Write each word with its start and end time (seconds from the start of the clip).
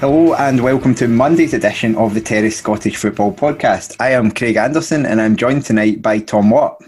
Hello 0.00 0.32
and 0.34 0.62
welcome 0.62 0.94
to 0.94 1.08
Monday's 1.08 1.54
edition 1.54 1.96
of 1.96 2.14
the 2.14 2.20
Terrace 2.20 2.58
Scottish 2.58 2.94
Football 2.94 3.32
Podcast. 3.32 3.96
I 3.98 4.12
am 4.12 4.30
Craig 4.30 4.54
Anderson 4.54 5.04
and 5.04 5.20
I'm 5.20 5.34
joined 5.34 5.64
tonight 5.64 6.02
by 6.02 6.20
Tom 6.20 6.50
Watt. 6.50 6.80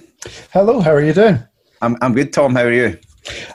Hello, 0.52 0.78
how 0.78 0.92
are 0.92 1.02
you 1.02 1.12
doing? 1.12 1.40
I'm, 1.82 1.96
I'm 2.02 2.14
good, 2.14 2.32
Tom. 2.32 2.54
How 2.54 2.62
are 2.62 2.72
you? 2.72 2.96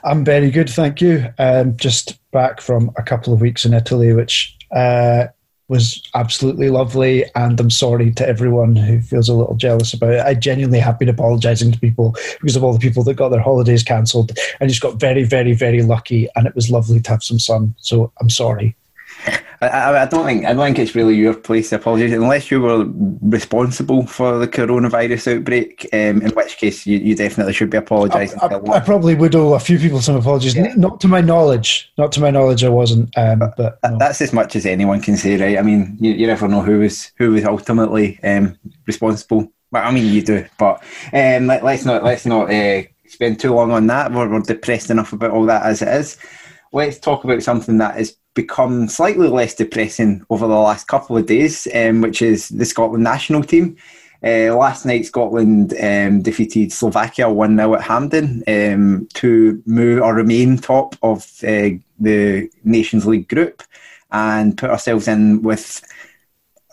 I'm 0.04 0.26
very 0.26 0.50
good, 0.50 0.68
thank 0.68 1.00
you. 1.00 1.32
Um, 1.38 1.74
just 1.78 2.18
back 2.32 2.60
from 2.60 2.90
a 2.98 3.02
couple 3.02 3.32
of 3.32 3.40
weeks 3.40 3.64
in 3.64 3.72
Italy, 3.72 4.12
which 4.12 4.54
uh, 4.72 5.28
was 5.68 6.06
absolutely 6.14 6.68
lovely. 6.68 7.24
And 7.34 7.58
I'm 7.58 7.70
sorry 7.70 8.12
to 8.12 8.28
everyone 8.28 8.76
who 8.76 9.00
feels 9.00 9.30
a 9.30 9.34
little 9.34 9.56
jealous 9.56 9.94
about 9.94 10.12
it. 10.12 10.20
I 10.20 10.34
genuinely 10.34 10.80
have 10.80 10.98
been 10.98 11.08
apologising 11.08 11.72
to 11.72 11.80
people 11.80 12.14
because 12.42 12.56
of 12.56 12.62
all 12.62 12.74
the 12.74 12.78
people 12.78 13.04
that 13.04 13.14
got 13.14 13.30
their 13.30 13.40
holidays 13.40 13.82
cancelled. 13.82 14.36
I 14.60 14.66
just 14.66 14.82
got 14.82 15.00
very, 15.00 15.24
very, 15.24 15.54
very 15.54 15.80
lucky, 15.80 16.28
and 16.36 16.46
it 16.46 16.54
was 16.54 16.70
lovely 16.70 17.00
to 17.00 17.10
have 17.10 17.24
some 17.24 17.38
sun. 17.38 17.74
So 17.78 18.12
I'm 18.20 18.28
sorry. 18.28 18.76
I, 19.60 20.02
I, 20.02 20.06
don't 20.06 20.26
think 20.26 20.44
I 20.44 20.52
don't 20.52 20.64
think 20.64 20.78
it's 20.78 20.94
really 20.94 21.14
your 21.14 21.34
place 21.34 21.70
to 21.70 21.76
apologise 21.76 22.12
unless 22.12 22.50
you 22.50 22.60
were 22.60 22.84
responsible 23.22 24.06
for 24.06 24.38
the 24.38 24.46
coronavirus 24.46 25.36
outbreak. 25.36 25.88
Um, 25.92 26.20
in 26.22 26.30
which 26.32 26.58
case, 26.58 26.86
you, 26.86 26.98
you 26.98 27.14
definitely 27.14 27.54
should 27.54 27.70
be 27.70 27.78
apologising. 27.78 28.38
I, 28.40 28.46
I, 28.46 28.76
I, 28.76 28.80
probably 28.80 29.14
would 29.14 29.34
owe 29.34 29.54
a 29.54 29.60
few 29.60 29.78
people 29.78 30.00
some 30.00 30.16
apologies. 30.16 30.54
Yeah. 30.54 30.74
Not 30.76 31.00
to 31.00 31.08
my 31.08 31.20
knowledge. 31.20 31.90
Not 31.96 32.12
to 32.12 32.20
my 32.20 32.30
knowledge, 32.30 32.64
I 32.64 32.68
wasn't. 32.68 33.16
Um, 33.16 33.38
but 33.56 33.78
no. 33.82 33.98
that's 33.98 34.20
as 34.20 34.32
much 34.32 34.56
as 34.56 34.66
anyone 34.66 35.00
can 35.00 35.16
say, 35.16 35.38
right? 35.38 35.58
I 35.58 35.62
mean, 35.62 35.96
you, 36.00 36.12
you 36.12 36.26
never 36.26 36.48
know 36.48 36.62
who 36.62 36.80
was 36.80 37.12
who 37.16 37.32
was 37.32 37.44
ultimately 37.44 38.20
um, 38.22 38.58
responsible. 38.86 39.50
Well, 39.70 39.86
I 39.86 39.90
mean, 39.90 40.12
you 40.12 40.22
do, 40.22 40.46
but 40.58 40.82
um, 41.12 41.46
let, 41.46 41.64
us 41.64 41.84
not 41.84 42.04
let's 42.04 42.26
not 42.26 42.52
uh, 42.52 42.82
spend 43.06 43.40
too 43.40 43.54
long 43.54 43.70
on 43.70 43.86
that. 43.86 44.12
We're, 44.12 44.28
we're 44.28 44.40
depressed 44.40 44.90
enough 44.90 45.12
about 45.12 45.30
all 45.30 45.46
that 45.46 45.64
as 45.64 45.82
it 45.82 45.88
is. 45.88 46.18
Let's 46.72 46.98
talk 46.98 47.24
about 47.24 47.42
something 47.42 47.78
that 47.78 47.98
is 47.98 48.16
become 48.36 48.86
slightly 48.86 49.26
less 49.26 49.54
depressing 49.54 50.24
over 50.30 50.46
the 50.46 50.54
last 50.54 50.86
couple 50.86 51.16
of 51.16 51.26
days, 51.26 51.66
um, 51.74 52.02
which 52.02 52.22
is 52.22 52.50
the 52.50 52.64
Scotland 52.64 53.02
national 53.02 53.42
team. 53.42 53.76
Uh, 54.22 54.54
last 54.56 54.86
night, 54.86 55.06
Scotland 55.06 55.74
um, 55.82 56.22
defeated 56.22 56.72
Slovakia 56.72 57.28
1 57.28 57.56
0 57.56 57.74
at 57.74 57.82
Hampden 57.82 58.44
um, 58.46 59.08
to 59.14 59.62
move 59.66 60.02
or 60.02 60.14
remain 60.14 60.58
top 60.58 60.94
of 61.02 61.24
uh, 61.42 61.70
the 61.98 62.48
Nations 62.62 63.06
League 63.06 63.28
group 63.28 63.62
and 64.12 64.56
put 64.56 64.70
ourselves 64.70 65.08
in 65.08 65.42
with 65.42 65.82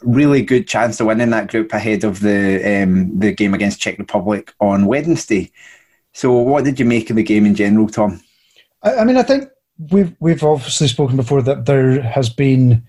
really 0.03 0.41
good 0.41 0.67
chance 0.67 0.99
of 0.99 1.07
winning 1.07 1.29
that 1.31 1.49
group 1.49 1.73
ahead 1.73 2.03
of 2.03 2.19
the 2.19 2.83
um, 2.83 3.17
the 3.19 3.31
game 3.31 3.53
against 3.53 3.79
Czech 3.79 3.97
Republic 3.97 4.53
on 4.59 4.85
Wednesday. 4.85 5.51
So, 6.13 6.31
what 6.31 6.63
did 6.63 6.79
you 6.79 6.85
make 6.85 7.09
of 7.09 7.15
the 7.15 7.23
game 7.23 7.45
in 7.45 7.55
general, 7.55 7.87
Tom? 7.87 8.21
I, 8.83 8.97
I 8.97 9.03
mean, 9.03 9.17
I 9.17 9.23
think 9.23 9.49
we've 9.77 10.15
we've 10.19 10.43
obviously 10.43 10.87
spoken 10.87 11.17
before 11.17 11.41
that 11.41 11.65
there 11.65 12.01
has 12.01 12.29
been 12.29 12.83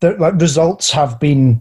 the 0.00 0.12
like 0.12 0.34
results 0.40 0.90
have 0.90 1.18
been 1.20 1.60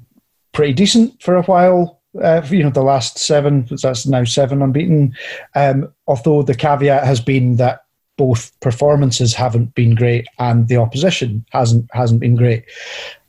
pretty 0.52 0.74
decent 0.74 1.22
for 1.22 1.36
a 1.36 1.44
while. 1.44 2.02
Uh, 2.22 2.46
you 2.50 2.62
know, 2.62 2.70
the 2.70 2.84
last 2.84 3.18
seven 3.18 3.68
that's 3.70 4.06
now 4.06 4.24
seven 4.24 4.62
unbeaten. 4.62 5.16
Um, 5.56 5.92
although 6.08 6.44
the 6.44 6.56
caveat 6.56 7.06
has 7.06 7.20
been 7.20 7.56
that 7.58 7.86
both 8.18 8.58
performances 8.60 9.34
haven't 9.34 9.74
been 9.74 9.96
great 9.96 10.28
and 10.38 10.68
the 10.68 10.78
opposition 10.78 11.46
hasn't 11.52 11.90
hasn't 11.94 12.20
been 12.20 12.36
great. 12.36 12.66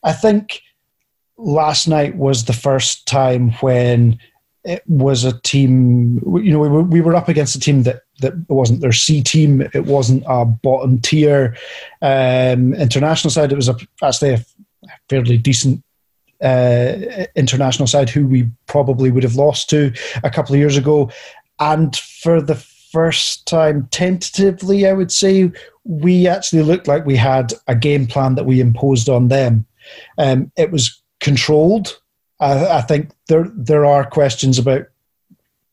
I 0.03 0.13
think 0.13 0.61
last 1.37 1.89
night 1.89 2.17
was 2.17 2.45
the 2.45 2.53
first 2.53 3.07
time 3.07 3.53
when 3.61 4.19
it 4.65 4.83
was 4.87 5.25
a 5.25 5.39
team. 5.41 6.21
You 6.43 6.53
know, 6.53 6.59
we 6.59 6.69
were, 6.69 6.83
we 6.83 7.01
were 7.01 7.15
up 7.15 7.29
against 7.29 7.55
a 7.55 7.61
team 7.61 7.83
that 7.83 8.03
that 8.21 8.35
wasn't 8.49 8.81
their 8.81 8.93
C 8.93 9.23
team. 9.23 9.61
It 9.61 9.85
wasn't 9.85 10.25
a 10.27 10.45
bottom 10.45 11.01
tier 11.01 11.57
um, 12.01 12.75
international 12.75 13.31
side. 13.31 13.53
It 13.53 13.57
was 13.57 13.69
a, 13.69 13.77
actually 14.03 14.35
a 14.35 14.45
fairly 15.09 15.37
decent 15.37 15.83
uh, 16.43 17.27
international 17.37 17.87
side 17.87 18.09
who 18.09 18.27
we 18.27 18.49
probably 18.67 19.11
would 19.11 19.23
have 19.23 19.37
lost 19.37 19.69
to 19.71 19.93
a 20.23 20.31
couple 20.31 20.55
of 20.55 20.61
years 20.61 20.77
ago. 20.77 21.11
And 21.61 21.95
for 21.97 22.41
the 22.41 22.55
first 22.55 23.47
time, 23.47 23.89
tentatively, 23.91 24.87
I 24.87 24.93
would 24.93 25.13
say 25.13 25.51
we 25.85 26.27
actually 26.27 26.63
looked 26.63 26.89
like 26.89 27.05
we 27.05 27.17
had 27.17 27.53
a 27.67 27.75
game 27.75 28.07
plan 28.07 28.35
that 28.37 28.47
we 28.47 28.61
imposed 28.61 29.09
on 29.09 29.29
them. 29.29 29.67
Um, 30.17 30.51
it 30.57 30.71
was 30.71 31.03
controlled 31.21 31.99
I, 32.45 32.79
I 32.79 32.81
think 32.83 33.11
there 33.29 33.51
there 33.55 33.87
are 33.87 34.05
questions 34.05 34.59
about 34.59 34.87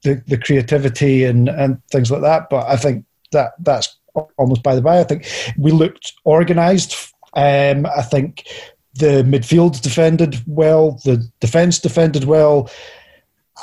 the, 0.04 0.24
the 0.28 0.38
creativity 0.38 1.26
and, 1.26 1.50
and 1.50 1.84
things 1.92 2.10
like 2.10 2.22
that, 2.22 2.50
but 2.50 2.68
I 2.68 2.78
think 2.78 3.06
that 3.34 3.52
that's 3.60 3.98
almost 4.38 4.64
by 4.64 4.76
the 4.76 4.82
by. 4.82 5.00
I 5.00 5.04
think 5.04 5.28
we 5.58 5.72
looked 5.72 6.14
organised. 6.26 7.14
Um, 7.34 7.86
I 7.86 8.02
think 8.02 8.48
the 8.96 9.24
midfield 9.24 9.82
defended 9.82 10.42
well, 10.48 11.00
the 11.04 11.30
defence 11.40 11.80
defended 11.80 12.24
well, 12.24 12.70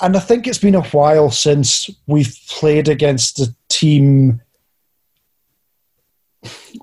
and 0.02 0.16
I 0.16 0.20
think 0.20 0.46
it's 0.46 0.58
been 0.58 0.74
a 0.74 0.82
while 0.82 1.30
since 1.30 1.90
we've 2.06 2.36
played 2.48 2.88
against 2.88 3.40
a 3.40 3.54
team 3.68 4.40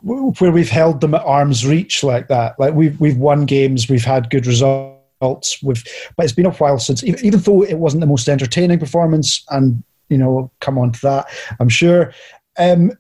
where 0.01 0.51
we've 0.51 0.69
held 0.69 1.01
them 1.01 1.13
at 1.13 1.24
arm's 1.24 1.66
reach 1.66 2.04
like 2.04 2.28
that. 2.28 2.60
Like 2.60 2.74
we've 2.74 3.00
we've 3.00 3.18
won 3.18 3.45
games, 3.45 3.89
we've 3.89 4.04
had 4.04 4.31
good 4.31 4.48
results 4.48 4.94
results 5.22 5.62
with 5.64 5.84
but 6.16 6.24
it's 6.24 6.34
been 6.34 6.46
a 6.46 6.52
while 6.52 6.80
since 6.80 7.04
even 7.04 7.40
though 7.42 7.64
it 7.64 7.80
wasn't 7.80 8.02
the 8.02 8.08
most 8.08 8.28
entertaining 8.28 8.80
performance 8.80 9.44
and 9.52 9.84
you 10.10 10.18
know 10.18 10.52
come 10.60 10.78
on 10.78 10.92
to 10.92 11.02
that 11.02 11.28
i'm 11.60 11.70
sure 11.70 12.14
um, 12.58 12.92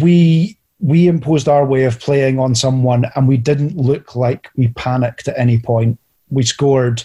we 0.00 0.58
we 0.78 1.08
imposed 1.08 1.48
our 1.48 1.64
way 1.64 1.84
of 1.84 2.00
playing 2.00 2.38
on 2.38 2.54
someone 2.54 3.06
and 3.14 3.26
we 3.26 3.36
didn't 3.36 3.76
look 3.76 4.14
like 4.14 4.50
we 4.56 4.68
panicked 4.68 5.28
at 5.28 5.38
any 5.38 5.58
point. 5.58 5.98
We 6.28 6.42
scored. 6.42 7.02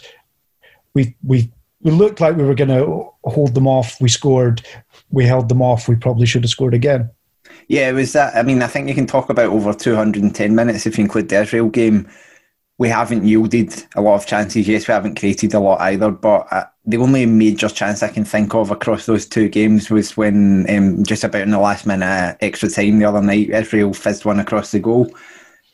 We 0.93 1.15
we 1.23 1.51
we 1.81 1.91
looked 1.91 2.19
like 2.19 2.35
we 2.35 2.43
were 2.43 2.55
going 2.55 2.69
to 2.69 3.09
hold 3.23 3.55
them 3.55 3.67
off. 3.67 3.99
We 4.01 4.09
scored. 4.09 4.65
We 5.09 5.25
held 5.25 5.49
them 5.49 5.61
off. 5.61 5.87
We 5.87 5.95
probably 5.95 6.25
should 6.25 6.43
have 6.43 6.51
scored 6.51 6.73
again. 6.73 7.09
Yeah, 7.67 7.89
it 7.89 7.93
was 7.93 8.13
that. 8.13 8.35
I 8.35 8.43
mean, 8.43 8.61
I 8.61 8.67
think 8.67 8.89
you 8.89 8.95
can 8.95 9.07
talk 9.07 9.29
about 9.29 9.47
over 9.47 9.73
210 9.73 10.55
minutes 10.55 10.85
if 10.85 10.97
you 10.97 11.03
include 11.03 11.29
the 11.29 11.41
Israel 11.41 11.69
game. 11.69 12.09
We 12.81 12.89
haven't 12.89 13.27
yielded 13.27 13.71
a 13.95 14.01
lot 14.01 14.15
of 14.15 14.25
chances. 14.25 14.67
Yes, 14.67 14.87
we 14.87 14.93
haven't 14.95 15.19
created 15.19 15.53
a 15.53 15.59
lot 15.59 15.81
either, 15.81 16.09
but 16.09 16.47
uh, 16.51 16.65
the 16.83 16.97
only 16.97 17.27
major 17.27 17.69
chance 17.69 18.01
I 18.01 18.07
can 18.07 18.25
think 18.25 18.55
of 18.55 18.71
across 18.71 19.05
those 19.05 19.27
two 19.27 19.49
games 19.49 19.91
was 19.91 20.17
when 20.17 20.65
um, 20.67 21.03
just 21.03 21.23
about 21.23 21.43
in 21.43 21.51
the 21.51 21.59
last 21.59 21.85
minute 21.85 22.37
extra 22.41 22.67
time 22.69 22.97
the 22.97 23.05
other 23.05 23.21
night, 23.21 23.51
Israel 23.51 23.93
fizzed 23.93 24.25
one 24.25 24.39
across 24.39 24.71
the 24.71 24.79
goal, 24.79 25.13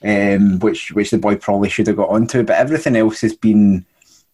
um, 0.03 0.59
which 0.59 0.91
which 0.91 1.11
the 1.11 1.17
boy 1.17 1.37
probably 1.37 1.69
should 1.69 1.87
have 1.87 1.95
got 1.95 2.09
onto. 2.09 2.43
But 2.43 2.57
everything 2.57 2.97
else 2.97 3.21
has 3.21 3.33
been, 3.33 3.85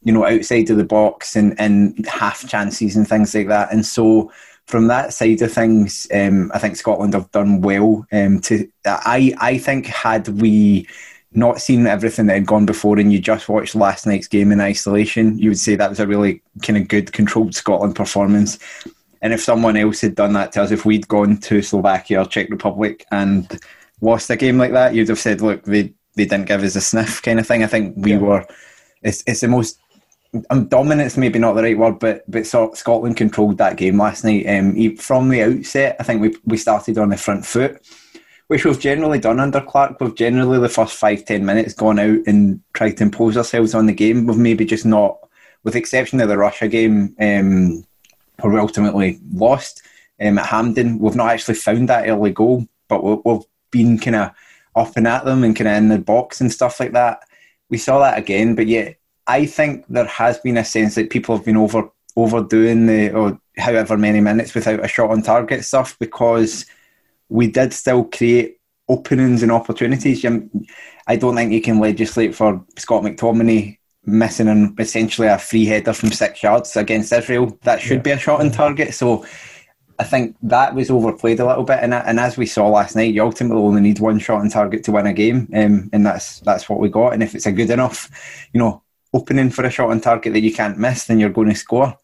you 0.01 0.11
know, 0.11 0.25
outside 0.25 0.71
of 0.71 0.77
the 0.77 0.83
box 0.83 1.35
and, 1.35 1.53
and 1.59 2.03
half 2.07 2.49
chances 2.49 2.95
and 2.95 3.07
things 3.07 3.35
like 3.35 3.49
that. 3.49 3.71
And 3.71 3.85
so 3.85 4.31
from 4.65 4.87
that 4.87 5.13
side 5.13 5.43
of 5.43 5.53
things, 5.53 6.07
um, 6.11 6.51
I 6.55 6.57
think 6.57 6.75
Scotland 6.77 7.13
have 7.13 7.29
done 7.29 7.61
well. 7.61 8.07
Um, 8.11 8.39
to 8.41 8.67
I 8.83 9.35
I 9.37 9.59
think 9.59 9.85
had 9.85 10.27
we 10.41 10.87
not 11.35 11.61
seen 11.61 11.87
everything 11.87 12.27
that 12.27 12.33
had 12.33 12.45
gone 12.45 12.65
before 12.65 12.99
and 12.99 13.11
you 13.11 13.19
just 13.19 13.49
watched 13.49 13.75
last 13.75 14.05
night's 14.05 14.27
game 14.27 14.51
in 14.51 14.61
isolation, 14.61 15.37
you 15.37 15.49
would 15.49 15.59
say 15.59 15.75
that 15.75 15.89
was 15.89 15.99
a 15.99 16.07
really 16.07 16.41
kind 16.61 16.77
of 16.77 16.87
good 16.87 17.11
controlled 17.13 17.55
Scotland 17.55 17.95
performance. 17.95 18.59
And 19.21 19.33
if 19.33 19.41
someone 19.41 19.77
else 19.77 20.01
had 20.01 20.15
done 20.15 20.33
that 20.33 20.51
to 20.53 20.63
us, 20.63 20.71
if 20.71 20.85
we'd 20.85 21.07
gone 21.07 21.37
to 21.37 21.61
Slovakia 21.61 22.21
or 22.21 22.25
Czech 22.25 22.49
Republic 22.49 23.05
and 23.11 23.59
lost 24.01 24.29
a 24.29 24.35
game 24.35 24.57
like 24.57 24.73
that, 24.73 24.93
you'd 24.93 25.09
have 25.09 25.19
said, 25.19 25.41
look, 25.41 25.63
they, 25.63 25.93
they 26.15 26.25
didn't 26.25 26.45
give 26.45 26.63
us 26.63 26.75
a 26.75 26.81
sniff 26.81 27.21
kind 27.21 27.39
of 27.39 27.47
thing. 27.47 27.63
I 27.63 27.67
think 27.67 27.95
we 27.97 28.11
yeah. 28.11 28.19
were, 28.19 28.45
it's, 29.01 29.23
it's 29.25 29.41
the 29.41 29.47
most, 29.47 29.79
um, 30.49 30.67
dominance 30.67 31.15
maybe 31.15 31.39
not 31.39 31.53
the 31.53 31.61
right 31.61 31.77
word, 31.77 31.99
but 31.99 32.23
but 32.29 32.47
so 32.47 32.73
Scotland 32.73 33.17
controlled 33.17 33.59
that 33.59 33.77
game 33.77 33.99
last 33.99 34.23
night. 34.23 34.47
Um, 34.47 34.95
from 34.95 35.29
the 35.29 35.43
outset, 35.43 35.95
I 35.99 36.03
think 36.03 36.21
we 36.21 36.35
we 36.45 36.57
started 36.57 36.97
on 36.97 37.09
the 37.09 37.17
front 37.17 37.45
foot 37.45 37.85
which 38.53 38.65
we've 38.65 38.79
generally 38.79 39.17
done 39.17 39.39
under 39.39 39.59
Clarke. 39.59 39.99
We've 39.99 40.13
generally 40.13 40.59
the 40.59 40.69
first 40.69 40.95
five 40.95 41.25
ten 41.25 41.43
minutes 41.43 41.73
gone 41.73 41.97
out 41.97 42.19
and 42.27 42.61
tried 42.73 42.97
to 42.97 43.03
impose 43.05 43.35
ourselves 43.35 43.73
on 43.73 43.87
the 43.87 43.93
game. 43.93 44.27
We've 44.27 44.37
maybe 44.37 44.63
just 44.63 44.85
not, 44.85 45.17
with 45.63 45.75
exception 45.75 46.21
of 46.21 46.29
the 46.29 46.37
Russia 46.37 46.67
game, 46.67 47.15
um, 47.19 47.83
where 48.41 48.53
we 48.53 48.59
ultimately 48.59 49.19
lost 49.33 49.81
um, 50.21 50.37
at 50.37 50.45
Hampden. 50.45 50.99
We've 50.99 51.15
not 51.15 51.31
actually 51.31 51.55
found 51.55 51.89
that 51.89 52.07
early 52.07 52.29
goal, 52.29 52.67
but 52.87 53.03
we 53.03 53.17
we've 53.25 53.41
been 53.71 53.97
kind 53.97 54.17
of 54.17 54.31
up 54.75 54.95
and 54.97 55.07
at 55.07 55.25
them 55.25 55.43
and 55.43 55.55
kind 55.55 55.67
of 55.67 55.77
in 55.77 55.89
the 55.89 55.97
box 55.97 56.39
and 56.39 56.53
stuff 56.53 56.79
like 56.79 56.91
that. 56.91 57.21
We 57.69 57.79
saw 57.79 57.97
that 58.01 58.19
again, 58.19 58.53
but 58.53 58.67
yet 58.67 58.97
I 59.25 59.47
think 59.47 59.83
there 59.89 60.05
has 60.05 60.37
been 60.37 60.57
a 60.57 60.63
sense 60.63 60.93
that 60.93 61.09
people 61.09 61.35
have 61.35 61.43
been 61.43 61.57
over 61.57 61.89
overdoing 62.15 62.85
the 62.85 63.11
or 63.13 63.41
however 63.57 63.97
many 63.97 64.21
minutes 64.21 64.53
without 64.53 64.85
a 64.85 64.87
shot 64.87 65.09
on 65.09 65.23
target 65.23 65.65
stuff 65.65 65.97
because 65.97 66.67
we 67.33 67.47
did 67.47 67.73
still 67.73 68.03
create 68.03 68.59
openings 68.87 69.41
and 69.41 69.51
opportunities. 69.51 70.23
I 71.07 71.15
don't 71.15 71.35
think 71.35 71.51
you 71.51 71.61
can 71.61 71.79
legislate 71.79 72.35
for 72.35 72.63
Scott 72.77 73.03
McTominay 73.03 73.79
missing 74.05 74.47
an, 74.47 74.75
essentially 74.77 75.27
a 75.27 75.39
free 75.39 75.65
header 75.65 75.93
from 75.93 76.11
six 76.11 76.43
yards 76.43 76.75
against 76.75 77.11
Israel. 77.11 77.57
That 77.63 77.81
should 77.81 77.97
yeah. 77.97 78.03
be 78.03 78.11
a 78.11 78.19
shot 78.19 78.41
on 78.41 78.51
target. 78.51 78.93
So 78.93 79.25
I 79.97 80.03
think 80.03 80.35
that 80.43 80.75
was 80.75 80.91
overplayed 80.91 81.39
a 81.39 81.45
little 81.47 81.63
bit. 81.63 81.79
And, 81.81 81.95
and 81.95 82.19
as 82.19 82.37
we 82.37 82.45
saw 82.45 82.67
last 82.67 82.95
night, 82.95 83.15
you 83.15 83.23
ultimately 83.23 83.63
only 83.63 83.81
need 83.81 83.99
one 83.99 84.19
shot 84.19 84.41
on 84.41 84.49
target 84.49 84.83
to 84.83 84.91
win 84.91 85.07
a 85.07 85.13
game, 85.13 85.49
um, 85.55 85.89
and 85.91 86.05
that's 86.05 86.39
that's 86.41 86.69
what 86.69 86.79
we 86.79 86.89
got. 86.89 87.13
And 87.13 87.23
if 87.23 87.33
it's 87.33 87.45
a 87.47 87.51
good 87.51 87.69
enough, 87.71 88.09
you 88.53 88.59
know, 88.59 88.83
opening 89.11 89.49
for 89.49 89.65
a 89.65 89.71
shot 89.71 89.89
on 89.89 90.01
target 90.01 90.33
that 90.33 90.41
you 90.41 90.53
can't 90.53 90.77
miss, 90.77 91.05
then 91.05 91.19
you're 91.19 91.29
going 91.29 91.49
to 91.49 91.55
score. 91.55 91.97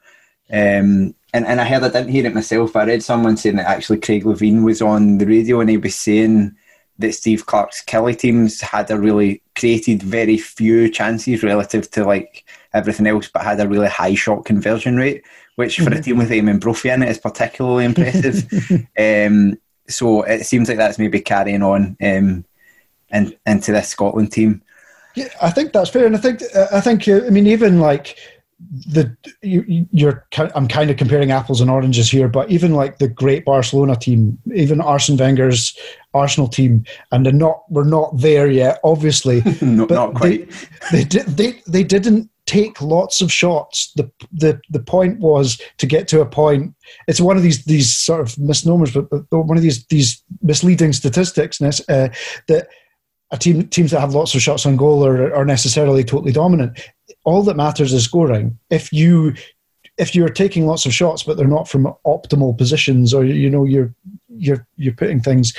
Um, 0.51 1.15
and, 1.33 1.45
and 1.45 1.61
I 1.61 1.65
heard, 1.65 1.83
I 1.83 1.89
didn't 1.89 2.09
hear 2.09 2.25
it 2.25 2.33
myself, 2.33 2.75
I 2.75 2.85
read 2.85 3.03
someone 3.03 3.37
saying 3.37 3.57
that 3.57 3.67
actually 3.67 3.99
Craig 3.99 4.23
Levein 4.23 4.63
was 4.63 4.81
on 4.81 5.19
the 5.19 5.25
radio 5.25 5.59
and 5.59 5.69
he 5.69 5.77
was 5.77 5.95
saying 5.95 6.55
that 6.97 7.13
Steve 7.13 7.45
Clarke's 7.45 7.83
Killie 7.83 8.17
teams 8.17 8.59
had 8.59 8.91
a 8.91 8.99
really 8.99 9.41
created 9.55 10.03
very 10.03 10.37
few 10.37 10.89
chances 10.89 11.43
relative 11.43 11.89
to 11.91 12.03
like 12.03 12.45
everything 12.73 13.07
else, 13.07 13.29
but 13.29 13.43
had 13.43 13.59
a 13.59 13.67
really 13.67 13.87
high 13.87 14.15
shot 14.15 14.45
conversion 14.45 14.97
rate, 14.97 15.23
which 15.55 15.77
for 15.77 15.83
a 15.83 15.85
mm-hmm. 15.87 16.01
team 16.01 16.17
with 16.17 16.29
Eamonn 16.29 16.59
Brophy 16.59 16.89
in 16.89 17.03
it 17.03 17.09
is 17.09 17.17
particularly 17.17 17.85
impressive. 17.85 18.47
um, 18.99 19.57
so 19.87 20.23
it 20.23 20.45
seems 20.45 20.67
like 20.67 20.77
that's 20.77 20.99
maybe 20.99 21.21
carrying 21.21 21.63
on 21.63 21.95
um, 22.01 22.45
in, 23.11 23.35
into 23.45 23.71
this 23.71 23.89
Scotland 23.89 24.31
team. 24.31 24.61
Yeah, 25.15 25.29
I 25.41 25.49
think 25.49 25.73
that's 25.73 25.89
fair, 25.89 26.05
and 26.05 26.15
I 26.15 26.19
think 26.19 26.41
I 26.71 26.81
think 26.81 27.07
uh, 27.07 27.25
I 27.25 27.29
mean 27.29 27.47
even 27.47 27.79
like 27.79 28.17
the 28.59 29.15
you, 29.41 29.87
you're 29.91 30.27
I'm 30.37 30.67
kind 30.67 30.89
of 30.89 30.97
comparing 30.97 31.31
apples 31.31 31.61
and 31.61 31.69
oranges 31.69 32.11
here, 32.11 32.27
but 32.27 32.49
even 32.51 32.73
like 32.73 32.97
the 32.97 33.07
great 33.07 33.45
Barcelona 33.45 33.95
team, 33.95 34.37
even 34.53 34.81
Arsene 34.81 35.17
Wenger's 35.17 35.77
Arsenal 36.13 36.47
team, 36.47 36.83
and 37.11 37.25
they're 37.25 37.33
not 37.33 37.63
we're 37.69 37.85
not 37.85 38.17
there 38.17 38.47
yet, 38.47 38.79
obviously. 38.83 39.41
no, 39.61 39.85
not 39.85 40.13
quite. 40.13 40.49
They, 40.91 40.97
they 40.99 41.03
did 41.05 41.25
they 41.25 41.61
they 41.67 41.83
didn't 41.83 42.29
take 42.45 42.81
lots 42.81 43.21
of 43.21 43.31
shots. 43.31 43.93
The 43.95 44.11
the 44.31 44.59
the 44.69 44.81
point 44.81 45.19
was 45.19 45.61
to 45.77 45.85
get 45.85 46.07
to 46.09 46.21
a 46.21 46.25
point. 46.25 46.75
It's 47.07 47.21
one 47.21 47.37
of 47.37 47.43
these 47.43 47.63
these 47.63 47.95
sort 47.95 48.21
of 48.21 48.37
misnomers, 48.37 48.91
but, 48.91 49.09
but 49.09 49.29
one 49.31 49.57
of 49.57 49.63
these 49.63 49.85
these 49.85 50.21
misleading 50.41 50.91
statistics 50.93 51.61
uh, 51.61 52.09
that 52.47 52.67
a 53.31 53.37
team 53.37 53.67
teams 53.69 53.91
that 53.91 54.01
have 54.01 54.15
lots 54.15 54.35
of 54.35 54.41
shots 54.41 54.65
on 54.65 54.75
goal 54.75 55.05
are, 55.05 55.33
are 55.33 55.45
necessarily 55.45 56.03
totally 56.03 56.31
dominant 56.31 56.77
all 57.23 57.43
that 57.43 57.55
matters 57.55 57.93
is 57.93 58.03
scoring. 58.03 58.57
If 58.69 58.91
you 58.93 59.33
if 59.97 60.15
you're 60.15 60.29
taking 60.29 60.65
lots 60.65 60.85
of 60.85 60.93
shots 60.93 61.23
but 61.23 61.35
they're 61.35 61.47
not 61.47 61.67
from 61.67 61.93
optimal 62.05 62.57
positions, 62.57 63.13
or 63.13 63.23
you 63.25 63.49
know 63.49 63.65
you're 63.65 63.93
you're 64.29 64.65
you're 64.77 64.93
putting 64.93 65.19
things, 65.19 65.53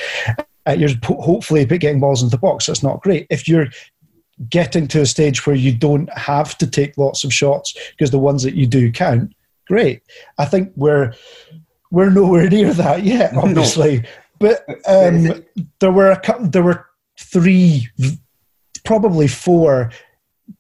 uh, 0.67 0.73
you're 0.73 0.91
hopefully 1.05 1.65
getting 1.65 2.01
balls 2.01 2.23
into 2.23 2.37
the 2.37 2.41
box. 2.41 2.67
That's 2.67 2.83
not 2.83 3.03
great. 3.03 3.27
If 3.31 3.47
you're 3.49 3.69
getting 4.49 4.89
to 4.89 5.03
a 5.03 5.07
stage 5.07 5.47
where 5.47 5.57
you 5.57 5.73
don't 5.73 6.11
have 6.17 6.57
to 6.59 6.67
take 6.67 6.97
lots 6.97 7.25
of 7.25 7.33
shots 7.33 7.75
because 7.91 8.11
the 8.11 8.19
ones 8.19 8.43
that 8.43 8.55
you 8.55 8.67
do 8.67 8.91
count, 8.91 9.35
great. 9.67 10.03
I 10.39 10.47
think 10.47 10.73
we're 10.77 11.13
we're 11.91 12.11
nowhere 12.11 12.49
near 12.49 12.73
that 12.75 13.05
yet, 13.05 13.37
obviously. 13.37 13.99
No. 13.99 14.09
But 14.39 14.65
um, 14.87 15.45
there 15.81 15.93
were 15.93 16.13
a 16.13 16.49
there 16.49 16.63
were 16.63 16.87
three, 17.19 17.89
probably 18.85 19.29
four 19.29 19.91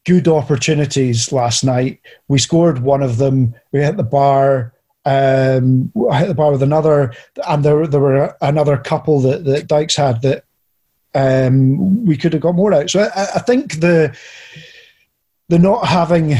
good 0.05 0.29
opportunities 0.29 1.33
last 1.33 1.65
night. 1.65 2.01
We 2.29 2.39
scored 2.39 2.81
one 2.81 3.03
of 3.03 3.19
them. 3.19 3.55
We 3.73 3.81
hit 3.81 3.97
the 3.97 4.03
bar. 4.03 4.75
Um, 5.05 5.93
I 6.11 6.19
hit 6.20 6.29
the 6.29 6.35
bar 6.35 6.53
with 6.53 6.63
another, 6.63 7.13
and 7.49 7.65
there 7.65 7.87
there 7.87 8.01
were 8.01 8.37
another 8.41 8.77
couple 8.77 9.20
that, 9.20 9.44
that 9.44 9.67
Dykes 9.67 9.97
had 9.97 10.23
that 10.23 10.44
um, 11.15 12.05
we 12.05 12.17
could 12.17 12.32
have 12.32 12.43
got 12.43 12.55
more 12.55 12.73
out. 12.73 12.91
So 12.91 13.11
I, 13.15 13.23
I 13.37 13.39
think 13.41 13.81
the 13.81 14.17
the 15.49 15.59
not 15.59 15.87
having, 15.87 16.37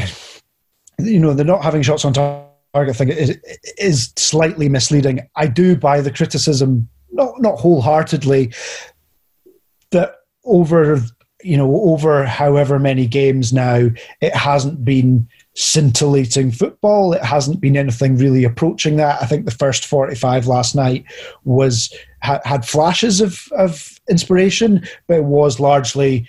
you 0.99 1.19
know, 1.19 1.35
the 1.35 1.45
not 1.45 1.65
having 1.65 1.83
shots 1.83 2.05
on 2.05 2.13
target 2.13 2.97
thing 2.97 3.09
is 3.09 3.39
is 3.79 4.13
slightly 4.17 4.69
misleading. 4.69 5.29
I 5.37 5.47
do 5.47 5.75
buy 5.75 6.01
the 6.01 6.13
criticism, 6.13 6.89
not 7.11 7.41
not 7.41 7.59
wholeheartedly, 7.59 8.53
that 9.91 10.17
over 10.45 11.01
you 11.43 11.57
know, 11.57 11.75
over 11.83 12.25
however 12.25 12.79
many 12.79 13.07
games 13.07 13.53
now, 13.53 13.89
it 14.21 14.35
hasn't 14.35 14.85
been 14.85 15.29
scintillating 15.55 16.51
football. 16.51 17.13
It 17.13 17.25
hasn't 17.25 17.61
been 17.61 17.77
anything 17.77 18.17
really 18.17 18.45
approaching 18.45 18.97
that. 18.97 19.23
I 19.23 19.27
think 19.27 19.45
the 19.45 19.51
first 19.51 19.87
45 19.87 20.47
last 20.47 20.75
night 20.75 21.05
was 21.45 21.95
had 22.21 22.67
flashes 22.67 23.21
of, 23.21 23.49
of 23.53 23.99
inspiration, 24.09 24.87
but 25.07 25.19
it 25.19 25.25
was 25.25 25.59
largely 25.59 26.29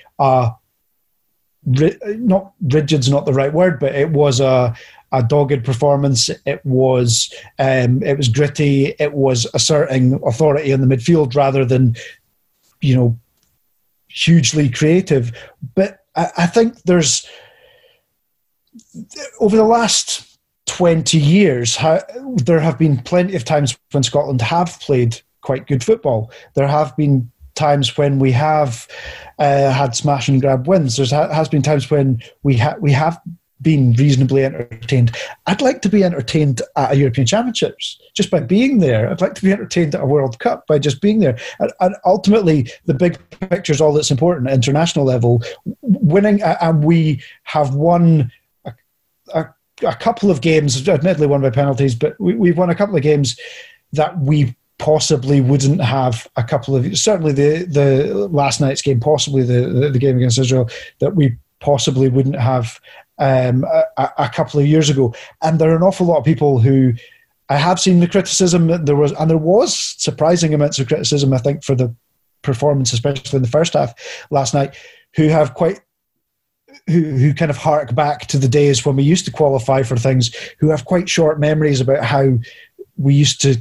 ri- 1.66 1.98
not 2.06 2.54
rigid's 2.62 3.10
not 3.10 3.26
the 3.26 3.34
right 3.34 3.54
word, 3.54 3.80
but 3.80 3.96
it 3.96 4.12
was 4.12 4.40
a 4.40 4.76
a 5.14 5.22
dogged 5.22 5.66
performance. 5.66 6.30
It 6.46 6.66
was 6.66 7.34
um, 7.60 8.02
it 8.04 8.18
was 8.18 8.30
gritty. 8.30 8.96
It 9.00 9.14
was 9.14 9.46
asserting 9.54 10.20
authority 10.26 10.72
in 10.72 10.82
the 10.82 10.96
midfield 10.96 11.36
rather 11.36 11.66
than 11.66 11.96
you 12.80 12.96
know 12.96 13.20
hugely 14.14 14.70
creative. 14.70 15.32
But 15.76 16.00
I, 16.16 16.30
I 16.38 16.46
think 16.48 16.82
there's 16.84 17.28
over 19.40 19.56
the 19.56 19.64
last 19.64 20.40
20 20.68 21.18
years, 21.18 21.76
how, 21.76 22.02
there 22.36 22.60
have 22.60 22.78
been 22.78 22.98
plenty 22.98 23.36
of 23.36 23.44
times 23.44 23.78
when 23.92 24.04
Scotland 24.04 24.42
have 24.42 24.80
played 24.80 25.22
quite 25.42 25.68
good 25.68 25.84
football. 25.84 26.32
There 26.54 26.68
have 26.68 26.96
been 26.96 27.32
times 27.56 27.98
when 27.98 28.20
we 28.20 28.32
have 28.32 28.88
uh, 29.40 29.72
had 29.72 29.96
smash 29.96 30.28
and 30.30 30.40
grab 30.40 30.68
wins. 30.68 30.98
There 30.98 31.06
ha- 31.06 31.34
has 31.34 31.50
been 31.50 31.62
times 31.62 31.90
when 31.90 32.22
we 32.44 32.58
ha- 32.58 32.78
we 32.80 32.92
have 32.92 33.20
been 33.62 33.94
reasonably 33.94 34.44
entertained. 34.44 35.16
I'd 35.48 35.62
like 35.62 35.82
to 35.84 35.90
be 35.90 36.04
entertained 36.04 36.62
at 36.76 36.94
a 36.94 36.96
European 36.96 37.28
Championships 37.28 38.00
just 38.14 38.32
by 38.32 38.40
being 38.40 38.80
there. 38.80 39.10
I'd 39.10 39.22
like 39.22 39.36
to 39.36 39.44
be 39.44 39.52
entertained 39.52 39.96
at 39.96 40.02
a 40.02 40.06
World 40.06 40.40
Cup 40.40 40.66
by 40.68 40.80
just 40.80 41.02
being 41.02 41.20
there. 41.20 41.38
And, 41.60 41.72
and 41.80 41.96
ultimately, 42.06 42.70
the 42.86 42.94
big 42.94 43.20
picture 43.40 43.74
is 43.74 43.82
all 43.82 43.94
that's 43.94 44.12
important 44.12 44.48
at 44.48 44.54
international 44.54 45.06
level. 45.06 45.44
Winning, 45.82 46.42
and 46.42 46.84
we 46.84 47.22
have 47.44 47.76
won 47.76 48.32
a, 48.66 48.74
a, 49.34 49.46
a 49.86 49.96
couple 49.96 50.32
of 50.32 50.42
games, 50.42 50.88
admittedly 50.88 51.28
won 51.28 51.42
by 51.42 51.50
penalties, 51.50 51.96
but 51.96 52.20
we, 52.20 52.36
we've 52.36 52.58
won 52.58 52.70
a 52.70 52.76
couple 52.76 52.96
of 52.96 53.02
games 53.02 53.40
that 53.94 54.18
we 54.20 54.56
possibly 54.78 55.42
wouldn't 55.42 55.80
have 55.80 56.28
a 56.38 56.44
couple 56.44 56.76
of 56.76 56.98
certainly 56.98 57.32
the 57.32 57.68
the 57.70 58.28
last 58.30 58.60
night's 58.60 58.82
game, 58.82 59.00
possibly 59.00 59.44
the 59.44 59.70
the, 59.70 59.90
the 59.90 60.00
game 60.00 60.18
against 60.18 60.40
Israel 60.40 60.68
that 61.00 61.16
we 61.16 61.38
possibly 61.60 62.10
wouldn't 62.10 62.40
have 62.40 62.82
um, 63.22 63.64
a, 63.64 64.10
a, 64.18 64.30
couple 64.30 64.60
of 64.60 64.66
years 64.66 64.90
ago. 64.90 65.14
And 65.44 65.60
there 65.60 65.72
are 65.72 65.76
an 65.76 65.84
awful 65.84 66.08
lot 66.08 66.18
of 66.18 66.26
people 66.26 66.60
who 66.60 66.94
I 67.50 67.56
have 67.56 67.80
seen 67.80 68.00
the 68.00 68.08
criticism 68.08 68.68
that 68.68 68.88
there 68.88 68.96
was, 68.96 69.12
and 69.14 69.30
there 69.30 69.38
was 69.38 69.78
surprising 70.02 70.54
amounts 70.54 70.80
of 70.80 70.88
criticism, 70.88 71.32
I 71.32 71.38
think, 71.38 71.64
for 71.64 71.76
the 71.76 71.96
performance, 72.42 72.92
especially 72.94 73.38
in 73.38 73.44
the 73.44 73.48
first 73.48 73.74
half 73.74 73.94
last 74.32 74.54
night, 74.54 74.76
who 75.16 75.28
have 75.28 75.54
quite. 75.54 75.80
Who, 76.88 77.02
who 77.02 77.34
kind 77.34 77.52
of 77.52 77.58
hark 77.58 77.94
back 77.94 78.28
to 78.28 78.38
the 78.38 78.48
days 78.48 78.86
when 78.86 78.96
we 78.96 79.04
used 79.04 79.26
to 79.26 79.32
qualify 79.32 79.84
for 79.84 79.98
things, 79.98 80.34
who 80.58 80.70
have 80.70 80.86
quite 80.86 81.10
short 81.10 81.38
memories 81.38 81.82
about 81.82 82.04
how 82.04 82.40
we 82.96 83.14
used 83.14 83.42
to 83.42 83.58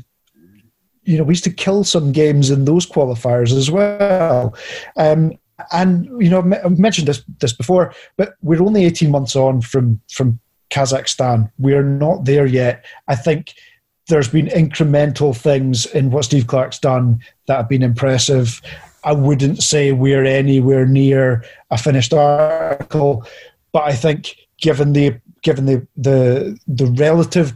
you 1.02 1.19
know, 1.19 1.25
we 1.25 1.33
used 1.33 1.45
to 1.45 1.50
kill 1.50 1.83
some 1.83 2.12
games 2.12 2.50
in 2.50 2.64
those 2.64 2.87
qualifiers 2.87 3.52
as 3.52 3.69
well. 3.69 4.55
Um, 4.97 5.33
and 5.73 6.07
you 6.23 6.31
know, 6.31 6.38
I've 6.64 6.79
mentioned 6.79 7.09
this 7.09 7.23
this 7.38 7.52
before, 7.52 7.95
but 8.17 8.35
we're 8.43 8.62
only 8.62 8.85
eighteen 8.85 9.11
months 9.11 9.37
on 9.37 9.61
from 9.61 10.00
from 10.11 10.40
Kazakhstan. 10.71 11.50
We're 11.59 11.83
not 11.83 12.25
there 12.25 12.47
yet. 12.47 12.85
I 13.09 13.17
think 13.17 13.55
there's 14.09 14.29
been 14.29 14.47
incremental 14.47 15.37
things 15.37 15.87
in 15.87 16.11
what 16.11 16.25
Steve 16.25 16.47
Clarke's 16.47 16.79
done 16.79 17.21
that 17.47 17.57
have 17.57 17.69
been 17.69 17.83
impressive. 17.83 18.61
I 19.05 19.12
wouldn't 19.12 19.62
say 19.62 19.93
we're 19.93 20.25
anywhere 20.25 20.85
near 20.85 21.45
a 21.71 21.79
finished 21.79 22.12
article, 22.12 23.25
but 23.73 23.85
I 23.85 23.93
think 23.93 24.37
given 24.61 24.93
the 24.93 25.21
given 25.43 25.67
the 25.67 25.87
the 25.97 26.59
the 26.67 26.87
relative 26.87 27.55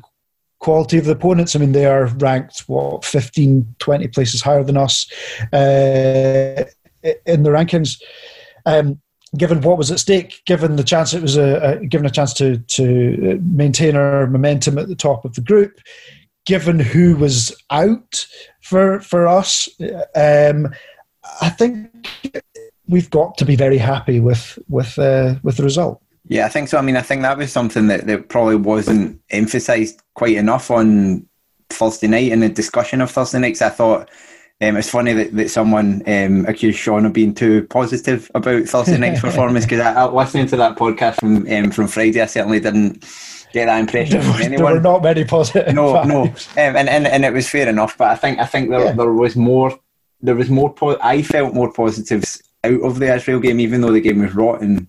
quality 0.65 0.97
of 0.97 1.05
the 1.05 1.13
opponents. 1.13 1.55
I 1.55 1.59
mean, 1.59 1.73
they 1.73 1.85
are 1.85 2.07
ranked, 2.07 2.61
what, 2.69 3.05
15, 3.05 3.75
20 3.79 4.09
places 4.09 4.41
higher 4.41 4.65
than 4.65 4.79
us 4.79 5.13
uh, 5.53 6.65
in 7.27 7.43
the 7.43 7.51
rankings. 7.51 8.01
Um, 8.67 9.01
given 9.37 9.61
what 9.61 9.79
was 9.79 9.91
at 9.91 9.99
stake, 9.99 10.43
given 10.47 10.77
the 10.77 10.85
chance 10.85 11.13
it 11.13 11.23
was 11.23 11.37
a, 11.37 11.79
a, 11.81 11.87
given 11.87 12.07
a 12.07 12.11
chance 12.11 12.33
to 12.35 12.59
to 12.59 13.41
maintain 13.43 13.97
our 13.97 14.27
momentum 14.27 14.79
at 14.79 14.89
the 14.89 14.95
top 14.95 15.25
of 15.25 15.35
the 15.35 15.41
group, 15.41 15.81
given 16.47 16.79
who 16.79 17.17
was 17.17 17.55
out 17.71 18.27
for 18.63 19.01
for 19.01 19.27
us, 19.27 19.69
um, 20.15 20.69
I 21.41 21.51
think 21.51 21.91
we've 22.89 23.11
got 23.11 23.37
to 23.39 23.45
be 23.45 23.57
very 23.57 23.79
happy 23.79 24.21
with 24.21 24.59
with 24.69 24.99
uh, 24.99 25.37
with 25.43 25.57
the 25.57 25.65
result. 25.65 26.01
Yeah, 26.27 26.47
I 26.47 26.49
think 26.49 26.69
so. 26.69 26.79
I 26.79 26.83
mean, 26.83 26.97
I 26.97 27.03
think 27.03 27.21
that 27.23 27.37
was 27.37 27.53
something 27.53 27.89
that, 27.89 28.07
that 28.07 28.31
probably 28.31 28.57
wasn't 28.57 29.21
emphasised 29.29 30.01
quite 30.15 30.37
enough 30.37 30.71
on 30.71 31.29
Thursday 31.69 32.07
night 32.07 32.33
in 32.33 32.41
the 32.41 32.49
discussion 32.49 33.03
of 33.03 33.11
Thursday 33.11 33.39
nights. 33.41 33.61
I 33.61 33.69
thought 33.69 34.11
um, 34.61 34.77
it's 34.77 34.91
funny 34.91 35.13
that, 35.13 35.35
that 35.37 35.51
someone 35.51 36.03
um, 36.07 36.47
accused 36.47 36.79
Sean 36.79 37.07
of 37.07 37.13
being 37.13 37.35
too 37.35 37.67
positive 37.69 38.31
about 38.35 38.65
Thursday 38.65 38.99
night's 38.99 39.21
performance 39.23 39.65
because 39.65 39.81
I, 39.81 39.93
I, 39.93 40.05
listening 40.05 40.47
to 40.49 40.57
that 40.57 40.77
podcast 40.77 41.17
from 41.21 41.47
um, 41.51 41.71
from 41.71 41.89
Friday, 41.89 42.21
I 42.21 42.27
certainly 42.27 42.61
didn't 42.61 43.05
get 43.53 43.67
that 43.67 43.81
impression 43.81 44.23
from 44.23 44.41
anyone. 44.41 44.65
There 44.65 44.75
were 44.75 44.81
not 44.81 45.03
many 45.03 45.25
positive. 45.25 45.75
No, 45.75 45.95
vibes. 45.95 46.07
no, 46.07 46.23
um, 46.23 46.77
and, 46.77 46.89
and 46.89 47.07
and 47.07 47.25
it 47.25 47.33
was 47.33 47.49
fair 47.49 47.69
enough. 47.69 47.99
But 47.99 48.11
I 48.11 48.15
think 48.15 48.39
I 48.39 48.47
think 48.47 48.71
there, 48.71 48.85
yeah. 48.85 48.93
there 48.93 49.13
was 49.13 49.35
more. 49.35 49.79
There 50.21 50.37
was 50.37 50.49
more. 50.49 50.73
Po- 50.73 50.99
I 51.03 51.23
felt 51.23 51.53
more 51.53 51.73
positives 51.73 52.41
out 52.63 52.81
of 52.81 53.01
the 53.01 53.13
Israel 53.13 53.41
game, 53.41 53.59
even 53.61 53.81
though 53.81 53.93
the 53.93 54.01
game 54.01 54.21
was 54.21 54.35
rotten 54.35 54.89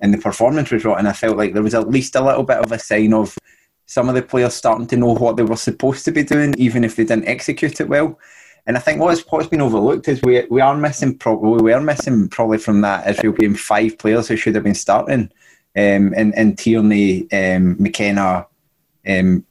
and 0.00 0.12
the 0.12 0.18
performance 0.18 0.70
was 0.70 0.84
rotten. 0.84 1.06
I 1.06 1.12
felt 1.12 1.36
like 1.36 1.54
there 1.54 1.62
was 1.62 1.74
at 1.74 1.88
least 1.88 2.16
a 2.16 2.24
little 2.24 2.42
bit 2.42 2.58
of 2.58 2.72
a 2.72 2.78
sign 2.78 3.14
of 3.14 3.38
some 3.86 4.08
of 4.08 4.14
the 4.14 4.22
players 4.22 4.54
starting 4.54 4.86
to 4.88 4.96
know 4.96 5.14
what 5.14 5.36
they 5.36 5.42
were 5.42 5.56
supposed 5.56 6.04
to 6.06 6.12
be 6.12 6.24
doing, 6.24 6.54
even 6.58 6.82
if 6.82 6.96
they 6.96 7.04
didn't 7.04 7.28
execute 7.28 7.80
it 7.80 7.88
well. 7.88 8.18
And 8.66 8.76
I 8.76 8.80
think 8.80 9.00
what's 9.00 9.22
what's 9.22 9.48
been 9.48 9.60
overlooked 9.60 10.08
is 10.08 10.22
we 10.22 10.46
we 10.50 10.60
are 10.60 10.76
missing 10.76 11.18
probably 11.18 11.62
we 11.62 11.72
are 11.72 11.80
missing 11.80 12.28
probably 12.28 12.58
from 12.58 12.80
that 12.82 13.08
Israel 13.08 13.32
game 13.32 13.54
five 13.54 13.98
players 13.98 14.28
who 14.28 14.36
should 14.36 14.54
have 14.54 14.64
been 14.64 14.74
starting, 14.74 15.30
um, 15.76 16.12
and 16.16 16.32
and 16.36 16.56
Tierney, 16.56 17.30
um, 17.32 17.76
McKenna, 17.82 18.46
um, 19.08 19.44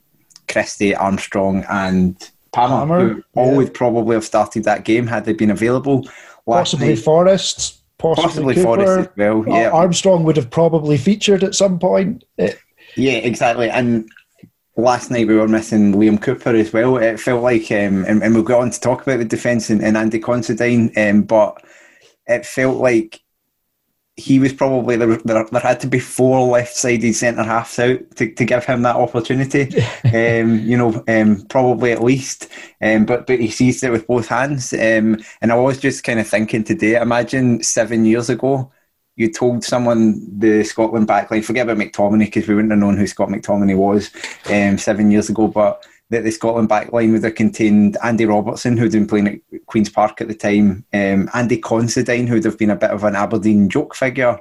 Christie, 0.49 0.95
Armstrong, 0.95 1.65
and 1.69 2.31
Palmer, 2.53 2.75
Palmer 2.75 2.99
who 2.99 3.15
yeah. 3.15 3.21
all 3.35 3.55
would 3.57 3.73
probably 3.73 4.15
have 4.15 4.23
started 4.23 4.63
that 4.63 4.85
game 4.85 5.07
had 5.07 5.25
they 5.25 5.33
been 5.33 5.51
available. 5.51 6.07
Possibly 6.45 6.89
night. 6.89 6.99
Forrest 6.99 7.81
possibly, 7.97 8.55
possibly 8.55 8.63
Forrest 8.63 9.09
as 9.09 9.17
well. 9.17 9.43
Yeah, 9.47 9.69
Armstrong 9.71 10.23
would 10.23 10.37
have 10.37 10.49
probably 10.49 10.97
featured 10.97 11.43
at 11.43 11.55
some 11.55 11.79
point. 11.79 12.23
It, 12.37 12.59
yeah, 12.95 13.13
exactly. 13.13 13.69
And 13.69 14.09
last 14.77 15.11
night 15.11 15.27
we 15.27 15.35
were 15.35 15.47
missing 15.47 15.93
Liam 15.93 16.21
Cooper 16.21 16.55
as 16.55 16.73
well. 16.73 16.97
It 16.97 17.19
felt 17.19 17.43
like, 17.43 17.71
um, 17.71 18.05
and, 18.05 18.23
and, 18.23 18.33
we'll 18.33 18.43
go 18.43 18.61
on 18.61 18.71
to 18.71 18.79
talk 18.79 19.01
about 19.01 19.19
the 19.19 19.25
defence 19.25 19.69
and, 19.69 19.83
and, 19.83 19.97
Andy 19.97 20.19
Considine, 20.19 20.91
um, 20.97 21.23
but 21.23 21.63
it 22.27 22.45
felt 22.45 22.77
like 22.77 23.21
he 24.17 24.39
was 24.39 24.53
probably 24.53 24.97
there, 24.97 25.17
there, 25.17 25.45
there 25.51 25.61
had 25.61 25.79
to 25.79 25.87
be 25.87 25.99
four 25.99 26.47
left-sided 26.47 27.13
centre 27.13 27.43
halves 27.43 27.79
out 27.79 27.99
to, 28.15 28.31
to 28.33 28.45
give 28.45 28.65
him 28.65 28.81
that 28.83 28.95
opportunity. 28.95 29.63
um, 30.05 30.59
you 30.59 30.77
know, 30.77 31.03
um, 31.07 31.45
probably 31.47 31.91
at 31.91 32.03
least. 32.03 32.47
Um, 32.81 33.05
but 33.05 33.25
but 33.25 33.39
he 33.39 33.49
seized 33.49 33.83
it 33.83 33.91
with 33.91 34.07
both 34.07 34.27
hands. 34.27 34.73
Um, 34.73 35.23
and 35.41 35.51
I 35.51 35.55
was 35.55 35.79
just 35.79 36.03
kind 36.03 36.19
of 36.19 36.27
thinking 36.27 36.63
today. 36.63 36.99
Imagine 37.01 37.63
seven 37.63 38.05
years 38.05 38.29
ago, 38.29 38.71
you 39.15 39.31
told 39.31 39.63
someone 39.63 40.39
the 40.39 40.63
Scotland 40.63 41.07
backline. 41.07 41.43
Forget 41.43 41.69
about 41.69 41.77
McTominay 41.77 42.25
because 42.25 42.47
we 42.47 42.55
wouldn't 42.55 42.71
have 42.71 42.79
known 42.79 42.97
who 42.97 43.07
Scott 43.07 43.29
McTominay 43.29 43.75
was 43.75 44.09
um, 44.49 44.77
seven 44.77 45.11
years 45.11 45.29
ago. 45.29 45.47
But 45.47 45.85
that 46.11 46.25
the 46.25 46.31
Scotland 46.31 46.69
backline 46.69 47.13
would 47.13 47.23
have 47.23 47.35
contained 47.35 47.97
Andy 48.03 48.25
Robertson, 48.25 48.75
who'd 48.75 48.91
been 48.91 49.07
playing 49.07 49.27
at 49.27 49.65
Queen's 49.65 49.89
Park 49.89 50.19
at 50.19 50.27
the 50.27 50.35
time, 50.35 50.85
um, 50.93 51.29
Andy 51.33 51.57
Considine, 51.57 52.27
who'd 52.27 52.43
have 52.43 52.57
been 52.57 52.69
a 52.69 52.75
bit 52.75 52.91
of 52.91 53.05
an 53.05 53.15
Aberdeen 53.15 53.69
joke 53.69 53.95
figure, 53.95 54.37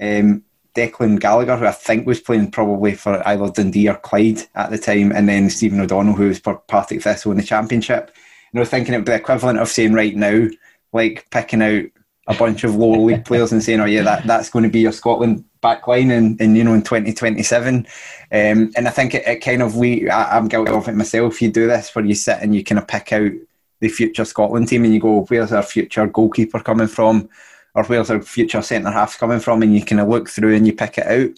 um, 0.00 0.42
Declan 0.74 1.20
Gallagher, 1.20 1.58
who 1.58 1.66
I 1.66 1.72
think 1.72 2.06
was 2.06 2.20
playing 2.20 2.50
probably 2.52 2.94
for 2.94 3.26
either 3.28 3.50
Dundee 3.50 3.88
or 3.88 3.96
Clyde 3.96 4.46
at 4.54 4.70
the 4.70 4.78
time, 4.78 5.12
and 5.12 5.28
then 5.28 5.50
Stephen 5.50 5.80
O'Donnell, 5.80 6.14
who 6.14 6.28
was 6.28 6.38
for 6.38 6.56
Partick 6.56 7.02
Thistle 7.02 7.32
in 7.32 7.36
the 7.36 7.44
Championship. 7.44 8.16
And 8.52 8.58
I 8.58 8.60
was 8.60 8.70
thinking 8.70 8.94
it 8.94 8.98
would 8.98 9.06
be 9.06 9.12
equivalent 9.12 9.58
of 9.58 9.68
saying 9.68 9.92
right 9.92 10.16
now, 10.16 10.46
like 10.94 11.28
picking 11.30 11.60
out 11.60 11.84
a 12.26 12.34
bunch 12.34 12.64
of 12.64 12.76
lower 12.76 12.98
league 12.98 13.24
players 13.24 13.52
and 13.52 13.62
saying, 13.62 13.80
"Oh 13.80 13.86
yeah, 13.86 14.02
that, 14.02 14.26
that's 14.26 14.50
going 14.50 14.62
to 14.62 14.68
be 14.68 14.80
your 14.80 14.92
Scotland 14.92 15.44
backline 15.62 16.10
in, 16.10 16.36
in 16.38 16.54
you 16.54 16.64
know 16.64 16.74
in 16.74 16.82
2027." 16.82 17.76
Um, 17.76 17.86
and 18.30 18.86
I 18.86 18.90
think 18.90 19.14
it, 19.14 19.26
it 19.26 19.40
kind 19.40 19.62
of 19.62 19.76
we 19.76 20.08
I, 20.08 20.36
am 20.36 20.48
guilty 20.48 20.72
of 20.72 20.88
it 20.88 20.94
myself. 20.94 21.40
You 21.40 21.50
do 21.50 21.66
this 21.66 21.94
where 21.94 22.04
you 22.04 22.14
sit 22.14 22.38
and 22.40 22.54
you 22.54 22.62
kind 22.62 22.78
of 22.78 22.86
pick 22.86 23.12
out 23.12 23.32
the 23.80 23.88
future 23.88 24.24
Scotland 24.24 24.68
team 24.68 24.84
and 24.84 24.94
you 24.94 25.00
go, 25.00 25.24
"Where's 25.24 25.52
our 25.52 25.62
future 25.62 26.06
goalkeeper 26.06 26.60
coming 26.60 26.88
from?" 26.88 27.28
Or 27.74 27.84
where's 27.84 28.10
our 28.10 28.20
future 28.20 28.62
centre 28.62 28.90
half 28.90 29.18
coming 29.18 29.38
from? 29.38 29.62
And 29.62 29.74
you 29.74 29.84
kind 29.84 30.00
of 30.00 30.08
look 30.08 30.28
through 30.28 30.56
and 30.56 30.66
you 30.66 30.72
pick 30.72 30.98
it 30.98 31.06
out. 31.06 31.30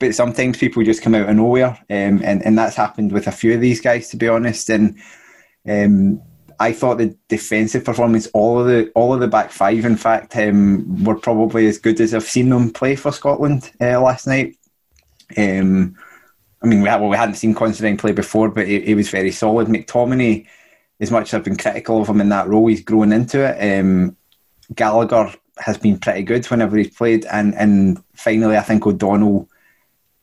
But 0.00 0.14
sometimes 0.14 0.58
people 0.58 0.82
just 0.82 1.02
come 1.02 1.14
out 1.14 1.28
of 1.28 1.36
nowhere, 1.36 1.78
um, 1.88 2.20
and 2.24 2.44
and 2.44 2.58
that's 2.58 2.76
happened 2.76 3.12
with 3.12 3.28
a 3.28 3.32
few 3.32 3.54
of 3.54 3.60
these 3.60 3.80
guys, 3.80 4.08
to 4.10 4.16
be 4.16 4.28
honest. 4.28 4.68
And 4.68 4.96
um, 5.68 6.20
I 6.58 6.72
thought 6.72 6.98
the 6.98 7.16
defensive 7.28 7.84
performance, 7.84 8.26
all 8.34 8.60
of 8.60 8.66
the 8.66 8.90
all 8.94 9.12
of 9.14 9.20
the 9.20 9.28
back 9.28 9.50
five, 9.50 9.84
in 9.84 9.96
fact, 9.96 10.36
um, 10.36 11.04
were 11.04 11.18
probably 11.18 11.66
as 11.66 11.78
good 11.78 12.00
as 12.00 12.14
I've 12.14 12.24
seen 12.24 12.48
them 12.48 12.70
play 12.70 12.96
for 12.96 13.12
Scotland 13.12 13.70
uh, 13.80 14.00
last 14.00 14.26
night. 14.26 14.56
Um, 15.36 15.96
I 16.62 16.66
mean, 16.66 16.82
we, 16.82 16.88
had, 16.88 17.00
well, 17.00 17.10
we 17.10 17.16
hadn't 17.16 17.34
seen 17.34 17.54
Considine 17.54 17.96
play 17.96 18.12
before, 18.12 18.48
but 18.48 18.68
he, 18.68 18.80
he, 18.80 18.94
was 18.94 19.08
very 19.08 19.32
solid. 19.32 19.66
McTominay, 19.66 20.46
as 21.00 21.10
much 21.10 21.28
as 21.28 21.34
I've 21.34 21.44
been 21.44 21.56
critical 21.56 22.00
of 22.00 22.08
him 22.08 22.20
in 22.20 22.28
that 22.28 22.48
role, 22.48 22.68
he's 22.68 22.82
grown 22.82 23.12
into 23.12 23.40
it. 23.40 23.80
Um, 23.80 24.16
Gallagher 24.74 25.34
has 25.58 25.78
been 25.78 25.98
pretty 25.98 26.22
good 26.22 26.46
whenever 26.46 26.76
he's 26.76 26.94
played, 26.94 27.26
and 27.26 27.54
and 27.54 28.02
finally, 28.14 28.56
I 28.56 28.62
think 28.62 28.86
O'Donnell 28.86 29.48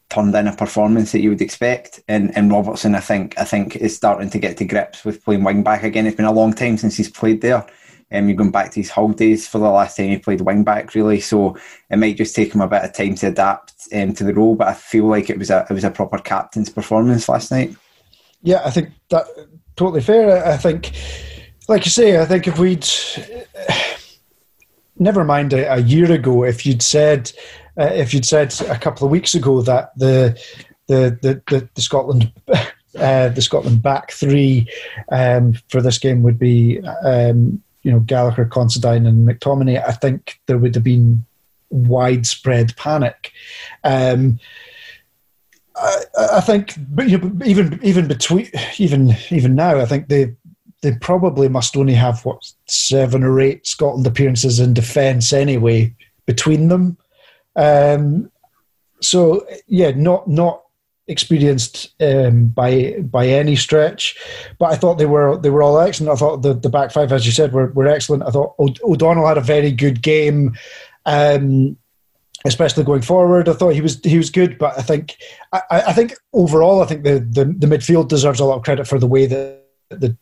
turned 0.09 0.35
in 0.35 0.47
a 0.47 0.55
performance 0.55 1.11
that 1.11 1.21
you 1.21 1.29
would 1.29 1.41
expect. 1.41 2.01
And, 2.07 2.35
and 2.35 2.51
Robertson, 2.51 2.95
I 2.95 2.99
think, 2.99 3.37
I 3.39 3.43
think 3.43 3.75
is 3.75 3.95
starting 3.95 4.29
to 4.31 4.39
get 4.39 4.57
to 4.57 4.65
grips 4.65 5.05
with 5.05 5.23
playing 5.23 5.43
wing 5.43 5.63
back 5.63 5.83
again. 5.83 6.07
It's 6.07 6.17
been 6.17 6.25
a 6.25 6.31
long 6.31 6.53
time 6.53 6.77
since 6.77 6.97
he's 6.97 7.09
played 7.09 7.41
there. 7.41 7.65
Um, 8.11 8.27
you're 8.27 8.37
going 8.37 8.51
back 8.51 8.71
to 8.71 8.79
his 8.79 8.89
Hull 8.89 9.09
days 9.09 9.47
for 9.47 9.59
the 9.59 9.69
last 9.69 9.97
time 9.97 10.09
he 10.09 10.17
played 10.17 10.41
wing 10.41 10.63
back, 10.63 10.95
really. 10.95 11.19
So 11.19 11.57
it 11.91 11.97
might 11.97 12.17
just 12.17 12.35
take 12.35 12.53
him 12.53 12.61
a 12.61 12.67
bit 12.67 12.83
of 12.83 12.93
time 12.93 13.13
to 13.15 13.27
adapt 13.27 13.73
um, 13.93 14.13
to 14.15 14.23
the 14.23 14.33
role. 14.33 14.55
But 14.55 14.69
I 14.69 14.73
feel 14.73 15.05
like 15.05 15.29
it 15.29 15.37
was 15.37 15.51
a 15.51 15.67
it 15.69 15.73
was 15.73 15.83
a 15.83 15.91
proper 15.91 16.17
captain's 16.17 16.71
performance 16.71 17.29
last 17.29 17.51
night. 17.51 17.75
Yeah, 18.41 18.61
I 18.65 18.71
think 18.71 18.89
that 19.09 19.27
totally 19.75 20.01
fair. 20.01 20.43
I 20.43 20.57
think, 20.57 20.91
like 21.67 21.85
you 21.85 21.91
say, 21.91 22.19
I 22.19 22.25
think 22.25 22.47
if 22.47 22.57
we'd 22.57 22.87
never 24.97 25.23
mind 25.23 25.53
a, 25.53 25.75
a 25.75 25.79
year 25.79 26.11
ago, 26.11 26.43
if 26.43 26.65
you'd 26.65 26.81
said 26.81 27.31
uh, 27.79 27.91
if 27.93 28.13
you'd 28.13 28.25
said 28.25 28.53
a 28.61 28.77
couple 28.77 29.05
of 29.05 29.11
weeks 29.11 29.33
ago 29.35 29.61
that 29.61 29.97
the 29.97 30.39
the 30.87 31.17
the, 31.21 31.41
the, 31.47 31.69
the 31.73 31.81
Scotland 31.81 32.31
uh, 32.97 33.29
the 33.29 33.41
Scotland 33.41 33.81
back 33.81 34.11
three 34.11 34.67
um, 35.11 35.53
for 35.69 35.81
this 35.81 35.97
game 35.97 36.23
would 36.23 36.39
be 36.39 36.81
um, 37.03 37.61
you 37.83 37.91
know 37.91 37.99
Gallagher, 38.01 38.45
Considine, 38.45 39.05
and 39.05 39.27
McTominay, 39.27 39.83
I 39.85 39.91
think 39.91 40.39
there 40.47 40.57
would 40.57 40.75
have 40.75 40.83
been 40.83 41.25
widespread 41.69 42.75
panic. 42.75 43.31
Um, 43.83 44.39
I, 45.75 46.03
I, 46.33 46.41
think, 46.41 46.75
you 46.97 47.17
know, 47.17 47.45
even 47.45 47.79
even 47.83 48.07
between 48.07 48.49
even 48.77 49.15
even 49.29 49.55
now, 49.55 49.79
I 49.79 49.85
think 49.85 50.07
they 50.07 50.35
they 50.81 50.93
probably 50.93 51.49
must 51.49 51.77
only 51.77 51.93
have 51.93 52.25
what 52.25 52.51
seven 52.67 53.23
or 53.23 53.39
eight 53.39 53.65
Scotland 53.65 54.07
appearances 54.07 54.59
in 54.59 54.73
defence 54.73 55.33
anyway 55.33 55.93
between 56.25 56.67
them. 56.67 56.97
Um, 57.59 58.31
so 59.01 59.45
yeah, 59.67 59.91
not 59.91 60.27
not 60.27 60.63
experienced 61.07 61.93
um, 61.99 62.47
by 62.47 62.95
by 63.01 63.27
any 63.27 63.55
stretch. 63.55 64.17
But 64.57 64.71
I 64.71 64.75
thought 64.75 64.97
they 64.97 65.05
were 65.05 65.37
they 65.37 65.49
were 65.49 65.63
all 65.63 65.79
excellent. 65.79 66.13
I 66.13 66.15
thought 66.15 66.41
the, 66.41 66.53
the 66.53 66.69
back 66.69 66.91
five, 66.91 67.11
as 67.11 67.25
you 67.25 67.31
said, 67.31 67.51
were, 67.51 67.67
were 67.71 67.87
excellent. 67.87 68.23
I 68.23 68.29
thought 68.29 68.55
O'Donnell 68.59 69.27
had 69.27 69.37
a 69.37 69.41
very 69.41 69.71
good 69.71 70.01
game, 70.01 70.55
um, 71.05 71.75
especially 72.45 72.85
going 72.85 73.01
forward. 73.01 73.49
I 73.49 73.53
thought 73.53 73.73
he 73.73 73.81
was 73.81 73.99
he 74.03 74.17
was 74.17 74.29
good, 74.29 74.57
but 74.57 74.77
I 74.77 74.81
think 74.81 75.17
I, 75.51 75.61
I 75.69 75.93
think 75.93 76.13
overall, 76.33 76.81
I 76.81 76.85
think 76.85 77.03
the, 77.03 77.19
the, 77.19 77.45
the 77.45 77.67
midfield 77.67 78.07
deserves 78.07 78.39
a 78.39 78.45
lot 78.45 78.57
of 78.57 78.63
credit 78.63 78.87
for 78.87 78.99
the 78.99 79.07
way 79.07 79.25
that 79.25 79.65
the 79.89 80.15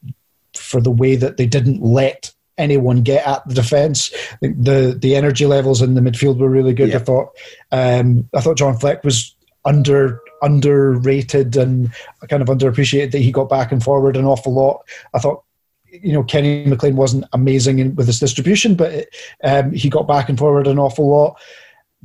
for 0.55 0.81
the 0.81 0.91
way 0.91 1.15
that 1.15 1.37
they 1.37 1.45
didn't 1.45 1.83
let 1.83 2.33
anyone 2.57 3.03
get 3.03 3.25
at 3.25 3.47
the 3.47 3.53
defence. 3.53 4.11
The 4.41 4.97
the 4.99 5.15
energy 5.15 5.45
levels 5.45 5.81
in 5.81 5.93
the 5.93 6.01
midfield 6.01 6.39
were 6.39 6.49
really 6.49 6.73
good. 6.73 6.89
Yeah. 6.89 6.97
I 6.97 6.99
thought 6.99 7.29
um, 7.71 8.29
I 8.33 8.41
thought 8.41 8.57
John 8.57 8.77
Fleck 8.77 9.03
was 9.03 9.35
under 9.65 10.19
underrated 10.41 11.57
and 11.57 11.91
kind 12.29 12.41
of 12.41 12.47
underappreciated 12.47 13.11
that 13.11 13.19
he 13.19 13.31
got 13.31 13.49
back 13.49 13.71
and 13.71 13.83
forward 13.83 14.15
an 14.15 14.25
awful 14.25 14.53
lot. 14.53 14.87
I 15.13 15.19
thought 15.19 15.43
you 15.89 16.13
know 16.13 16.23
Kenny 16.23 16.65
McLean 16.65 16.95
wasn't 16.95 17.25
amazing 17.33 17.79
in, 17.79 17.95
with 17.95 18.07
his 18.07 18.19
distribution, 18.19 18.75
but 18.75 18.91
it, 18.91 19.15
um, 19.43 19.71
he 19.71 19.89
got 19.89 20.07
back 20.07 20.29
and 20.29 20.37
forward 20.37 20.67
an 20.67 20.79
awful 20.79 21.09
lot. 21.09 21.39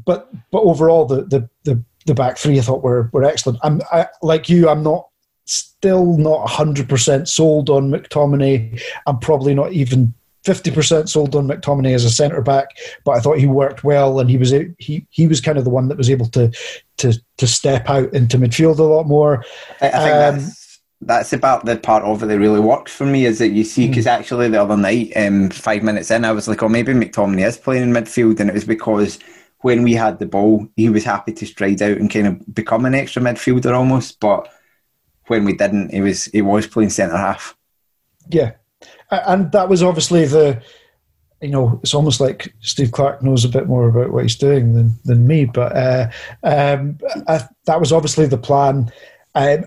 But 0.05 0.29
but 0.51 0.63
overall, 0.63 1.07
the 1.07 1.23
the 1.25 1.49
the, 1.65 1.83
the 2.07 2.15
back 2.15 2.39
three 2.39 2.59
I 2.59 2.63
thought 2.63 2.83
were 2.83 3.11
were 3.13 3.25
excellent. 3.25 3.59
I'm 3.63 3.81
I, 3.93 4.09
like 4.23 4.49
you. 4.49 4.69
I'm 4.69 4.83
not 4.83 5.09
still 5.45 6.17
not 6.17 6.49
hundred 6.49 6.89
percent 6.89 7.29
sold 7.29 7.69
on 7.69 7.91
McTominay. 7.91 8.81
I'm 9.07 9.19
probably 9.19 9.55
not 9.55 9.73
even 9.73 10.15
50% 10.45 11.09
sold 11.09 11.37
on 11.37 11.47
McTominay 11.47 11.95
as 11.95 12.05
a 12.05 12.11
centre 12.11 12.43
back, 12.43 12.69
but 13.05 13.13
I 13.13 13.21
thought 13.21 13.39
he 13.39 13.47
worked 13.47 13.85
well 13.85 14.19
and 14.19 14.29
he 14.29 14.37
was 14.37 14.51
he 14.79 15.07
he 15.11 15.27
was 15.27 15.41
kind 15.41 15.59
of 15.59 15.65
the 15.65 15.71
one 15.71 15.89
that 15.89 15.99
was 15.99 16.11
able 16.11 16.27
to 16.31 16.51
to 16.99 17.13
to 17.39 17.47
step 17.47 17.89
out 17.89 18.13
into 18.13 18.39
midfield 18.39 18.79
a 18.79 18.83
lot 18.83 19.07
more. 19.07 19.45
I, 19.81 19.89
I 19.89 19.91
think 19.91 20.15
um, 20.15 20.39
that's 20.39 20.63
that's 21.05 21.33
about 21.33 21.65
the 21.65 21.77
part 21.77 22.05
of 22.05 22.23
it 22.23 22.27
that 22.27 22.39
really 22.39 22.61
worked 22.61 22.89
for 22.89 23.07
me 23.07 23.27
is 23.27 23.39
that 23.39 23.49
you 23.49 23.65
see 23.65 23.89
because 23.89 24.05
hmm. 24.05 24.11
actually 24.11 24.49
the 24.49 24.63
other 24.63 24.77
night, 24.77 25.13
um, 25.17 25.51
five 25.51 25.83
minutes 25.83 26.11
in, 26.11 26.25
I 26.25 26.33
was 26.33 26.49
like, 26.49 26.63
oh, 26.63 26.69
maybe 26.69 26.93
McTominay 26.93 27.47
is 27.47 27.59
playing 27.59 27.83
in 27.83 27.93
midfield, 27.93 28.41
and 28.41 28.49
it 28.49 28.55
was 28.55 28.65
because 28.65 29.19
when 29.61 29.83
we 29.83 29.95
had 29.95 30.19
the 30.19 30.27
ball, 30.27 30.67
he 30.77 30.89
was 30.89 31.05
happy 31.05 31.33
to 31.33 31.47
stride 31.47 31.83
out 31.83 31.99
and 31.99 32.11
kind 32.11 32.27
of 32.27 32.55
become 32.55 32.85
an 32.85 32.95
extra 32.95 33.23
midfielder 33.23 33.77
almost, 33.77 34.21
but 34.21 34.49
when 35.27 35.45
we 35.45 35.55
didn't, 35.55 35.91
he 35.93 36.01
was 36.01 36.27
he 36.27 36.43
was 36.43 36.67
playing 36.67 36.91
centre 36.91 37.17
half. 37.17 37.57
Yeah, 38.29 38.53
and 39.13 39.53
that 39.53 39.69
was 39.69 39.83
obviously 39.83 40.27
the 40.27 40.63
you 41.43 41.49
know, 41.49 41.81
it's 41.83 41.93
almost 41.93 42.21
like 42.21 42.55
Steve 42.61 42.93
Clarke 42.93 43.23
knows 43.23 43.45
a 43.45 43.49
bit 43.49 43.67
more 43.67 43.89
about 43.89 44.13
what 44.13 44.23
he's 44.23 44.37
doing 44.37 44.75
than, 44.75 44.97
than 45.05 45.27
me. 45.27 45.45
But 45.45 45.77
uh, 45.77 46.11
um, 46.45 46.99
I, 47.27 47.47
that 47.67 47.81
was 47.81 47.93
obviously 47.93 48.27
the 48.27 48.39
plan. 48.39 48.91
Um, 49.35 49.65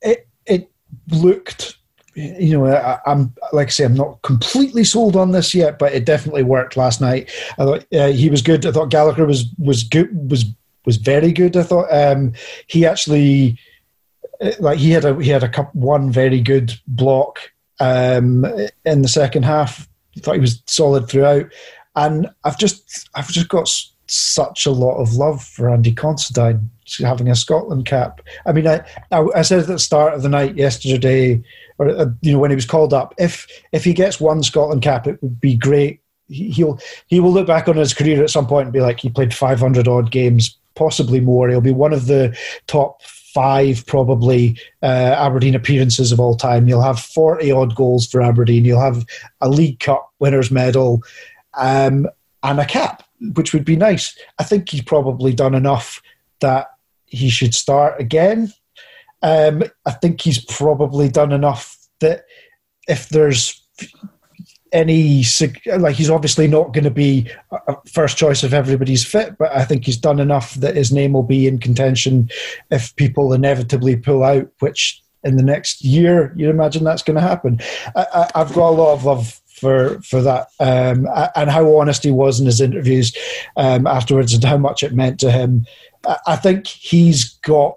it 0.00 0.26
it 0.46 0.70
looked, 1.10 1.76
you 2.14 2.58
know, 2.58 2.66
I, 2.66 2.98
am 3.06 3.34
like 3.52 3.66
I 3.66 3.70
say, 3.70 3.84
I'm 3.84 3.94
not 3.94 4.22
completely 4.22 4.82
sold 4.82 5.14
on 5.14 5.32
this 5.32 5.54
yet, 5.54 5.78
but 5.78 5.92
it 5.92 6.06
definitely 6.06 6.42
worked 6.42 6.78
last 6.78 7.02
night. 7.02 7.30
I 7.58 7.64
thought 7.64 7.86
uh, 7.92 8.08
he 8.08 8.30
was 8.30 8.40
good. 8.40 8.64
I 8.64 8.72
thought 8.72 8.88
Gallagher 8.88 9.26
was 9.26 9.44
was 9.58 9.84
good 9.84 10.30
was 10.30 10.46
was 10.86 10.96
very 10.96 11.32
good. 11.32 11.54
I 11.54 11.64
thought 11.64 11.92
um, 11.92 12.32
he 12.66 12.86
actually 12.86 13.58
uh, 14.40 14.52
like 14.58 14.78
he 14.78 14.90
had 14.90 15.04
a 15.04 15.22
he 15.22 15.28
had 15.28 15.44
a 15.44 15.62
one 15.74 16.10
very 16.10 16.40
good 16.40 16.72
block 16.86 17.40
um, 17.80 18.46
in 18.84 19.02
the 19.02 19.08
second 19.08 19.44
half. 19.44 19.88
Thought 20.18 20.34
he 20.34 20.40
was 20.40 20.62
solid 20.66 21.08
throughout, 21.08 21.46
and 21.96 22.28
I've 22.44 22.58
just 22.58 23.08
I've 23.14 23.28
just 23.28 23.48
got 23.48 23.68
such 24.06 24.66
a 24.66 24.70
lot 24.70 24.96
of 24.96 25.14
love 25.14 25.42
for 25.42 25.70
Andy 25.70 25.92
Considine 25.92 26.68
having 26.98 27.28
a 27.28 27.36
Scotland 27.36 27.86
cap. 27.86 28.20
I 28.44 28.52
mean, 28.52 28.66
I, 28.66 28.84
I, 29.12 29.24
I 29.36 29.42
said 29.42 29.60
at 29.60 29.66
the 29.68 29.78
start 29.78 30.14
of 30.14 30.22
the 30.22 30.28
night 30.28 30.56
yesterday, 30.56 31.40
or 31.78 31.88
uh, 31.88 32.06
you 32.20 32.32
know 32.32 32.38
when 32.38 32.50
he 32.50 32.56
was 32.56 32.66
called 32.66 32.92
up, 32.92 33.14
if 33.18 33.46
if 33.72 33.84
he 33.84 33.92
gets 33.92 34.20
one 34.20 34.42
Scotland 34.42 34.82
cap, 34.82 35.06
it 35.06 35.22
would 35.22 35.40
be 35.40 35.56
great. 35.56 36.00
He, 36.28 36.50
he'll 36.50 36.80
he 37.06 37.20
will 37.20 37.32
look 37.32 37.46
back 37.46 37.68
on 37.68 37.76
his 37.76 37.94
career 37.94 38.22
at 38.22 38.30
some 38.30 38.46
point 38.46 38.66
and 38.66 38.72
be 38.72 38.80
like, 38.80 39.00
he 39.00 39.10
played 39.10 39.32
500 39.32 39.86
odd 39.86 40.10
games, 40.10 40.58
possibly 40.74 41.20
more. 41.20 41.48
He'll 41.48 41.60
be 41.60 41.72
one 41.72 41.92
of 41.92 42.06
the 42.06 42.36
top 42.66 43.02
five 43.32 43.86
probably 43.86 44.58
uh, 44.82 45.14
Aberdeen 45.18 45.54
appearances 45.54 46.12
of 46.12 46.20
all 46.20 46.36
time. 46.36 46.68
You'll 46.68 46.82
have 46.82 47.00
40 47.00 47.50
odd 47.52 47.74
goals 47.74 48.06
for 48.06 48.22
Aberdeen. 48.22 48.64
You'll 48.64 48.80
have 48.80 49.04
a 49.40 49.48
League 49.48 49.80
Cup 49.80 50.12
winners 50.18 50.50
medal 50.50 51.02
um, 51.58 52.08
and 52.42 52.60
a 52.60 52.64
cap, 52.64 53.04
which 53.34 53.52
would 53.52 53.64
be 53.64 53.76
nice. 53.76 54.18
I 54.38 54.44
think 54.44 54.68
he's 54.68 54.82
probably 54.82 55.32
done 55.32 55.54
enough 55.54 56.02
that 56.40 56.68
he 57.06 57.28
should 57.28 57.54
start 57.54 58.00
again. 58.00 58.52
Um, 59.22 59.64
I 59.84 59.92
think 59.92 60.20
he's 60.20 60.42
probably 60.44 61.08
done 61.08 61.32
enough 61.32 61.76
that 62.00 62.24
if 62.88 63.08
there's 63.10 63.62
any 64.72 65.24
like 65.78 65.96
he's 65.96 66.10
obviously 66.10 66.46
not 66.46 66.72
going 66.72 66.84
to 66.84 66.90
be 66.90 67.30
a 67.66 67.76
first 67.92 68.16
choice 68.16 68.44
if 68.44 68.52
everybody's 68.52 69.04
fit, 69.04 69.36
but 69.38 69.54
I 69.54 69.64
think 69.64 69.84
he's 69.84 69.96
done 69.96 70.20
enough 70.20 70.54
that 70.54 70.76
his 70.76 70.92
name 70.92 71.12
will 71.12 71.22
be 71.22 71.46
in 71.46 71.58
contention 71.58 72.28
if 72.70 72.94
people 72.96 73.32
inevitably 73.32 73.96
pull 73.96 74.22
out, 74.22 74.48
which 74.60 75.02
in 75.24 75.36
the 75.36 75.42
next 75.42 75.84
year 75.84 76.32
you 76.36 76.48
imagine 76.48 76.84
that's 76.84 77.02
going 77.02 77.16
to 77.16 77.22
happen. 77.22 77.60
I, 77.94 78.30
have 78.34 78.54
got 78.54 78.70
a 78.70 78.76
lot 78.76 78.94
of 78.94 79.04
love 79.04 79.40
for 79.46 80.00
for 80.02 80.22
that 80.22 80.48
um, 80.58 81.06
and 81.36 81.50
how 81.50 81.76
honest 81.76 82.04
he 82.04 82.10
was 82.10 82.40
in 82.40 82.46
his 82.46 82.60
interviews 82.60 83.14
um, 83.56 83.86
afterwards 83.86 84.32
and 84.32 84.44
how 84.44 84.56
much 84.56 84.82
it 84.82 84.94
meant 84.94 85.20
to 85.20 85.30
him. 85.30 85.66
I 86.26 86.36
think 86.36 86.66
he's 86.66 87.34
got 87.40 87.76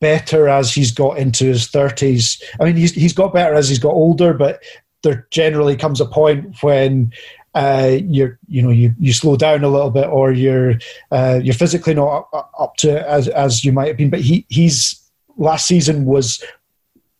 better 0.00 0.48
as 0.48 0.74
he's 0.74 0.92
got 0.92 1.18
into 1.18 1.44
his 1.46 1.68
30s. 1.68 2.42
I 2.60 2.64
mean, 2.64 2.76
he's, 2.76 2.92
he's 2.92 3.12
got 3.12 3.32
better 3.32 3.54
as 3.54 3.68
he's 3.68 3.78
got 3.78 3.94
older, 3.94 4.34
but 4.34 4.62
there 5.02 5.26
generally 5.30 5.76
comes 5.76 6.00
a 6.00 6.06
point 6.06 6.56
when 6.62 7.12
uh, 7.54 7.98
you're 8.04 8.38
you 8.48 8.60
know 8.60 8.70
you, 8.70 8.94
you 8.98 9.12
slow 9.12 9.36
down 9.36 9.64
a 9.64 9.68
little 9.68 9.90
bit 9.90 10.06
or 10.08 10.32
you're 10.32 10.74
uh, 11.10 11.40
you're 11.42 11.54
physically 11.54 11.94
not 11.94 12.28
up, 12.32 12.52
up 12.58 12.76
to 12.76 13.08
as 13.08 13.28
as 13.28 13.64
you 13.64 13.72
might 13.72 13.88
have 13.88 13.96
been. 13.96 14.10
But 14.10 14.20
he 14.20 14.44
he's 14.48 15.02
last 15.36 15.66
season 15.66 16.04
was 16.04 16.42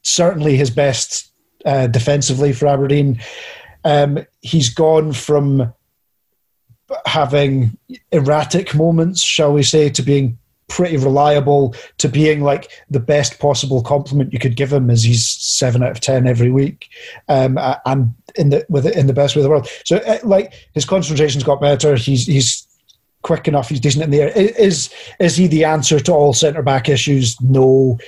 certainly 0.03 0.57
his 0.57 0.71
best 0.71 1.33
uh, 1.65 1.87
defensively 1.87 2.53
for 2.53 2.67
Aberdeen. 2.67 3.21
Um, 3.85 4.27
he's 4.43 4.69
gone 4.69 5.13
from 5.13 5.73
having 7.05 7.77
erratic 8.13 8.75
moments, 8.75 9.23
shall 9.23 9.53
we 9.53 9.63
say, 9.63 9.89
to 9.91 10.03
being 10.03 10.39
pretty 10.69 10.97
reliable 10.97 11.75
to 11.99 12.09
being 12.09 12.43
like 12.43 12.71
the 12.91 13.01
best 13.01 13.39
possible 13.39 13.83
compliment 13.83 14.33
you 14.33 14.39
could 14.39 14.57
give 14.57 14.73
him 14.73 14.91
is 14.91 15.03
he's 15.03 15.29
seven 15.29 15.83
out 15.83 15.93
of 15.93 16.01
ten 16.01 16.27
every 16.27 16.51
week 16.51 16.89
um, 17.29 17.59
and 17.85 18.15
in 18.35 18.51
the 18.51 18.67
with 18.69 18.87
in 18.87 19.07
the 19.07 19.13
best 19.13 19.37
way 19.37 19.41
of 19.41 19.45
the 19.45 19.51
world 19.51 19.69
so 19.85 19.99
uh, 19.99 20.19
like 20.25 20.53
his 20.75 20.85
concentration's 20.85 21.45
got 21.45 21.61
better 21.61 21.95
he's 21.95 22.27
he's 22.27 22.67
quick 23.23 23.47
enough 23.49 23.69
he's 23.69 23.81
decent 23.81 24.05
in 24.05 24.11
the 24.11 24.23
air 24.23 24.29
is 24.31 24.93
is 25.21 25.37
he 25.37 25.47
the 25.47 25.65
answer 25.65 26.01
to 26.01 26.13
all 26.13 26.33
centre 26.33 26.63
back 26.63 26.89
issues 26.89 27.41
no 27.41 27.99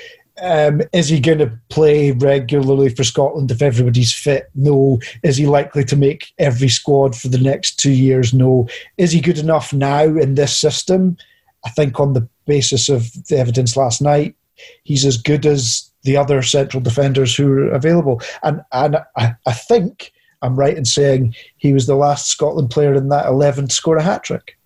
um, 0.40 0.82
is 0.92 1.08
he 1.08 1.20
going 1.20 1.38
to 1.38 1.52
play 1.68 2.12
regularly 2.12 2.88
for 2.90 3.04
Scotland 3.04 3.50
if 3.50 3.62
everybody's 3.62 4.14
fit? 4.14 4.48
No. 4.54 5.00
Is 5.22 5.36
he 5.36 5.46
likely 5.46 5.84
to 5.84 5.96
make 5.96 6.32
every 6.38 6.68
squad 6.68 7.16
for 7.16 7.28
the 7.28 7.38
next 7.38 7.78
two 7.78 7.90
years? 7.90 8.32
No. 8.32 8.68
Is 8.98 9.12
he 9.12 9.20
good 9.20 9.38
enough 9.38 9.72
now 9.72 10.04
in 10.04 10.34
this 10.34 10.56
system? 10.56 11.16
I 11.64 11.70
think 11.70 11.98
on 11.98 12.12
the 12.12 12.28
basis 12.48 12.88
of 12.88 13.12
the 13.28 13.38
evidence 13.38 13.76
last 13.76 14.02
night, 14.02 14.34
he's 14.82 15.04
as 15.04 15.16
good 15.16 15.46
as 15.46 15.88
the 16.02 16.16
other 16.16 16.42
central 16.42 16.82
defenders 16.82 17.36
who 17.36 17.52
are 17.52 17.70
available. 17.70 18.20
And 18.42 18.62
and 18.72 18.96
I, 19.16 19.36
I 19.46 19.52
think 19.52 20.12
I'm 20.42 20.56
right 20.56 20.76
in 20.76 20.84
saying 20.84 21.34
he 21.56 21.72
was 21.72 21.86
the 21.86 21.96
last 21.96 22.28
Scotland 22.28 22.70
player 22.70 22.94
in 22.94 23.08
that 23.08 23.26
11 23.26 23.68
to 23.68 23.74
score 23.74 23.96
a 23.96 24.02
hat 24.02 24.24
trick. 24.24 24.56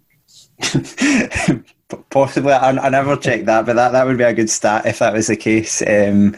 Possibly, 2.10 2.52
I, 2.52 2.70
I, 2.70 2.88
never 2.88 3.16
checked 3.16 3.46
that, 3.46 3.66
but 3.66 3.76
that, 3.76 3.92
that 3.92 4.06
would 4.06 4.16
be 4.16 4.24
a 4.24 4.32
good 4.32 4.48
stat 4.48 4.86
if 4.86 5.00
that 5.00 5.12
was 5.12 5.26
the 5.26 5.36
case. 5.36 5.82
Um, 5.86 6.36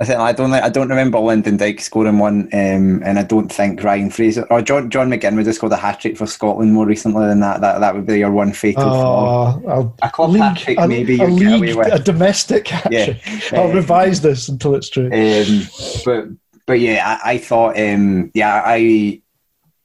I 0.00 0.06
think 0.06 0.18
I 0.18 0.32
don't. 0.32 0.50
I 0.54 0.70
don't 0.70 0.88
remember 0.88 1.18
Lyndon 1.18 1.58
Dykes 1.58 1.84
scoring 1.84 2.18
one, 2.18 2.48
um, 2.54 3.02
and 3.04 3.18
I 3.18 3.22
don't 3.22 3.52
think 3.52 3.82
Ryan 3.84 4.08
Fraser 4.08 4.46
or 4.48 4.62
John 4.62 4.88
John 4.88 5.10
McGinn 5.10 5.36
would 5.36 5.44
have 5.44 5.54
scored 5.54 5.72
a 5.72 5.76
hat 5.76 6.00
trick 6.00 6.16
for 6.16 6.26
Scotland 6.26 6.72
more 6.72 6.86
recently 6.86 7.26
than 7.26 7.40
that. 7.40 7.60
That 7.60 7.80
that 7.80 7.94
would 7.94 8.06
be 8.06 8.18
your 8.18 8.30
one 8.30 8.54
fatal 8.54 8.82
uh, 8.82 9.60
flaw. 9.60 9.92
A 10.00 10.08
club 10.08 10.36
hat 10.36 10.56
trick, 10.56 10.78
maybe 10.88 11.20
a, 11.20 11.26
league, 11.26 11.76
a 11.76 11.98
domestic 11.98 12.68
hat 12.68 12.88
yeah. 12.90 13.04
trick. 13.04 13.52
I'll 13.52 13.68
um, 13.68 13.76
revise 13.76 14.22
this 14.22 14.48
until 14.48 14.74
it's 14.74 14.88
true. 14.88 15.10
Um, 15.12 15.68
but 16.06 16.28
but 16.64 16.80
yeah, 16.80 17.18
I, 17.22 17.32
I 17.32 17.38
thought 17.38 17.78
um, 17.78 18.30
yeah 18.32 18.62
I 18.64 19.20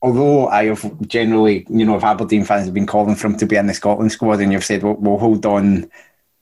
although 0.02 0.48
I 0.48 0.68
have 0.68 1.08
generally, 1.08 1.66
you 1.70 1.84
know, 1.84 1.98
if 1.98 2.06
Aberdeen 2.06 2.46
fans 2.46 2.66
have 2.66 2.74
been 2.74 2.88
calling 2.88 3.16
for 3.16 3.28
him 3.28 3.36
to 3.38 3.46
be 3.46 3.58
in 3.58 3.68
the 3.68 3.74
Scotland 3.74 4.14
squad, 4.14 4.40
and 4.40 4.54
you've 4.54 4.64
said, 4.64 4.84
well, 4.84 4.96
well, 4.98 5.18
hold 5.18 5.46
on, 5.46 5.92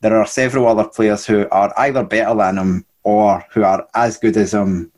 there 0.01 0.15
are 0.15 0.27
several 0.27 0.67
other 0.67 0.87
players 0.87 1.25
who 1.25 1.47
are 1.49 1.73
either 1.77 2.03
better 2.03 2.35
than 2.35 2.59
him 2.59 2.85
or 3.03 3.45
who 3.51 3.63
are 3.63 3.87
as 3.93 4.17
good 4.17 4.37
as 4.37 4.53
him 4.53 4.91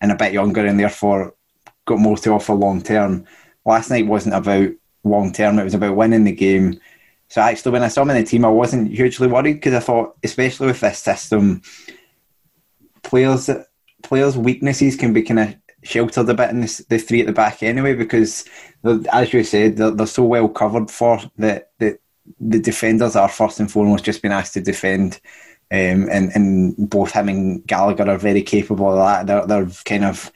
and 0.00 0.12
a 0.12 0.16
bit 0.16 0.32
younger 0.32 0.64
and 0.64 0.78
therefore 0.78 1.34
got 1.86 1.98
more 1.98 2.16
to 2.18 2.32
offer 2.32 2.54
long 2.54 2.82
term. 2.82 3.24
Last 3.64 3.90
night 3.90 4.06
wasn't 4.06 4.34
about 4.34 4.70
long 5.04 5.32
term, 5.32 5.58
it 5.58 5.64
was 5.64 5.74
about 5.74 5.96
winning 5.96 6.24
the 6.24 6.32
game. 6.32 6.80
So 7.28 7.40
actually, 7.40 7.72
when 7.72 7.82
I 7.82 7.88
saw 7.88 8.02
him 8.02 8.10
in 8.10 8.16
the 8.16 8.24
team, 8.24 8.44
I 8.44 8.48
wasn't 8.48 8.92
hugely 8.92 9.26
worried 9.26 9.54
because 9.54 9.74
I 9.74 9.80
thought, 9.80 10.16
especially 10.22 10.68
with 10.68 10.80
this 10.80 10.98
system, 10.98 11.62
players 13.02 13.50
players' 14.02 14.36
weaknesses 14.36 14.96
can 14.96 15.12
be 15.12 15.22
kind 15.22 15.40
of 15.40 15.56
sheltered 15.82 16.28
a 16.28 16.34
bit 16.34 16.50
in 16.50 16.60
the, 16.60 16.84
the 16.88 16.98
three 16.98 17.20
at 17.20 17.26
the 17.26 17.32
back 17.32 17.62
anyway 17.62 17.94
because, 17.94 18.44
as 19.12 19.32
you 19.32 19.42
said, 19.42 19.76
they're, 19.76 19.90
they're 19.90 20.06
so 20.06 20.24
well 20.24 20.48
covered 20.48 20.90
for 20.90 21.20
that 21.38 21.70
the, 21.78 21.98
the 22.40 22.58
defenders 22.58 23.16
are 23.16 23.28
first 23.28 23.60
and 23.60 23.70
foremost 23.70 24.04
just 24.04 24.22
being 24.22 24.32
asked 24.32 24.54
to 24.54 24.60
defend 24.60 25.20
um, 25.70 26.08
and, 26.10 26.30
and 26.34 26.90
both 26.90 27.12
him 27.12 27.28
and 27.28 27.66
Gallagher 27.66 28.08
are 28.08 28.18
very 28.18 28.42
capable 28.42 28.90
of 28.90 28.98
that. 28.98 29.26
They're, 29.26 29.46
they're 29.46 29.70
kind 29.84 30.04
of 30.04 30.30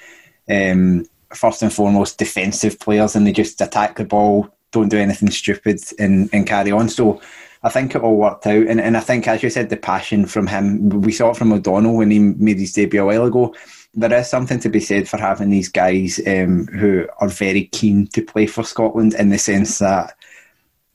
um, 0.48 1.06
first 1.32 1.62
and 1.62 1.72
foremost 1.72 2.18
defensive 2.18 2.80
players, 2.80 3.14
and 3.14 3.26
they 3.26 3.32
just 3.32 3.60
attack 3.60 3.96
the 3.96 4.04
ball, 4.04 4.48
don't 4.72 4.88
do 4.88 4.98
anything 4.98 5.30
stupid, 5.30 5.80
and, 5.98 6.28
and 6.32 6.46
carry 6.46 6.72
on. 6.72 6.88
So 6.88 7.20
I 7.62 7.68
think 7.68 7.94
it 7.94 8.02
all 8.02 8.16
worked 8.16 8.46
out, 8.46 8.66
and, 8.66 8.80
and 8.80 8.96
I 8.96 9.00
think, 9.00 9.28
as 9.28 9.42
you 9.42 9.50
said, 9.50 9.70
the 9.70 9.76
passion 9.76 10.26
from 10.26 10.48
him. 10.48 10.88
We 10.88 11.12
saw 11.12 11.30
it 11.30 11.36
from 11.36 11.52
O'Donnell 11.52 11.96
when 11.96 12.10
he 12.10 12.18
made 12.18 12.58
his 12.58 12.72
debut 12.72 13.02
a 13.02 13.06
while 13.06 13.26
ago. 13.26 13.54
There 13.94 14.12
is 14.18 14.28
something 14.28 14.58
to 14.60 14.68
be 14.68 14.80
said 14.80 15.08
for 15.08 15.18
having 15.18 15.50
these 15.50 15.68
guys 15.68 16.20
um, 16.26 16.66
who 16.68 17.06
are 17.18 17.28
very 17.28 17.64
keen 17.66 18.06
to 18.08 18.22
play 18.22 18.46
for 18.46 18.64
Scotland 18.64 19.14
in 19.14 19.30
the 19.30 19.38
sense 19.38 19.78
that 19.78 20.16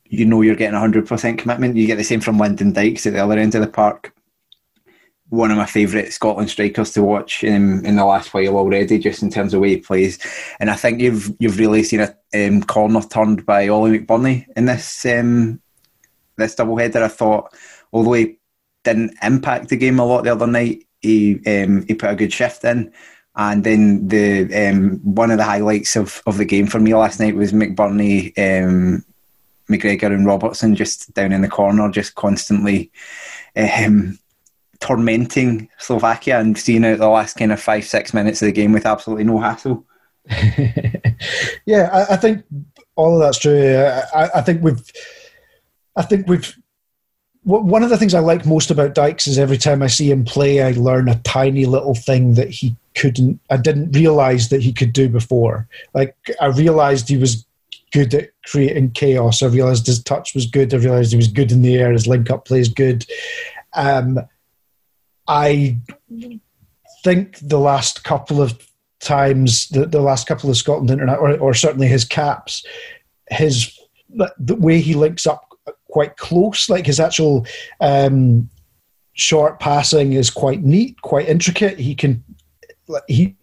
you 0.06 0.24
know 0.24 0.42
you're 0.42 0.56
getting 0.56 0.78
100% 0.78 1.38
commitment. 1.38 1.76
You 1.76 1.86
get 1.86 1.96
the 1.96 2.04
same 2.04 2.20
from 2.20 2.38
Lyndon 2.38 2.72
Dykes 2.72 3.06
at 3.06 3.12
the 3.12 3.22
other 3.22 3.38
end 3.38 3.54
of 3.54 3.60
the 3.60 3.66
park 3.66 4.12
one 5.28 5.50
of 5.50 5.56
my 5.56 5.66
favourite 5.66 6.12
Scotland 6.12 6.50
strikers 6.50 6.92
to 6.92 7.02
watch 7.02 7.42
in, 7.42 7.84
in 7.84 7.96
the 7.96 8.04
last 8.04 8.32
while 8.32 8.56
already, 8.56 8.98
just 8.98 9.22
in 9.22 9.30
terms 9.30 9.54
of 9.54 9.60
way 9.60 9.70
he 9.70 9.76
plays. 9.78 10.18
And 10.60 10.70
I 10.70 10.76
think 10.76 11.00
you've 11.00 11.34
you've 11.38 11.58
really 11.58 11.82
seen 11.82 12.00
a 12.00 12.14
um, 12.34 12.62
corner 12.62 13.00
turned 13.02 13.44
by 13.44 13.68
Ollie 13.68 13.98
McBurnie 13.98 14.46
in 14.56 14.66
this 14.66 15.04
um, 15.06 15.60
this 16.36 16.54
double 16.54 16.76
header. 16.76 17.02
I 17.02 17.08
thought, 17.08 17.52
although 17.92 18.12
he 18.12 18.38
didn't 18.84 19.16
impact 19.22 19.68
the 19.68 19.76
game 19.76 19.98
a 19.98 20.04
lot 20.04 20.22
the 20.22 20.32
other 20.32 20.46
night, 20.46 20.86
he 21.00 21.40
um, 21.46 21.84
he 21.86 21.94
put 21.94 22.10
a 22.10 22.16
good 22.16 22.32
shift 22.32 22.64
in. 22.64 22.92
And 23.38 23.64
then 23.64 24.08
the 24.08 24.70
um, 24.70 24.98
one 25.02 25.30
of 25.30 25.36
the 25.36 25.44
highlights 25.44 25.94
of, 25.96 26.22
of 26.26 26.38
the 26.38 26.46
game 26.46 26.66
for 26.66 26.80
me 26.80 26.94
last 26.94 27.20
night 27.20 27.36
was 27.36 27.52
McBurnie, 27.52 28.32
um, 28.38 29.04
McGregor, 29.68 30.14
and 30.14 30.24
Robertson 30.24 30.74
just 30.74 31.12
down 31.12 31.32
in 31.32 31.42
the 31.42 31.48
corner, 31.48 31.90
just 31.90 32.14
constantly 32.14 32.90
tormenting 34.80 35.68
Slovakia 35.78 36.38
and 36.38 36.56
seeing 36.56 36.84
out 36.84 36.98
the 36.98 37.08
last 37.08 37.34
kind 37.34 37.52
of 37.52 37.60
five 37.60 37.84
six 37.84 38.12
minutes 38.14 38.42
of 38.42 38.46
the 38.46 38.52
game 38.52 38.72
with 38.72 38.86
absolutely 38.86 39.24
no 39.24 39.38
hassle. 39.38 39.84
yeah, 41.66 41.88
I, 41.92 42.14
I, 42.14 42.16
think 42.16 42.44
all 42.96 43.14
of 43.14 43.20
that's 43.20 43.38
true. 43.38 43.76
I, 44.14 44.28
I, 44.34 44.40
think 44.40 44.62
we've, 44.62 44.82
I 45.96 46.02
think 46.02 46.26
we've. 46.26 46.56
One 47.44 47.84
of 47.84 47.90
the 47.90 47.96
things 47.96 48.12
I 48.12 48.18
like 48.18 48.44
most 48.44 48.72
about 48.72 48.94
Dykes 48.94 49.28
is 49.28 49.38
every 49.38 49.56
time 49.56 49.80
I 49.80 49.86
see 49.86 50.10
him 50.10 50.24
play, 50.24 50.62
I 50.62 50.72
learn 50.72 51.08
a 51.08 51.20
tiny 51.20 51.64
little 51.64 51.94
thing 51.94 52.34
that 52.34 52.50
he 52.50 52.74
couldn't. 52.96 53.38
I 53.50 53.56
didn't 53.56 53.92
realize 53.92 54.48
that 54.48 54.62
he 54.62 54.72
could 54.72 54.92
do 54.92 55.08
before. 55.08 55.68
Like 55.94 56.16
I 56.40 56.46
realized 56.46 57.08
he 57.08 57.16
was 57.16 57.46
good 57.92 58.12
at 58.14 58.30
creating 58.46 58.90
chaos. 58.90 59.42
I 59.42 59.46
realized 59.46 59.86
his 59.86 60.02
touch 60.02 60.34
was 60.34 60.46
good. 60.46 60.74
I 60.74 60.78
realized 60.78 61.12
he 61.12 61.16
was 61.16 61.28
good 61.28 61.52
in 61.52 61.62
the 61.62 61.76
air. 61.76 61.92
His 61.92 62.08
link 62.08 62.30
up 62.30 62.46
play 62.46 62.58
is 62.58 62.68
good. 62.68 63.06
Um, 63.74 64.18
I 65.28 65.78
think 67.04 67.38
the 67.40 67.58
last 67.58 68.04
couple 68.04 68.40
of 68.40 68.58
times, 69.00 69.68
the, 69.68 69.86
the 69.86 70.00
last 70.00 70.26
couple 70.26 70.50
of 70.50 70.56
Scotland 70.56 70.90
internet, 70.90 71.18
or, 71.18 71.36
or 71.38 71.54
certainly 71.54 71.88
his 71.88 72.04
caps, 72.04 72.64
his 73.30 73.78
the 74.38 74.54
way 74.54 74.80
he 74.80 74.94
links 74.94 75.26
up 75.26 75.46
quite 75.90 76.16
close, 76.16 76.70
like 76.70 76.86
his 76.86 77.00
actual 77.00 77.46
um, 77.80 78.48
short 79.14 79.58
passing 79.60 80.12
is 80.12 80.30
quite 80.30 80.62
neat, 80.62 81.00
quite 81.02 81.28
intricate. 81.28 81.78
He 81.78 81.94
can 81.94 82.22
he 83.08 83.36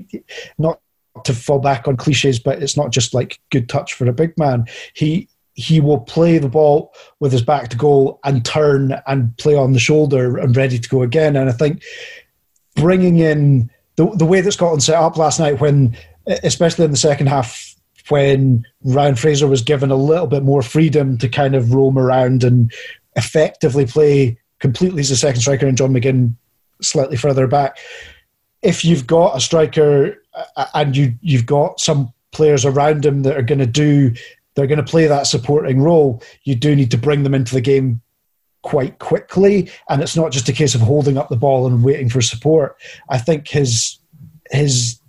not 0.57 0.79
to 1.25 1.33
fall 1.33 1.59
back 1.59 1.87
on 1.87 1.97
cliches, 1.97 2.39
but 2.39 2.63
it's 2.63 2.77
not 2.77 2.91
just 2.91 3.13
like 3.13 3.39
good 3.51 3.69
touch 3.69 3.93
for 3.93 4.07
a 4.07 4.13
big 4.13 4.37
man. 4.37 4.65
He 4.93 5.27
he 5.55 5.79
will 5.79 5.99
play 5.99 6.37
the 6.37 6.49
ball 6.49 6.93
with 7.19 7.31
his 7.31 7.43
back 7.43 7.69
to 7.69 7.77
goal 7.77 8.19
and 8.23 8.43
turn 8.43 8.95
and 9.05 9.35
play 9.37 9.55
on 9.55 9.73
the 9.73 9.79
shoulder 9.79 10.37
and 10.37 10.57
ready 10.57 10.79
to 10.79 10.89
go 10.89 11.03
again. 11.03 11.35
And 11.35 11.49
I 11.49 11.53
think 11.53 11.83
bringing 12.75 13.17
in 13.17 13.69
the, 13.95 14.09
the 14.15 14.25
way 14.25 14.41
that 14.41 14.51
Scotland 14.51 14.81
set 14.81 14.95
up 14.95 15.17
last 15.17 15.39
night, 15.39 15.59
when 15.59 15.95
especially 16.27 16.85
in 16.85 16.91
the 16.91 16.97
second 16.97 17.27
half, 17.27 17.75
when 18.09 18.65
Ryan 18.83 19.15
Fraser 19.15 19.47
was 19.47 19.61
given 19.61 19.91
a 19.91 19.95
little 19.95 20.27
bit 20.27 20.43
more 20.43 20.61
freedom 20.61 21.17
to 21.19 21.29
kind 21.29 21.55
of 21.55 21.73
roam 21.73 21.97
around 21.97 22.43
and 22.43 22.73
effectively 23.15 23.85
play 23.85 24.37
completely 24.59 25.01
as 25.01 25.11
a 25.11 25.17
second 25.17 25.41
striker 25.41 25.67
and 25.67 25.77
John 25.77 25.93
McGinn 25.93 26.35
slightly 26.81 27.17
further 27.17 27.47
back. 27.47 27.77
If 28.61 28.83
you've 28.83 29.05
got 29.05 29.37
a 29.37 29.41
striker 29.41 30.21
uh, 30.33 30.65
and 30.73 30.97
you 30.97 31.13
you've 31.21 31.45
got 31.45 31.79
some 31.79 32.13
players 32.31 32.65
around 32.65 33.05
him 33.05 33.23
that 33.23 33.37
are 33.37 33.43
going 33.43 33.59
to 33.59 33.65
do 33.67 34.13
they're 34.55 34.67
going 34.67 34.83
to 34.83 34.91
play 34.91 35.07
that 35.07 35.27
supporting 35.27 35.81
role, 35.81 36.21
you 36.43 36.55
do 36.55 36.75
need 36.75 36.91
to 36.91 36.97
bring 36.97 37.23
them 37.23 37.33
into 37.33 37.53
the 37.53 37.61
game 37.61 38.01
quite 38.61 38.99
quickly. 38.99 39.69
And 39.89 40.01
it's 40.01 40.15
not 40.15 40.31
just 40.31 40.49
a 40.49 40.53
case 40.53 40.75
of 40.75 40.81
holding 40.81 41.17
up 41.17 41.29
the 41.29 41.35
ball 41.35 41.67
and 41.67 41.83
waiting 41.83 42.09
for 42.09 42.21
support. 42.21 42.77
I 43.09 43.17
think 43.17 43.47
his 43.47 43.99
his 44.51 44.99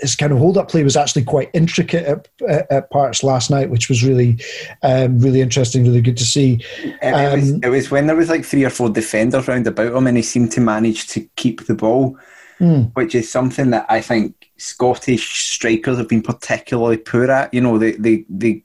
his 0.00 0.16
kind 0.16 0.32
of 0.32 0.38
hold 0.38 0.58
up 0.58 0.70
play 0.70 0.82
was 0.82 0.96
actually 0.96 1.24
quite 1.24 1.50
intricate 1.54 2.04
at, 2.04 2.28
at, 2.48 2.70
at 2.70 2.90
parts 2.90 3.22
last 3.22 3.50
night, 3.50 3.70
which 3.70 3.88
was 3.88 4.04
really, 4.04 4.38
um, 4.82 5.18
really 5.18 5.40
interesting, 5.40 5.84
really 5.84 6.00
good 6.00 6.16
to 6.16 6.24
see. 6.24 6.64
Um, 7.02 7.14
it, 7.14 7.36
was, 7.36 7.52
um, 7.52 7.60
it, 7.62 7.68
was, 7.68 7.90
when 7.90 8.06
there 8.06 8.16
was 8.16 8.28
like 8.28 8.44
three 8.44 8.64
or 8.64 8.70
four 8.70 8.90
defenders 8.90 9.48
round 9.48 9.66
about 9.66 9.94
him, 9.94 10.06
and 10.06 10.16
he 10.16 10.22
seemed 10.22 10.52
to 10.52 10.60
manage 10.60 11.06
to 11.08 11.20
keep 11.36 11.66
the 11.66 11.74
ball, 11.74 12.18
mm. 12.60 12.90
which 12.94 13.14
is 13.14 13.30
something 13.30 13.70
that 13.70 13.86
I 13.88 14.00
think 14.00 14.43
Scottish 14.56 15.52
strikers 15.52 15.98
have 15.98 16.08
been 16.08 16.22
particularly 16.22 16.96
poor 16.96 17.30
at. 17.30 17.52
You 17.52 17.60
know, 17.60 17.78
they, 17.78 17.92
they, 17.92 18.24
they 18.28 18.64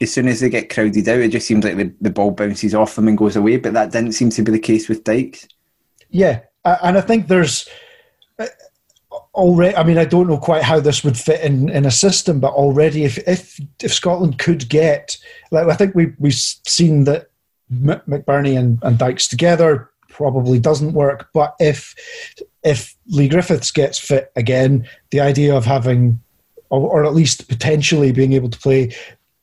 as 0.00 0.12
soon 0.12 0.28
as 0.28 0.40
they 0.40 0.48
get 0.48 0.72
crowded 0.72 1.08
out, 1.08 1.18
it 1.18 1.30
just 1.30 1.46
seems 1.46 1.64
like 1.64 1.76
the, 1.76 1.92
the 2.00 2.10
ball 2.10 2.30
bounces 2.30 2.74
off 2.74 2.94
them 2.94 3.08
and 3.08 3.18
goes 3.18 3.36
away. 3.36 3.56
But 3.56 3.72
that 3.74 3.92
didn't 3.92 4.12
seem 4.12 4.30
to 4.30 4.42
be 4.42 4.52
the 4.52 4.58
case 4.58 4.88
with 4.88 5.04
Dykes. 5.04 5.48
Yeah, 6.10 6.40
and 6.64 6.96
I 6.96 7.00
think 7.00 7.28
there's 7.28 7.68
uh, 8.38 8.46
already. 9.34 9.76
I 9.76 9.82
mean, 9.82 9.98
I 9.98 10.04
don't 10.04 10.28
know 10.28 10.38
quite 10.38 10.62
how 10.62 10.80
this 10.80 11.04
would 11.04 11.16
fit 11.16 11.40
in, 11.40 11.68
in 11.68 11.84
a 11.84 11.90
system, 11.90 12.40
but 12.40 12.52
already, 12.52 13.04
if 13.04 13.18
if 13.28 13.60
if 13.82 13.92
Scotland 13.92 14.38
could 14.38 14.68
get, 14.68 15.16
like 15.50 15.66
I 15.66 15.74
think 15.74 15.94
we 15.94 16.12
we've 16.18 16.34
seen 16.34 17.04
that 17.04 17.30
McBurnie 17.72 18.58
and, 18.58 18.78
and 18.82 18.98
Dykes 18.98 19.28
together 19.28 19.90
probably 20.08 20.58
doesn't 20.58 20.92
work. 20.92 21.28
But 21.32 21.54
if 21.60 21.94
if 22.64 22.96
Leigh 23.06 23.28
Griffiths 23.28 23.70
gets 23.70 23.98
fit 23.98 24.32
again, 24.36 24.88
the 25.10 25.20
idea 25.20 25.54
of 25.54 25.64
having, 25.64 26.20
or, 26.70 26.80
or, 26.80 27.04
at 27.04 27.14
least 27.14 27.48
potentially 27.48 28.12
being 28.12 28.32
able 28.32 28.50
to 28.50 28.58
play 28.58 28.94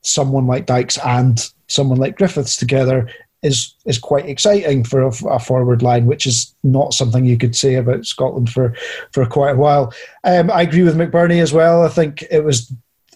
someone 0.02 0.46
like 0.48 0.66
Dykes 0.66 0.98
and 1.00 1.50
someone 1.68 1.98
like 1.98 2.18
Griffiths 2.18 2.58
together 2.58 3.10
is 3.42 3.76
is 3.86 4.00
quite 4.00 4.28
exciting 4.28 4.84
for 4.84 5.02
a, 5.02 5.12
a 5.28 5.40
forward 5.40 5.82
line, 5.82 6.06
which 6.06 6.26
is 6.26 6.54
not 6.64 6.94
something 6.94 7.26
you 7.26 7.38
could 7.38 7.56
say 7.56 7.76
about 7.76 8.06
Scotland 8.06 8.50
for 8.50 8.76
for 9.12 9.26
quite 9.26 9.52
a 9.52 9.58
while. 9.58 9.94
Um, 10.24 10.50
I 10.52 10.64
agree 10.64 10.84
with 10.84 10.98
McBurnie 10.98 11.42
as 11.42 11.54
well. 11.54 11.84
I 11.84 11.90
think 11.90 12.24
it 12.32 12.44
was 12.44 12.72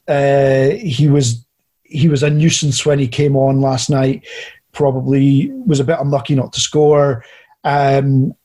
uh, 0.07 0.69
he 0.69 1.07
was 1.07 1.45
he 1.83 2.07
was 2.07 2.23
a 2.23 2.29
nuisance 2.29 2.85
when 2.85 2.99
he 2.99 3.07
came 3.07 3.35
on 3.35 3.61
last 3.61 3.89
night. 3.89 4.27
Probably 4.71 5.51
was 5.65 5.79
a 5.79 5.83
bit 5.83 5.99
unlucky 5.99 6.35
not 6.35 6.53
to 6.53 6.59
score. 6.59 7.25
Um, 7.63 8.35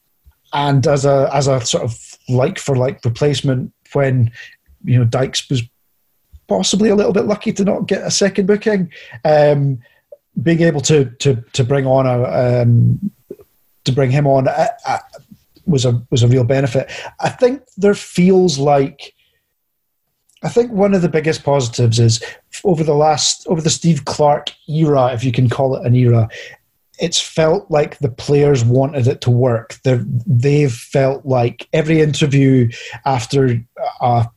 and 0.55 0.87
as 0.87 1.05
a 1.05 1.29
as 1.35 1.47
a 1.49 1.61
sort 1.65 1.85
of 1.85 2.19
like 2.29 2.59
for 2.59 2.77
like 2.77 3.05
replacement 3.05 3.73
when 3.93 4.31
you 4.85 4.99
know 4.99 5.05
Dykes 5.05 5.51
was 5.51 5.63
possibly 6.47 6.89
a 6.89 6.95
little 6.95 7.13
bit 7.13 7.25
lucky 7.25 7.53
to 7.53 7.65
not 7.65 7.87
get 7.87 8.03
a 8.03 8.11
second 8.11 8.47
booking. 8.47 8.91
Um, 9.25 9.81
being 10.43 10.63
able 10.63 10.81
to 10.83 11.07
to 11.07 11.45
to 11.53 11.65
bring 11.65 11.87
on 11.87 12.07
a 12.07 12.63
um, 12.63 13.11
to 13.85 13.93
bring 13.93 14.11
him 14.11 14.27
on, 14.27 14.49
uh, 14.49 14.69
uh, 14.87 14.99
was 15.67 15.85
a 15.85 16.03
was 16.11 16.23
a 16.23 16.29
real 16.29 16.45
benefit. 16.45 16.91
I 17.21 17.29
think 17.29 17.63
there 17.77 17.95
feels 17.95 18.59
like 18.59 19.15
I 20.43 20.49
think 20.49 20.73
one 20.73 20.95
of 20.95 21.03
the 21.03 21.09
biggest 21.09 21.43
positives 21.43 21.99
is 21.99 22.23
over 22.65 22.85
the 22.85 22.95
last 22.95 23.47
over 23.49 23.61
the 23.61 23.71
Steve 23.71 24.05
Clarke 24.05 24.53
era, 24.69 25.13
if 25.13 25.25
you 25.25 25.33
can 25.33 25.49
call 25.49 25.77
it 25.77 25.87
an 25.87 25.95
era, 25.95 26.29
it's 26.99 27.21
felt 27.21 27.71
like 27.71 27.99
the 27.99 28.11
players 28.11 28.65
wanted 28.65 29.07
it 29.07 29.21
to 29.23 29.31
work. 29.31 29.77
They're, 29.85 30.05
they've 30.27 30.73
felt 30.73 31.27
like 31.27 31.69
every 31.73 32.01
interview 32.01 32.71
after 33.05 33.61
a 34.01 34.29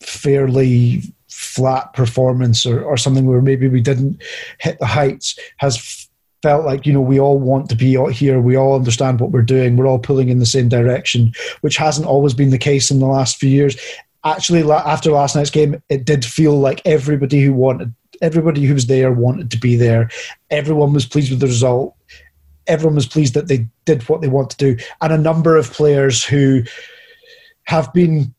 fairly 0.00 1.02
flat 1.28 1.92
performance 1.92 2.64
or, 2.64 2.82
or 2.82 2.96
something 2.96 3.26
where 3.26 3.42
maybe 3.42 3.68
we 3.68 3.80
didn't 3.80 4.22
hit 4.60 4.78
the 4.78 4.86
heights 4.86 5.38
has 5.58 6.08
felt 6.42 6.64
like 6.64 6.86
you 6.86 6.92
know 6.92 7.00
we 7.00 7.18
all 7.18 7.38
want 7.38 7.70
to 7.70 7.74
be 7.74 7.96
here. 8.12 8.38
We 8.38 8.56
all 8.56 8.76
understand 8.76 9.18
what 9.18 9.30
we're 9.30 9.42
doing. 9.42 9.76
We're 9.76 9.86
all 9.86 9.98
pulling 9.98 10.28
in 10.28 10.38
the 10.38 10.46
same 10.46 10.68
direction 10.68 11.32
which 11.62 11.76
hasn't 11.76 12.06
always 12.06 12.34
been 12.34 12.50
the 12.50 12.58
case 12.58 12.90
in 12.90 13.00
the 13.00 13.06
last 13.06 13.36
few 13.36 13.50
years. 13.50 13.76
Actually 14.24 14.62
after 14.70 15.10
last 15.10 15.34
night's 15.36 15.50
game 15.50 15.82
it 15.88 16.04
did 16.04 16.24
feel 16.24 16.58
like 16.58 16.80
everybody 16.84 17.42
who 17.42 17.52
wanted 17.52 17.92
everybody 18.22 18.64
who 18.64 18.74
was 18.74 18.86
there 18.86 19.12
wanted 19.12 19.50
to 19.50 19.58
be 19.58 19.76
there 19.76 20.08
everyone 20.50 20.92
was 20.92 21.06
pleased 21.06 21.30
with 21.30 21.40
the 21.40 21.46
result 21.46 21.94
everyone 22.66 22.94
was 22.94 23.06
pleased 23.06 23.34
that 23.34 23.48
they 23.48 23.66
did 23.84 24.02
what 24.08 24.20
they 24.20 24.28
want 24.28 24.50
to 24.50 24.56
do 24.56 24.76
and 25.00 25.12
a 25.12 25.18
number 25.18 25.56
of 25.56 25.72
players 25.72 26.24
who 26.24 26.62
have 27.64 27.92
been 27.92 28.34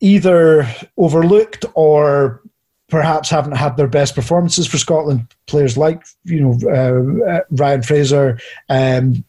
either 0.00 0.66
overlooked 0.96 1.64
or 1.74 2.40
perhaps 2.88 3.28
haven't 3.28 3.56
had 3.56 3.76
their 3.76 3.88
best 3.88 4.14
performances 4.14 4.66
for 4.66 4.78
Scotland. 4.78 5.26
Players 5.46 5.76
like 5.76 6.04
you 6.24 6.40
know 6.40 6.58
uh, 6.64 7.30
uh, 7.30 7.40
Ryan 7.50 7.82
Fraser, 7.82 8.38
um, 8.68 9.24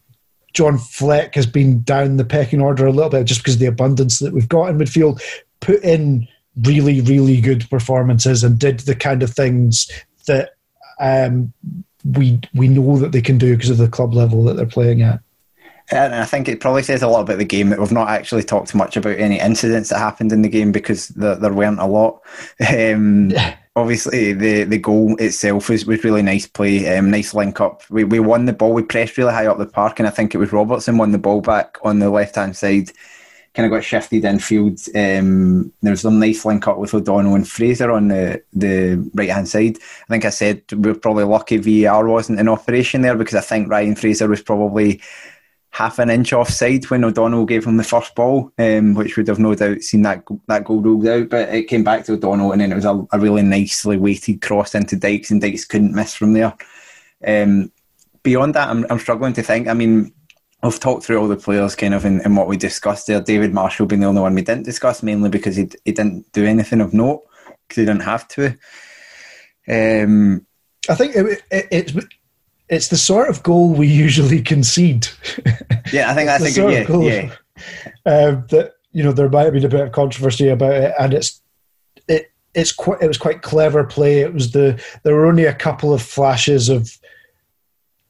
John 0.52 0.78
Fleck 0.78 1.34
has 1.34 1.46
been 1.46 1.82
down 1.82 2.16
the 2.16 2.24
pecking 2.24 2.60
order 2.60 2.86
a 2.86 2.92
little 2.92 3.10
bit 3.10 3.24
just 3.24 3.40
because 3.40 3.54
of 3.54 3.60
the 3.60 3.66
abundance 3.66 4.18
that 4.18 4.32
we've 4.32 4.48
got 4.48 4.68
in 4.70 4.78
midfield. 4.78 5.22
Put 5.60 5.82
in 5.84 6.26
really 6.62 7.00
really 7.00 7.40
good 7.40 7.68
performances 7.70 8.44
and 8.44 8.58
did 8.58 8.80
the 8.80 8.94
kind 8.94 9.22
of 9.22 9.30
things 9.30 9.90
that 10.26 10.50
um, 11.00 11.52
we 12.04 12.40
we 12.54 12.68
know 12.68 12.98
that 12.98 13.12
they 13.12 13.22
can 13.22 13.38
do 13.38 13.56
because 13.56 13.70
of 13.70 13.78
the 13.78 13.88
club 13.88 14.14
level 14.14 14.44
that 14.44 14.56
they're 14.56 14.66
playing 14.66 15.02
at. 15.02 15.20
And 15.92 16.14
I 16.14 16.24
think 16.24 16.48
it 16.48 16.60
probably 16.60 16.84
says 16.84 17.02
a 17.02 17.08
lot 17.08 17.22
about 17.22 17.38
the 17.38 17.44
game 17.44 17.70
that 17.70 17.80
we've 17.80 17.90
not 17.90 18.10
actually 18.10 18.44
talked 18.44 18.74
much 18.76 18.96
about 18.96 19.18
any 19.18 19.40
incidents 19.40 19.88
that 19.88 19.98
happened 19.98 20.30
in 20.30 20.42
the 20.42 20.48
game 20.48 20.70
because 20.70 21.08
there, 21.08 21.34
there 21.34 21.52
weren't 21.52 21.80
a 21.80 21.86
lot. 21.86 22.20
Um, 22.70 23.32
obviously, 23.74 24.32
the, 24.32 24.62
the 24.62 24.78
goal 24.78 25.16
itself 25.16 25.68
was, 25.68 25.86
was 25.86 26.04
really 26.04 26.22
nice 26.22 26.46
play, 26.46 26.96
um, 26.96 27.10
nice 27.10 27.34
link 27.34 27.60
up. 27.60 27.82
We, 27.90 28.04
we 28.04 28.20
won 28.20 28.44
the 28.44 28.52
ball, 28.52 28.72
we 28.72 28.82
pressed 28.82 29.18
really 29.18 29.32
high 29.32 29.46
up 29.46 29.58
the 29.58 29.66
park, 29.66 29.98
and 29.98 30.06
I 30.06 30.12
think 30.12 30.32
it 30.32 30.38
was 30.38 30.52
Robertson 30.52 30.96
won 30.96 31.10
the 31.10 31.18
ball 31.18 31.40
back 31.40 31.78
on 31.82 31.98
the 31.98 32.08
left 32.10 32.36
hand 32.36 32.56
side. 32.56 32.90
Kind 33.54 33.66
of 33.66 33.72
got 33.72 33.84
shifted 33.84 34.24
infield. 34.24 34.78
Um, 34.94 35.72
there 35.82 35.90
was 35.90 36.02
some 36.02 36.20
nice 36.20 36.44
link 36.44 36.68
up 36.68 36.78
with 36.78 36.94
O'Donnell 36.94 37.34
and 37.34 37.48
Fraser 37.48 37.90
on 37.90 38.08
the, 38.08 38.42
the 38.52 39.10
right 39.14 39.30
hand 39.30 39.48
side. 39.48 39.76
I 39.76 40.06
think 40.08 40.24
I 40.24 40.30
said 40.30 40.62
we 40.72 40.90
are 40.90 40.94
probably 40.94 41.24
lucky 41.24 41.56
VAR 41.56 42.06
wasn't 42.06 42.38
in 42.38 42.48
operation 42.48 43.02
there 43.02 43.16
because 43.16 43.34
I 43.34 43.40
think 43.40 43.68
Ryan 43.68 43.96
Fraser 43.96 44.28
was 44.28 44.42
probably 44.42 45.00
half 45.70 45.98
an 45.98 46.10
inch 46.10 46.32
offside 46.32 46.84
when 46.90 47.04
O'Donnell 47.04 47.46
gave 47.46 47.64
him 47.64 47.76
the 47.76 47.84
first 47.84 48.14
ball, 48.14 48.52
um, 48.58 48.94
which 48.94 49.16
would 49.16 49.28
have 49.28 49.38
no 49.38 49.54
doubt 49.54 49.82
seen 49.82 50.02
that 50.02 50.24
that 50.48 50.64
goal 50.64 50.80
ruled 50.80 51.06
out. 51.06 51.28
But 51.28 51.48
it 51.48 51.68
came 51.68 51.84
back 51.84 52.04
to 52.04 52.14
O'Donnell, 52.14 52.52
and 52.52 52.60
then 52.60 52.72
it 52.72 52.76
was 52.76 52.84
a, 52.84 53.06
a 53.12 53.18
really 53.18 53.42
nicely 53.42 53.96
weighted 53.96 54.42
cross 54.42 54.74
into 54.74 54.96
Dykes, 54.96 55.30
and 55.30 55.40
Dykes 55.40 55.64
couldn't 55.64 55.94
miss 55.94 56.14
from 56.14 56.32
there. 56.32 56.54
Um, 57.26 57.72
beyond 58.22 58.54
that, 58.54 58.68
I'm, 58.68 58.84
I'm 58.90 58.98
struggling 58.98 59.32
to 59.34 59.42
think. 59.42 59.68
I 59.68 59.74
mean, 59.74 60.12
I've 60.62 60.80
talked 60.80 61.04
through 61.04 61.18
all 61.18 61.28
the 61.28 61.36
players 61.36 61.74
kind 61.74 61.94
of 61.94 62.04
in, 62.04 62.20
in, 62.20 62.36
what 62.36 62.46
we 62.46 62.56
discussed 62.56 63.06
there. 63.06 63.20
David 63.20 63.54
Marshall 63.54 63.86
being 63.86 64.00
the 64.00 64.06
only 64.06 64.20
one 64.20 64.34
we 64.34 64.42
didn't 64.42 64.64
discuss, 64.64 65.02
mainly 65.02 65.30
because 65.30 65.56
he 65.56 65.70
he 65.84 65.92
didn't 65.92 66.30
do 66.32 66.44
anything 66.44 66.80
of 66.80 66.92
note 66.92 67.22
because 67.66 67.80
he 67.80 67.86
didn't 67.86 68.02
have 68.02 68.28
to. 68.28 68.56
Um, 69.68 70.46
I 70.88 70.94
think 70.94 71.14
it, 71.16 71.42
it, 71.50 71.68
it's 71.70 71.92
it's 72.68 72.88
the 72.88 72.96
sort 72.96 73.28
of 73.28 73.42
goal 73.42 73.72
we 73.72 73.88
usually 73.88 74.42
concede. 74.42 75.08
Yeah, 75.92 76.08
I 76.08 76.14
think 76.14 76.30
I 76.30 76.38
think 76.38 76.56
yeah, 76.56 76.84
goal, 76.84 77.02
yeah. 77.02 77.32
Uh, 78.06 78.30
that 78.50 78.74
you 78.92 79.02
know 79.02 79.10
there 79.10 79.28
might 79.28 79.42
have 79.42 79.54
been 79.54 79.64
a 79.64 79.68
bit 79.68 79.80
of 79.80 79.90
controversy 79.90 80.48
about 80.48 80.74
it, 80.74 80.94
and 81.00 81.12
it's 81.12 81.42
it 82.06 82.30
it's 82.54 82.70
quite 82.70 83.02
it 83.02 83.08
was 83.08 83.18
quite 83.18 83.42
clever 83.42 83.82
play. 83.82 84.20
It 84.20 84.32
was 84.32 84.52
the 84.52 84.80
there 85.02 85.16
were 85.16 85.26
only 85.26 85.46
a 85.46 85.54
couple 85.54 85.92
of 85.92 86.00
flashes 86.00 86.68
of 86.68 86.96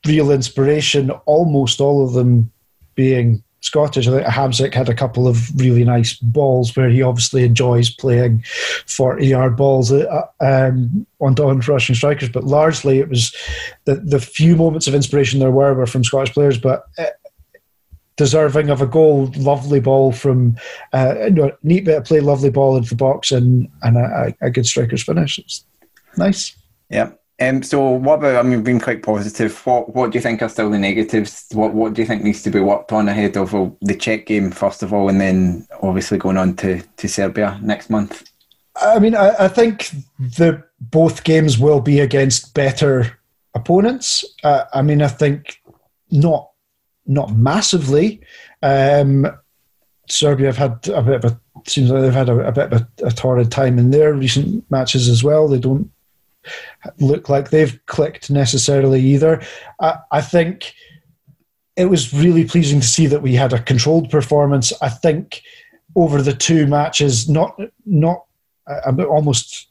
real 0.07 0.31
inspiration, 0.31 1.11
almost 1.27 1.81
all 1.81 2.05
of 2.05 2.13
them 2.13 2.51
being 2.95 3.43
Scottish. 3.61 4.09
I 4.09 4.11
think 4.11 4.27
Hamsik 4.27 4.75
had 4.75 4.89
a 4.89 4.95
couple 4.95 5.29
of 5.29 5.51
really 5.61 5.85
nice 5.85 6.15
balls 6.15 6.75
where 6.75 6.89
he 6.89 7.03
obviously 7.03 7.45
enjoys 7.45 7.91
playing 7.91 8.43
40 8.87 9.27
yard 9.27 9.57
balls 9.57 9.93
uh, 9.93 10.27
um, 10.41 11.07
on, 11.21 11.39
on 11.39 11.61
Russian 11.61 11.95
strikers, 11.95 12.31
but 12.31 12.45
largely 12.45 12.99
it 12.99 13.09
was 13.09 13.35
the, 13.85 13.97
the 13.97 14.21
few 14.21 14.57
moments 14.57 14.87
of 14.87 14.95
inspiration 14.95 15.41
there 15.41 15.51
were 15.51 15.75
were 15.75 15.87
from 15.87 16.05
Scottish 16.05 16.33
players, 16.33 16.59
but 16.59 16.87
uh, 16.99 17.07
deserving 18.17 18.71
of 18.71 18.81
a 18.81 18.87
goal, 18.87 19.31
lovely 19.37 19.81
ball 19.81 20.13
from 20.13 20.57
uh, 20.93 21.15
neat 21.63 21.85
bit 21.85 21.99
of 21.99 22.05
play, 22.05 22.21
lovely 22.21 22.51
ball 22.51 22.77
into 22.77 22.91
the 22.91 22.95
box, 22.95 23.31
and, 23.31 23.69
and 23.83 23.97
a, 23.97 24.35
a 24.41 24.51
good 24.51 24.67
striker's 24.67 25.03
finish. 25.03 25.39
It's 25.39 25.65
nice. 26.17 26.57
Yeah. 26.89 27.13
Um, 27.41 27.63
so 27.63 27.81
what 27.91 28.19
about? 28.19 28.45
I 28.45 28.49
mean, 28.49 28.63
been 28.63 28.81
quite 28.81 29.03
positive. 29.03 29.65
What 29.67 29.95
What 29.95 30.11
do 30.11 30.19
you 30.19 30.23
think 30.23 30.43
are 30.43 30.49
still 30.49 30.71
the 30.71 30.79
negatives? 30.79 31.47
What 31.53 31.73
What 31.73 31.95
do 31.95 32.03
you 32.03 32.07
think 32.07 32.23
needs 32.23 32.43
to 32.43 32.51
be 32.51 32.61
worked 32.61 32.93
on 32.93 33.09
ahead 33.09 33.37
of 33.37 33.53
well, 33.53 33.77
the 33.81 33.95
Czech 33.95 34.27
game 34.27 34.51
first 34.51 34.83
of 34.83 34.93
all, 34.93 35.09
and 35.09 35.21
then 35.21 35.67
obviously 35.83 36.19
going 36.19 36.37
on 36.37 36.55
to 36.57 36.83
to 36.83 37.09
Serbia 37.09 37.59
next 37.63 37.89
month? 37.89 38.31
I 38.77 38.99
mean, 38.99 39.15
I, 39.15 39.45
I 39.45 39.49
think 39.49 39.91
the 40.19 40.63
both 40.81 41.25
games 41.25 41.59
will 41.59 41.81
be 41.81 42.01
against 42.01 42.55
better 42.55 43.19
opponents. 43.55 44.25
Uh, 44.45 44.65
I 44.73 44.83
mean, 44.83 45.01
I 45.01 45.09
think 45.09 45.61
not 46.11 46.51
not 47.07 47.35
massively. 47.35 48.21
Um, 48.63 49.27
Serbia 50.09 50.47
have 50.53 50.57
had 50.57 50.89
a 50.89 51.03
bit 51.03 51.25
of 51.25 51.33
a 51.33 51.41
seems 51.67 51.91
like 51.91 52.03
they've 52.03 52.13
had 52.13 52.29
a, 52.29 52.49
a 52.49 52.53
bit 52.53 52.73
of 52.73 52.81
a, 52.83 53.07
a 53.07 53.11
torrid 53.11 53.51
time 53.51 53.79
in 53.79 53.91
their 53.91 54.13
recent 54.13 54.69
matches 54.71 55.09
as 55.09 55.25
well. 55.25 55.49
They 55.49 55.59
don't 55.59 55.91
look 56.99 57.29
like 57.29 57.51
they've 57.51 57.79
clicked 57.87 58.31
necessarily 58.31 59.01
either. 59.01 59.43
I, 59.81 59.99
I 60.13 60.21
think 60.21 60.75
it 61.77 61.87
was 61.87 62.13
really 62.13 62.45
pleasing 62.45 62.81
to 62.81 62.87
see 62.87 63.07
that 63.07 63.23
we 63.23 63.35
had 63.35 63.53
a 63.53 63.63
controlled 63.63 64.11
performance. 64.11 64.73
I 64.83 64.89
think 64.89 65.43
over 65.97 66.23
the 66.23 66.35
two 66.35 66.67
matches, 66.67 67.29
not 67.29 67.59
not 67.85 68.25
I'm 68.87 69.01
almost 69.01 69.69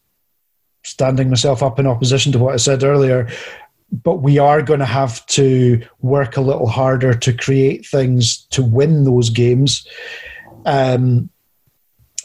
standing 0.84 1.30
myself 1.30 1.62
up 1.62 1.80
in 1.80 1.88
opposition 1.88 2.32
to 2.32 2.40
what 2.40 2.54
I 2.54 2.58
said 2.58 2.84
earlier, 2.84 3.30
but 3.92 4.18
we 4.22 4.38
are 4.38 4.62
going 4.62 4.80
to 4.80 4.86
have 4.86 5.26
to 5.28 5.82
work 6.00 6.38
a 6.38 6.42
little 6.42 6.68
harder 6.68 7.14
to 7.14 7.34
create 7.34 7.86
things 7.86 8.46
to 8.52 8.64
win 8.64 9.04
those 9.04 9.30
games. 9.30 9.88
Um, 10.66 11.30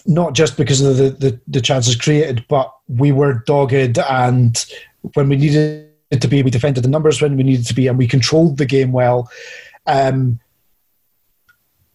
not 0.06 0.34
just 0.34 0.56
because 0.56 0.80
of 0.80 0.96
the, 0.96 1.10
the, 1.10 1.40
the 1.46 1.60
chances 1.60 1.96
created, 1.96 2.44
but 2.48 2.73
we 2.88 3.12
were 3.12 3.42
dogged 3.46 3.98
and 3.98 4.64
when 5.14 5.28
we 5.28 5.36
needed 5.36 5.90
to 6.10 6.28
be, 6.28 6.42
we 6.42 6.50
defended 6.50 6.84
the 6.84 6.88
numbers 6.88 7.20
when 7.20 7.36
we 7.36 7.42
needed 7.42 7.66
to 7.66 7.74
be, 7.74 7.86
and 7.86 7.98
we 7.98 8.06
controlled 8.06 8.58
the 8.58 8.66
game 8.66 8.92
well. 8.92 9.30
Um, 9.86 10.40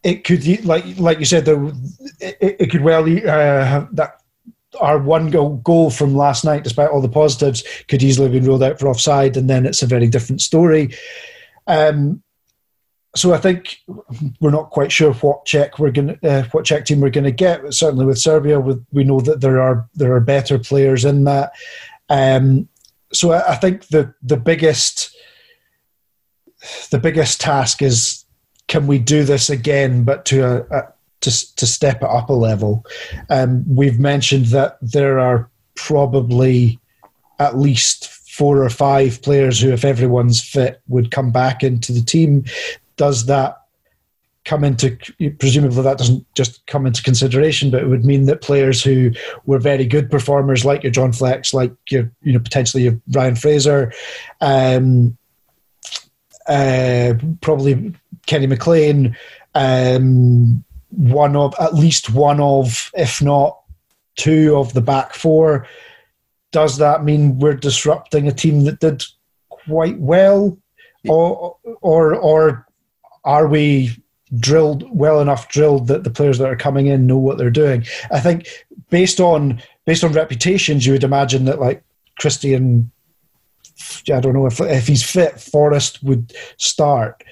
it 0.04 0.24
could, 0.24 0.66
like 0.66 0.86
like 0.98 1.20
you 1.20 1.26
said, 1.26 1.46
though, 1.46 1.74
it, 2.20 2.58
it 2.60 2.72
could 2.72 2.82
well 2.82 3.04
uh, 3.04 3.86
that 3.92 4.22
our 4.80 4.98
one 5.00 5.30
goal, 5.30 5.58
goal 5.58 5.90
from 5.90 6.16
last 6.16 6.46
night, 6.46 6.64
despite 6.64 6.90
all 6.90 7.02
the 7.02 7.10
positives, 7.10 7.64
could 7.88 8.04
easily 8.04 8.26
have 8.26 8.34
been 8.34 8.46
ruled 8.46 8.64
out 8.64 8.80
for 8.80 8.88
offside, 8.88 9.36
and 9.36 9.50
then 9.50 9.66
it's 9.66 9.82
a 9.82 9.88
very 9.88 10.08
different 10.08 10.42
story. 10.42 10.94
Um, 11.68 12.24
so 13.16 13.34
I 13.34 13.38
think 13.38 13.80
we're 14.40 14.52
not 14.52 14.70
quite 14.70 14.92
sure 14.92 15.14
what 15.14 15.46
Czech 15.46 15.80
we're 15.80 15.92
going 15.92 16.18
uh, 16.24 16.44
what 16.52 16.66
Czech 16.66 16.86
team 16.86 17.02
we're 17.02 17.10
going 17.10 17.24
to 17.24 17.32
get. 17.32 17.74
Certainly 17.74 18.06
with 18.06 18.20
Serbia, 18.20 18.60
with, 18.60 18.86
we 18.92 19.04
know 19.04 19.20
that 19.22 19.42
there 19.42 19.60
are 19.60 19.88
there 19.96 20.14
are 20.14 20.20
better 20.20 20.60
players 20.60 21.06
in 21.06 21.24
that. 21.24 21.52
Um, 22.10 22.68
so 23.12 23.32
I, 23.32 23.54
I, 23.54 23.56
think 23.56 23.88
the 23.88 24.14
the 24.22 24.38
biggest 24.38 25.16
the 26.92 27.00
biggest 27.00 27.42
task 27.42 27.82
is 27.82 28.26
can 28.68 28.86
we 28.86 29.00
do 29.00 29.24
this 29.24 29.50
again, 29.50 30.04
but 30.04 30.26
to 30.26 30.42
a, 30.42 30.78
a 30.78 30.94
to 31.22 31.56
to 31.56 31.66
step 31.66 32.04
it 32.04 32.10
up 32.10 32.30
a 32.30 32.34
level. 32.34 32.86
Um, 33.30 33.64
we've 33.68 34.00
mentioned 34.00 34.48
that 34.48 34.78
there 34.82 35.20
are 35.20 35.50
probably 35.74 36.80
at 37.40 37.58
least 37.58 38.08
four 38.08 38.64
or 38.64 38.70
five 38.70 39.22
players 39.22 39.60
who, 39.60 39.72
if 39.72 39.84
everyone's 39.84 40.42
fit, 40.42 40.82
would 40.88 41.10
come 41.10 41.32
back 41.32 41.64
into 41.64 41.92
the 41.92 42.02
team 42.02 42.46
does 43.00 43.26
that 43.28 43.56
come 44.44 44.64
into 44.64 44.98
presumably 45.40 45.82
that 45.82 45.98
doesn't 45.98 46.26
just 46.36 46.66
come 46.68 46.86
into 46.86 47.02
consideration, 47.02 47.72
but 47.72 47.82
it 47.82 47.88
would 47.88 48.04
mean 48.04 48.26
that 48.26 48.42
players 48.42 48.84
who 48.84 49.12
were 49.46 49.58
very 49.60 49.86
good 49.86 50.12
performers, 50.12 50.66
like 50.66 50.84
your 50.84 50.92
John 50.92 51.14
Flex, 51.14 51.54
like 51.54 51.72
your 51.90 52.12
you 52.22 52.34
know 52.34 52.40
potentially 52.40 52.84
your 52.84 53.00
Ryan 53.12 53.36
Fraser, 53.36 53.94
um, 54.42 55.18
uh, 56.48 57.14
probably 57.42 57.94
Kenny 58.26 58.48
McLean, 58.48 59.16
um, 59.56 60.64
one 60.90 61.38
of 61.38 61.56
at 61.60 61.74
least 61.74 62.10
one 62.10 62.42
of, 62.42 62.92
if 62.96 63.22
not 63.22 63.62
two 64.18 64.58
of 64.58 64.74
the 64.74 64.82
back 64.82 65.14
four. 65.14 65.68
Does 66.52 66.78
that 66.80 67.06
mean 67.06 67.40
we're 67.40 67.54
disrupting 67.54 68.28
a 68.28 68.34
team 68.34 68.66
that 68.66 68.82
did 68.82 69.04
quite 69.50 70.00
well, 70.00 70.58
or 71.08 71.56
or 71.82 72.16
or 72.16 72.66
are 73.24 73.48
we 73.48 73.96
drilled 74.38 74.84
well 74.96 75.22
enough 75.22 75.50
drilled 75.50 75.88
that 75.88 76.04
the 76.04 76.10
players 76.10 76.38
that 76.38 76.48
are 76.48 76.56
coming 76.56 76.88
in 76.88 77.08
know 77.08 77.18
what 77.18 77.38
they're 77.38 77.50
doing? 77.50 77.86
I 78.12 78.20
think 78.20 78.48
based 78.90 79.20
on 79.20 79.62
based 79.86 80.04
on 80.04 80.14
reputations, 80.14 80.86
you 80.86 80.94
would 80.94 81.04
imagine 81.04 81.46
that 81.46 81.60
like 81.60 81.84
Christian, 82.20 82.92
I 84.12 84.20
don't 84.20 84.34
know 84.34 84.46
if 84.46 84.60
if 84.60 84.88
he's 84.88 85.04
fit, 85.04 85.40
Forrest 85.40 86.04
would 86.04 86.34
start. 86.58 87.24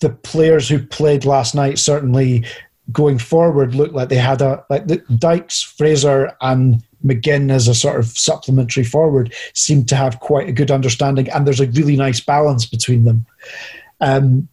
The 0.00 0.10
players 0.10 0.68
who 0.68 0.84
played 0.84 1.24
last 1.24 1.54
night 1.54 1.78
certainly 1.78 2.44
going 2.92 3.18
forward 3.18 3.74
looked 3.74 3.94
like 3.94 4.08
they 4.08 4.16
had 4.16 4.40
a 4.40 4.64
like 4.70 4.86
the 4.86 4.98
Dykes, 5.18 5.62
Fraser, 5.62 6.36
and 6.40 6.82
McGinn 7.04 7.50
as 7.50 7.68
a 7.68 7.74
sort 7.74 7.98
of 7.98 8.06
supplementary 8.06 8.84
forward 8.84 9.34
seemed 9.54 9.88
to 9.88 9.96
have 9.96 10.20
quite 10.20 10.48
a 10.48 10.52
good 10.52 10.70
understanding, 10.70 11.28
and 11.30 11.46
there's 11.46 11.60
a 11.60 11.68
really 11.68 11.96
nice 11.96 12.20
balance 12.20 12.66
between 12.66 13.04
them. 13.04 13.26
Um, 14.00 14.48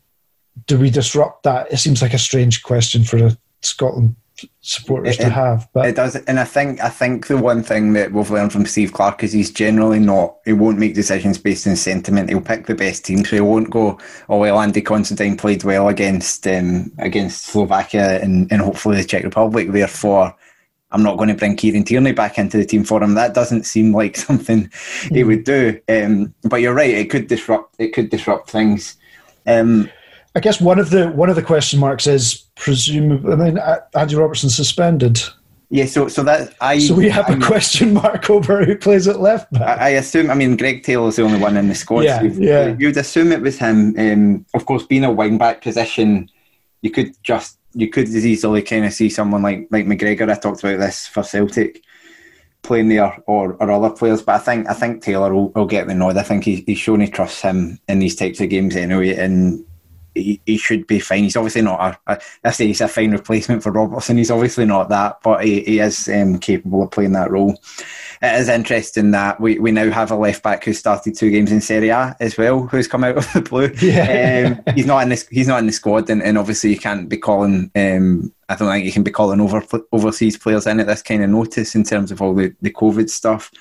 do 0.68 0.78
we 0.80 0.90
disrupt 0.90 1.44
that? 1.44 1.72
It 1.72 1.78
seems 1.78 2.02
like 2.02 2.14
a 2.14 2.20
strange 2.20 2.64
question 2.64 3.04
for 3.04 3.18
a 3.18 3.38
Scotland 3.62 4.16
supporters 4.62 5.20
it, 5.20 5.24
to 5.24 5.30
have. 5.30 5.68
But 5.74 5.88
it 5.88 5.96
does, 5.96 6.16
and 6.16 6.40
I 6.40 6.44
think 6.44 6.82
I 6.82 6.90
think 6.90 7.28
the 7.28 7.38
one 7.38 7.64
thing 7.64 7.94
that 7.94 8.12
we've 8.12 8.30
learned 8.30 8.52
from 8.52 8.66
Steve 8.66 8.94
Clarke 8.94 9.24
is 9.24 9.34
he's 9.34 9.52
generally 9.52 10.00
not. 10.00 10.38
He 10.46 10.54
won't 10.54 10.80
make 10.80 10.96
decisions 10.96 11.38
based 11.38 11.68
on 11.68 11.76
sentiment. 11.76 12.30
He'll 12.30 12.42
pick 12.42 12.66
the 12.66 12.76
best 12.76 13.06
team, 13.06 13.24
so 13.24 13.36
he 13.36 13.42
won't 13.42 13.70
go. 13.70 14.00
Oh 14.30 14.40
well, 14.40 14.60
Andy 14.60 14.82
Considine 14.82 15.38
played 15.38 15.64
well 15.64 15.88
against 15.88 16.48
um, 16.48 16.92
against 17.00 17.46
Slovakia 17.46 18.22
and, 18.22 18.52
and 18.52 18.62
hopefully 18.62 18.98
the 18.98 19.08
Czech 19.08 19.24
Republic. 19.24 19.72
Therefore, 19.72 20.36
I'm 20.92 21.04
not 21.04 21.18
going 21.18 21.30
to 21.30 21.36
bring 21.36 21.56
Kieran 21.56 21.84
Tierney 21.84 22.14
back 22.14 22.38
into 22.38 22.58
the 22.58 22.66
team 22.66 22.84
for 22.84 23.02
him. 23.04 23.16
That 23.16 23.34
doesn't 23.34 23.66
seem 23.66 23.94
like 23.94 24.18
something 24.28 24.66
mm. 24.66 25.16
he 25.16 25.22
hmm. 25.22 25.28
would 25.28 25.44
do. 25.44 25.80
Um, 25.90 26.34
but 26.44 26.58
you're 26.58 26.74
right; 26.74 26.94
it 26.94 27.10
could 27.10 27.28
disrupt. 27.28 27.76
It 27.80 27.94
could 27.94 28.10
disrupt 28.10 28.50
things. 28.50 28.98
Um, 29.46 29.90
I 30.36 30.40
guess 30.40 30.60
one 30.60 30.80
of 30.80 30.90
the 30.90 31.10
one 31.10 31.30
of 31.30 31.36
the 31.36 31.44
question 31.44 31.80
marks 31.80 32.08
is 32.08 32.46
presumably. 32.56 33.34
I 33.34 33.36
mean, 33.36 33.60
Andy 33.96 34.16
Robertson 34.16 34.50
suspended. 34.50 35.22
Yeah, 35.70 35.86
so 35.86 36.08
so 36.08 36.24
that 36.24 36.56
I 36.62 36.80
so 36.80 36.94
we 36.96 37.10
have 37.10 37.30
I, 37.30 37.34
a 37.34 37.40
question 37.40 37.94
mark 37.94 38.30
over 38.30 38.64
who 38.64 38.76
plays 38.76 39.08
at 39.08 39.20
left 39.20 39.52
back. 39.52 39.80
I, 39.80 39.86
I, 39.86 39.90
assume. 39.90 40.30
I 40.30 40.36
mean, 40.36 40.58
Greg 40.58 40.84
Taylor's 40.84 41.16
the 41.16 41.24
only 41.24 41.40
one 41.40 41.58
in 41.58 41.68
the 41.68 41.76
squad. 41.76 42.02
Yeah, 42.02 42.20
so 42.20 42.26
yeah. 42.26 42.76
You'd 42.78 42.98
assume 42.98 43.32
it 43.32 43.42
was 43.42 43.58
him. 43.58 43.96
Um, 43.98 44.46
of 44.54 44.66
course, 44.66 44.86
being 44.86 45.04
a 45.04 45.12
wing 45.12 45.38
back 45.38 45.62
position, 45.62 46.30
you 46.82 46.92
could 46.92 47.16
just 47.24 47.58
you 47.74 47.90
could 47.90 48.08
as 48.08 48.26
easily 48.26 48.62
kind 48.62 48.86
of 48.86 48.94
see 48.94 49.10
someone 49.10 49.42
like 49.42 49.68
like 49.72 49.86
McGregor. 49.86 50.32
I 50.32 50.36
talked 50.36 50.64
about 50.64 50.80
this 50.80 51.08
for 51.08 51.24
Celtic 51.24 51.82
playing 52.64 52.90
there, 52.90 53.18
or, 53.28 53.54
or 53.60 53.72
other 53.72 53.90
players. 53.90 54.22
But 54.22 54.36
I 54.36 54.40
think 54.40 54.70
I 54.70 54.74
think 54.74 55.04
Taylor 55.04 55.34
will, 55.34 55.50
will 55.50 55.66
get 55.66 55.88
the 55.88 55.94
nod. 55.94 56.18
I 56.18 56.24
think 56.24 56.44
he, 56.44 56.64
he's 56.66 56.80
shown 56.80 57.02
he 57.02 57.08
trusts 57.08 57.42
him 57.42 57.80
in 57.88 58.00
these 58.00 58.16
types 58.16 58.40
of 58.42 58.50
games 58.50 58.76
anyway, 58.76 59.16
and 59.16 59.66
he, 60.16 60.42
he 60.46 60.58
should 60.58 60.88
be 60.88 61.00
fine. 61.00 61.24
He's 61.24 61.36
obviously 61.36 61.62
not 61.62 62.00
a, 62.08 62.14
a, 62.14 62.22
I 62.44 62.52
say 62.52 62.68
he's 62.68 62.82
a 62.82 62.88
fine 62.88 63.12
replacement 63.12 63.64
for 63.64 63.72
Robertson. 63.72 64.18
He's 64.18 64.32
obviously 64.32 64.66
not 64.66 64.90
that, 64.90 65.20
but 65.24 65.44
he, 65.44 65.62
he 65.62 65.80
is 65.80 66.08
um, 66.10 66.40
capable 66.40 66.84
of 66.84 66.92
playing 66.92 67.14
that 67.14 67.32
role. 67.32 67.60
It 68.22 68.40
is 68.40 68.50
interesting 68.50 69.12
that 69.12 69.40
we, 69.40 69.60
we 69.60 69.72
now 69.72 69.90
have 69.92 70.12
a 70.12 70.16
left 70.16 70.44
back 70.44 70.64
who 70.64 70.74
started 70.74 71.16
two 71.16 71.30
games 71.30 71.52
in 71.52 71.62
Serie 71.62 71.90
A 71.90 72.16
as 72.20 72.38
well, 72.38 72.68
who's 72.68 72.88
come 72.88 73.04
out 73.04 73.18
of 73.18 73.32
the 73.34 73.42
blue. 73.42 73.72
Yeah. 73.84 74.64
Um, 74.66 74.76
he's 74.76 74.86
not 74.86 75.04
in 75.04 75.10
this. 75.10 75.28
He's 75.30 75.48
not 75.48 75.60
in 75.60 75.68
the 75.68 75.74
squad, 75.74 76.10
and, 76.10 76.24
and 76.24 76.38
obviously 76.38 76.70
you 76.70 76.80
can't 76.80 77.10
be 77.10 77.18
calling. 77.18 77.70
Um, 77.76 78.34
I 78.48 78.56
don't 78.56 78.70
think 78.70 78.86
you 78.86 78.92
can 78.92 79.04
be 79.04 79.12
calling 79.12 79.42
over 79.42 79.62
overseas 79.92 80.38
players 80.38 80.68
in 80.68 80.80
at 80.80 80.88
this 80.88 81.02
kind 81.02 81.24
of 81.24 81.30
notice 81.30 81.76
in 81.76 81.84
terms 81.84 82.12
of 82.12 82.22
all 82.22 82.34
the, 82.34 82.56
the 82.62 82.72
COVID 82.72 83.10
stuff. 83.10 83.52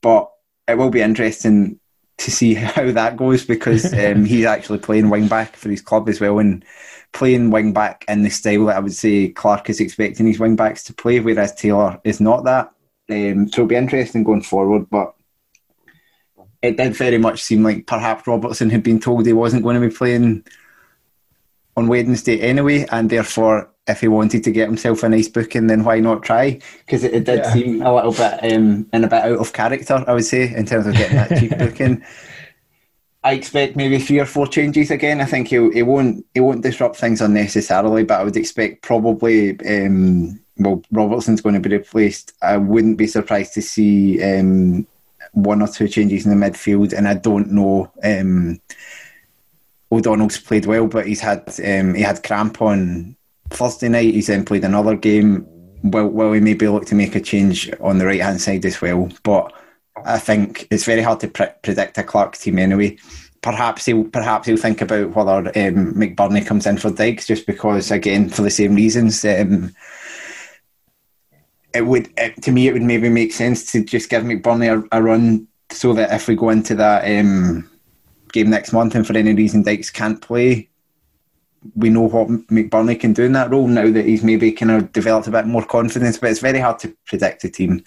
But 0.00 0.30
it 0.66 0.76
will 0.76 0.90
be 0.90 1.02
interesting 1.02 1.78
to 2.20 2.30
see 2.30 2.54
how 2.74 2.90
that 2.92 3.16
goes 3.16 3.44
because 3.44 3.92
um, 3.94 4.24
he's 4.24 4.44
actually 4.44 4.78
playing 4.78 5.10
wing 5.10 5.28
back 5.28 5.56
for 5.56 5.68
his 5.68 5.82
club 5.82 6.08
as 6.08 6.20
well 6.20 6.38
and 6.38 6.64
playing 7.12 7.50
wing 7.50 7.72
back 7.72 8.04
in 8.08 8.22
the 8.22 8.30
style 8.30 8.66
that 8.66 8.76
I 8.76 8.80
would 8.80 8.94
say 8.94 9.30
Clarke 9.30 9.70
is 9.70 9.80
expecting 9.80 10.26
his 10.26 10.38
wing 10.38 10.56
backs 10.56 10.84
to 10.84 10.94
play, 10.94 11.18
whereas 11.18 11.54
Taylor 11.54 12.00
is 12.04 12.20
not 12.20 12.44
that. 12.44 12.72
Um, 13.10 13.48
so 13.48 13.62
it'll 13.62 13.66
be 13.66 13.74
interesting 13.74 14.22
going 14.22 14.42
forward, 14.42 14.88
but 14.88 15.14
it 16.62 16.76
did 16.76 16.94
very 16.94 17.18
much 17.18 17.42
seem 17.42 17.64
like 17.64 17.86
perhaps 17.86 18.26
Robertson 18.26 18.70
had 18.70 18.82
been 18.82 19.00
told 19.00 19.26
he 19.26 19.32
wasn't 19.32 19.64
going 19.64 19.80
to 19.80 19.88
be 19.88 19.94
playing 19.94 20.44
on 21.76 21.88
Wednesday 21.88 22.40
anyway, 22.40 22.86
and 22.92 23.10
therefore 23.10 23.69
if 23.86 24.00
he 24.00 24.08
wanted 24.08 24.44
to 24.44 24.50
get 24.50 24.68
himself 24.68 25.02
a 25.02 25.08
nice 25.08 25.28
booking, 25.28 25.66
then 25.66 25.84
why 25.84 26.00
not 26.00 26.22
try? 26.22 26.60
Because 26.80 27.04
it, 27.04 27.14
it, 27.14 27.24
did 27.24 27.40
yeah. 27.40 27.52
seem 27.52 27.82
a 27.82 27.94
little 27.94 28.12
bit 28.12 28.52
um, 28.52 28.86
and 28.92 29.04
a 29.04 29.08
bit 29.08 29.24
out 29.24 29.38
of 29.38 29.52
character, 29.52 30.04
I 30.06 30.12
would 30.12 30.24
say, 30.24 30.54
in 30.54 30.66
terms 30.66 30.86
of 30.86 30.94
getting 30.94 31.16
that 31.16 31.38
cheap 31.38 31.58
booking. 31.58 32.04
I 33.22 33.32
expect 33.32 33.76
maybe 33.76 33.98
three 33.98 34.18
or 34.18 34.26
four 34.26 34.46
changes 34.46 34.90
again. 34.90 35.20
I 35.20 35.26
think 35.26 35.48
he 35.48 35.70
he 35.72 35.82
won't 35.82 36.24
he 36.32 36.40
won't 36.40 36.62
disrupt 36.62 36.96
things 36.96 37.20
unnecessarily, 37.20 38.04
but 38.04 38.20
I 38.20 38.24
would 38.24 38.36
expect 38.36 38.82
probably 38.82 39.60
um, 39.60 40.40
well 40.56 40.82
Robertson's 40.90 41.42
going 41.42 41.60
to 41.60 41.68
be 41.68 41.76
replaced. 41.76 42.32
I 42.40 42.56
wouldn't 42.56 42.96
be 42.96 43.06
surprised 43.06 43.52
to 43.54 43.62
see 43.62 44.22
um, 44.22 44.86
one 45.32 45.60
or 45.60 45.68
two 45.68 45.86
changes 45.86 46.24
in 46.24 46.38
the 46.38 46.46
midfield, 46.46 46.94
and 46.94 47.06
I 47.06 47.14
don't 47.14 47.52
know. 47.52 47.92
Um, 48.02 48.60
O'Donnell's 49.92 50.38
played 50.38 50.66
well, 50.66 50.86
but 50.86 51.06
he's 51.06 51.20
had 51.20 51.42
um, 51.62 51.94
he 51.94 52.02
had 52.02 52.22
cramp 52.22 52.62
on 52.62 53.16
Thursday 53.50 53.88
night, 53.88 54.14
he's 54.14 54.28
then 54.28 54.44
played 54.44 54.64
another 54.64 54.96
game. 54.96 55.46
Well, 55.82 56.08
well, 56.08 56.32
he 56.32 56.40
maybe 56.40 56.68
look 56.68 56.86
to 56.86 56.94
make 56.94 57.14
a 57.14 57.20
change 57.20 57.70
on 57.80 57.98
the 57.98 58.06
right 58.06 58.20
hand 58.20 58.40
side 58.40 58.64
as 58.64 58.80
well. 58.80 59.08
But 59.22 59.52
I 60.04 60.18
think 60.18 60.66
it's 60.70 60.84
very 60.84 61.02
hard 61.02 61.20
to 61.20 61.28
pre- 61.28 61.48
predict 61.62 61.98
a 61.98 62.02
Clarke 62.02 62.36
team 62.36 62.58
anyway. 62.58 62.98
Perhaps 63.42 63.86
he'll 63.86 64.04
perhaps 64.04 64.46
he'll 64.46 64.58
think 64.58 64.82
about 64.82 65.14
whether 65.14 65.48
um, 65.48 65.94
McBurnie 65.94 66.46
comes 66.46 66.66
in 66.66 66.76
for 66.76 66.90
Dykes, 66.90 67.26
just 67.26 67.46
because 67.46 67.90
again 67.90 68.28
for 68.28 68.42
the 68.42 68.50
same 68.50 68.74
reasons. 68.74 69.24
Um, 69.24 69.74
it 71.72 71.82
would 71.82 72.12
it, 72.18 72.42
to 72.42 72.52
me 72.52 72.68
it 72.68 72.72
would 72.72 72.82
maybe 72.82 73.08
make 73.08 73.32
sense 73.32 73.70
to 73.72 73.84
just 73.84 74.10
give 74.10 74.24
McBurnie 74.24 74.84
a, 74.92 74.98
a 74.98 75.02
run 75.02 75.46
so 75.70 75.92
that 75.94 76.12
if 76.12 76.28
we 76.28 76.34
go 76.34 76.50
into 76.50 76.74
that 76.74 77.04
um, 77.18 77.70
game 78.32 78.50
next 78.50 78.72
month 78.72 78.94
and 78.94 79.06
for 79.06 79.16
any 79.16 79.34
reason 79.34 79.62
Dykes 79.62 79.90
can't 79.90 80.20
play, 80.20 80.69
we 81.74 81.90
know 81.90 82.08
what 82.08 82.28
McBurnie 82.48 82.98
can 82.98 83.12
do 83.12 83.24
in 83.24 83.32
that 83.32 83.50
role 83.50 83.68
now 83.68 83.90
that 83.90 84.06
he's 84.06 84.22
maybe 84.22 84.52
kind 84.52 84.70
of 84.70 84.92
developed 84.92 85.28
a 85.28 85.30
bit 85.30 85.46
more 85.46 85.64
confidence. 85.64 86.18
But 86.18 86.30
it's 86.30 86.40
very 86.40 86.58
hard 86.58 86.78
to 86.80 86.96
predict 87.06 87.44
a 87.44 87.50
team. 87.50 87.84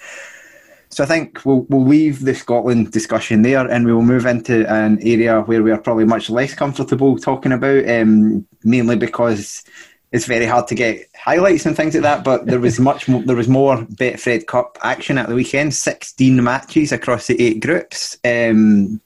So 0.90 1.04
I 1.04 1.08
think 1.08 1.44
we'll 1.44 1.66
we'll 1.70 1.86
leave 1.86 2.24
the 2.24 2.36
Scotland 2.36 2.92
discussion 2.92 3.42
there, 3.42 3.68
and 3.68 3.84
we 3.84 3.94
will 3.94 4.04
move 4.04 4.28
into 4.28 4.72
an 4.72 5.00
area 5.02 5.42
where 5.42 5.64
we 5.64 5.72
are 5.72 5.78
probably 5.80 6.06
much 6.06 6.30
less 6.30 6.54
comfortable 6.54 7.18
talking 7.18 7.52
about, 7.52 7.90
um, 7.90 8.46
mainly 8.64 8.96
because 8.96 9.64
it's 10.12 10.28
very 10.28 10.46
hard 10.46 10.68
to 10.68 10.76
get 10.76 11.08
highlights 11.16 11.66
and 11.66 11.76
things 11.76 11.96
like 11.96 12.04
that. 12.04 12.24
But 12.24 12.46
there 12.46 12.60
was 12.60 12.80
much 12.80 13.08
more, 13.08 13.24
there 13.24 13.36
was 13.36 13.48
more 13.48 13.78
Betfred 13.78 14.46
Cup 14.46 14.78
action 14.84 15.18
at 15.18 15.30
the 15.30 15.34
weekend. 15.34 15.74
Sixteen 15.74 16.44
matches 16.44 16.92
across 16.92 17.26
the 17.26 17.42
eight 17.42 17.60
groups. 17.60 18.16
Um, 18.24 19.02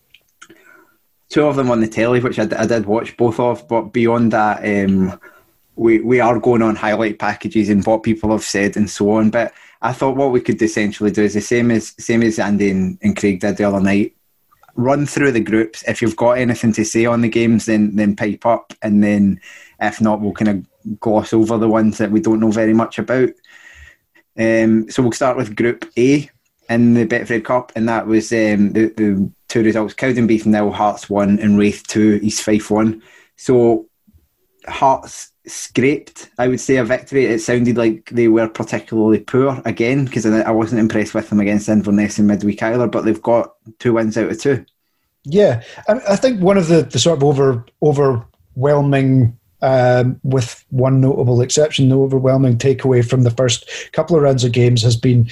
two 1.29 1.45
of 1.45 1.55
them 1.55 1.71
on 1.71 1.81
the 1.81 1.87
telly, 1.87 2.19
which 2.19 2.39
I, 2.39 2.47
I 2.57 2.65
did 2.65 2.85
watch 2.85 3.17
both 3.17 3.39
of. 3.39 3.67
But 3.67 3.93
beyond 3.93 4.31
that, 4.33 4.63
um, 4.63 5.19
we 5.75 5.99
we 5.99 6.19
are 6.19 6.39
going 6.39 6.61
on 6.61 6.75
highlight 6.75 7.19
packages 7.19 7.69
and 7.69 7.85
what 7.85 8.03
people 8.03 8.31
have 8.31 8.43
said 8.43 8.77
and 8.77 8.89
so 8.89 9.11
on. 9.11 9.29
But 9.29 9.53
I 9.81 9.93
thought 9.93 10.17
what 10.17 10.31
we 10.31 10.41
could 10.41 10.61
essentially 10.61 11.11
do 11.11 11.23
is 11.23 11.33
the 11.33 11.41
same 11.41 11.71
as 11.71 11.93
same 11.99 12.23
as 12.23 12.39
Andy 12.39 12.71
and, 12.71 12.97
and 13.01 13.15
Craig 13.15 13.39
did 13.39 13.57
the 13.57 13.65
other 13.65 13.81
night. 13.81 14.15
Run 14.75 15.05
through 15.07 15.31
the 15.31 15.39
groups. 15.39 15.83
If 15.87 16.01
you've 16.01 16.15
got 16.15 16.33
anything 16.33 16.71
to 16.73 16.85
say 16.85 17.05
on 17.05 17.21
the 17.21 17.29
games, 17.29 17.65
then 17.65 17.95
then 17.95 18.15
pipe 18.15 18.45
up, 18.45 18.73
and 18.81 19.03
then 19.03 19.39
if 19.79 20.01
not, 20.01 20.21
we'll 20.21 20.33
kind 20.33 20.49
of 20.49 20.99
gloss 20.99 21.33
over 21.33 21.57
the 21.57 21.67
ones 21.67 21.97
that 21.97 22.11
we 22.11 22.19
don't 22.19 22.39
know 22.39 22.51
very 22.51 22.73
much 22.73 22.99
about. 22.99 23.29
Um, 24.37 24.89
so 24.89 25.01
we'll 25.01 25.11
start 25.11 25.35
with 25.35 25.55
Group 25.55 25.85
A 25.97 26.29
in 26.69 26.93
the 26.93 27.05
Betfred 27.07 27.43
Cup, 27.43 27.71
and 27.75 27.89
that 27.89 28.05
was 28.05 28.31
um, 28.31 28.73
the, 28.73 28.93
the 28.95 29.31
two 29.47 29.63
results: 29.63 29.93
Cowdenbeath 29.93 30.45
nil, 30.45 30.71
Hearts 30.71 31.09
one, 31.09 31.39
and 31.39 31.57
Raith 31.57 31.85
two, 31.87 32.19
East 32.21 32.43
Fife 32.43 32.69
one. 32.71 33.01
So 33.35 33.87
Hearts 34.67 35.31
scraped, 35.45 36.29
I 36.37 36.47
would 36.47 36.59
say, 36.59 36.77
a 36.77 36.83
victory. 36.83 37.25
It 37.25 37.39
sounded 37.39 37.77
like 37.77 38.09
they 38.09 38.27
were 38.27 38.49
particularly 38.49 39.19
poor 39.19 39.61
again 39.65 40.05
because 40.05 40.25
I 40.25 40.51
wasn't 40.51 40.81
impressed 40.81 41.13
with 41.13 41.29
them 41.29 41.39
against 41.39 41.69
Inverness 41.69 42.19
in 42.19 42.27
midweek 42.27 42.61
either. 42.61 42.87
But 42.87 43.05
they've 43.05 43.21
got 43.21 43.53
two 43.79 43.93
wins 43.93 44.17
out 44.17 44.31
of 44.31 44.39
two. 44.39 44.65
Yeah, 45.23 45.63
I, 45.89 46.15
think 46.15 46.41
one 46.41 46.57
of 46.57 46.67
the, 46.67 46.83
the 46.83 46.99
sort 46.99 47.17
of 47.17 47.23
over 47.23 47.65
overwhelming 47.83 49.37
um, 49.61 50.19
with 50.23 50.63
one 50.69 51.01
notable 51.01 51.41
exception, 51.41 51.89
the 51.89 51.97
overwhelming 51.97 52.57
takeaway 52.57 53.07
from 53.07 53.23
the 53.23 53.31
first 53.31 53.91
couple 53.91 54.15
of 54.15 54.21
rounds 54.21 54.43
of 54.43 54.51
games 54.51 54.83
has 54.83 54.95
been 54.95 55.29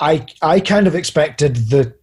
I 0.00 0.26
I 0.42 0.60
kind 0.60 0.86
of 0.86 0.94
expected 0.94 1.56
the 1.56 1.94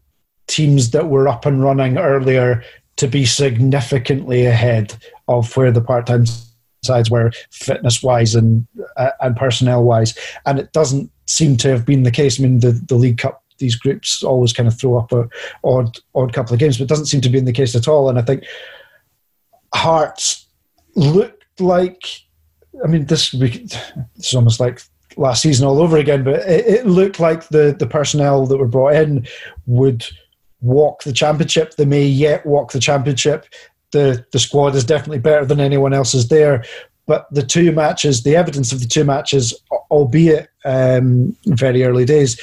teams 0.48 0.92
that 0.92 1.08
were 1.08 1.28
up 1.28 1.46
and 1.46 1.64
running 1.64 1.98
earlier 1.98 2.64
to 2.98 3.08
be 3.08 3.26
significantly 3.26 4.46
ahead 4.46 4.96
of 5.28 5.56
where 5.56 5.72
the 5.72 5.82
part-time 5.82 6.26
sides 6.84 7.12
were 7.12 7.32
fitness 7.52 8.02
wise 8.02 8.34
and 8.36 8.66
uh, 8.96 9.12
and 9.22 9.36
personnel 9.36 9.84
wise, 9.84 10.18
and 10.46 10.60
it 10.60 10.72
doesn't 10.74 11.12
seem 11.26 11.58
to 11.58 11.70
have 11.70 11.86
been 11.86 12.04
the 12.04 12.12
case. 12.12 12.40
I 12.40 12.44
mean, 12.44 12.60
the, 12.60 12.72
the 12.72 12.96
League 12.96 13.18
Cup 13.18 13.44
these 13.60 13.76
groups 13.76 14.24
always 14.24 14.54
kind 14.54 14.68
of 14.68 14.80
throw 14.80 14.98
up 14.98 15.12
a 15.12 15.28
odd 15.64 15.98
odd 16.16 16.34
couple 16.34 16.54
of 16.54 16.60
games, 16.60 16.78
but 16.78 16.84
it 16.84 16.90
doesn't 16.90 17.08
seem 17.08 17.22
to 17.22 17.30
be 17.30 17.38
in 17.38 17.46
the 17.46 17.54
case 17.54 17.76
at 17.76 17.88
all. 17.88 18.10
And 18.10 18.20
I 18.20 18.22
think 18.22 18.44
Hearts 19.74 20.48
looked 20.96 21.60
like, 21.60 22.04
I 22.84 22.88
mean, 22.88 23.06
this 23.06 23.34
week 23.34 23.74
it's 24.16 24.34
almost 24.34 24.60
like 24.60 24.82
last 25.18 25.42
season 25.42 25.68
all 25.68 25.82
over 25.82 25.98
again, 25.98 26.24
but 26.24 26.36
it, 26.48 26.66
it 26.68 26.86
looked 26.86 27.20
like 27.20 27.48
the 27.50 27.76
the 27.78 27.88
personnel 27.88 28.46
that 28.46 28.58
were 28.58 28.68
brought 28.68 28.96
in 28.96 29.28
would 29.66 30.06
walk 30.62 31.04
the 31.04 31.14
championship. 31.14 31.76
They 31.76 31.86
may 31.86 32.06
yet 32.06 32.46
walk 32.46 32.72
the 32.72 32.80
championship. 32.80 33.46
The 33.92 34.26
the 34.32 34.40
squad 34.40 34.76
is 34.76 34.84
definitely 34.84 35.20
better 35.20 35.46
than 35.46 35.60
anyone 35.60 35.94
else's 35.94 36.28
there. 36.28 36.64
But 37.06 37.28
the 37.32 37.44
two 37.44 37.72
matches, 37.72 38.24
the 38.24 38.36
evidence 38.36 38.74
of 38.74 38.82
the 38.82 38.86
two 38.86 39.06
matches, 39.06 39.54
albeit 39.90 40.50
um, 40.66 41.36
very 41.46 41.84
early 41.84 42.04
days, 42.04 42.40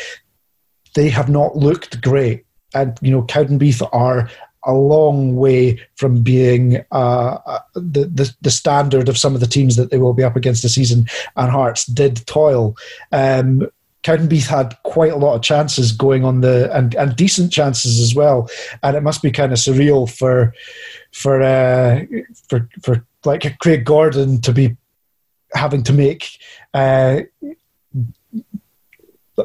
they 0.94 1.10
have 1.10 1.28
not 1.28 1.56
looked 1.56 2.00
great. 2.00 2.46
And 2.74 2.98
you 3.02 3.10
know, 3.10 3.22
Cowdenbeath 3.22 3.86
are 3.92 4.30
a 4.66 4.72
long 4.72 5.36
way 5.36 5.78
from 5.96 6.22
being 6.22 6.82
uh, 6.90 7.38
uh, 7.46 7.58
the, 7.74 8.06
the, 8.06 8.34
the 8.40 8.50
standard 8.50 9.10
of 9.10 9.18
some 9.18 9.34
of 9.34 9.40
the 9.40 9.46
teams 9.46 9.76
that 9.76 9.90
they 9.90 9.98
will 9.98 10.14
be 10.14 10.24
up 10.24 10.36
against 10.36 10.62
this 10.62 10.74
season. 10.74 11.06
And 11.36 11.50
Hearts 11.50 11.84
did 11.84 12.26
toil. 12.26 12.74
Um, 13.12 13.68
Cowdenbeath 14.04 14.46
had 14.46 14.76
quite 14.82 15.12
a 15.12 15.16
lot 15.16 15.34
of 15.34 15.42
chances 15.42 15.90
going 15.90 16.24
on 16.24 16.42
the 16.42 16.70
and, 16.76 16.94
and 16.94 17.16
decent 17.16 17.50
chances 17.50 18.00
as 18.00 18.14
well, 18.14 18.48
and 18.82 18.96
it 18.96 19.02
must 19.02 19.22
be 19.22 19.32
kind 19.32 19.50
of 19.50 19.58
surreal 19.58 20.08
for 20.08 20.54
for 21.12 21.42
uh, 21.42 22.04
for 22.48 22.68
for 22.82 23.04
like 23.24 23.58
Craig 23.58 23.84
Gordon 23.84 24.40
to 24.42 24.52
be 24.52 24.76
having 25.54 25.82
to 25.84 25.92
make 25.92 26.38
uh, 26.74 27.22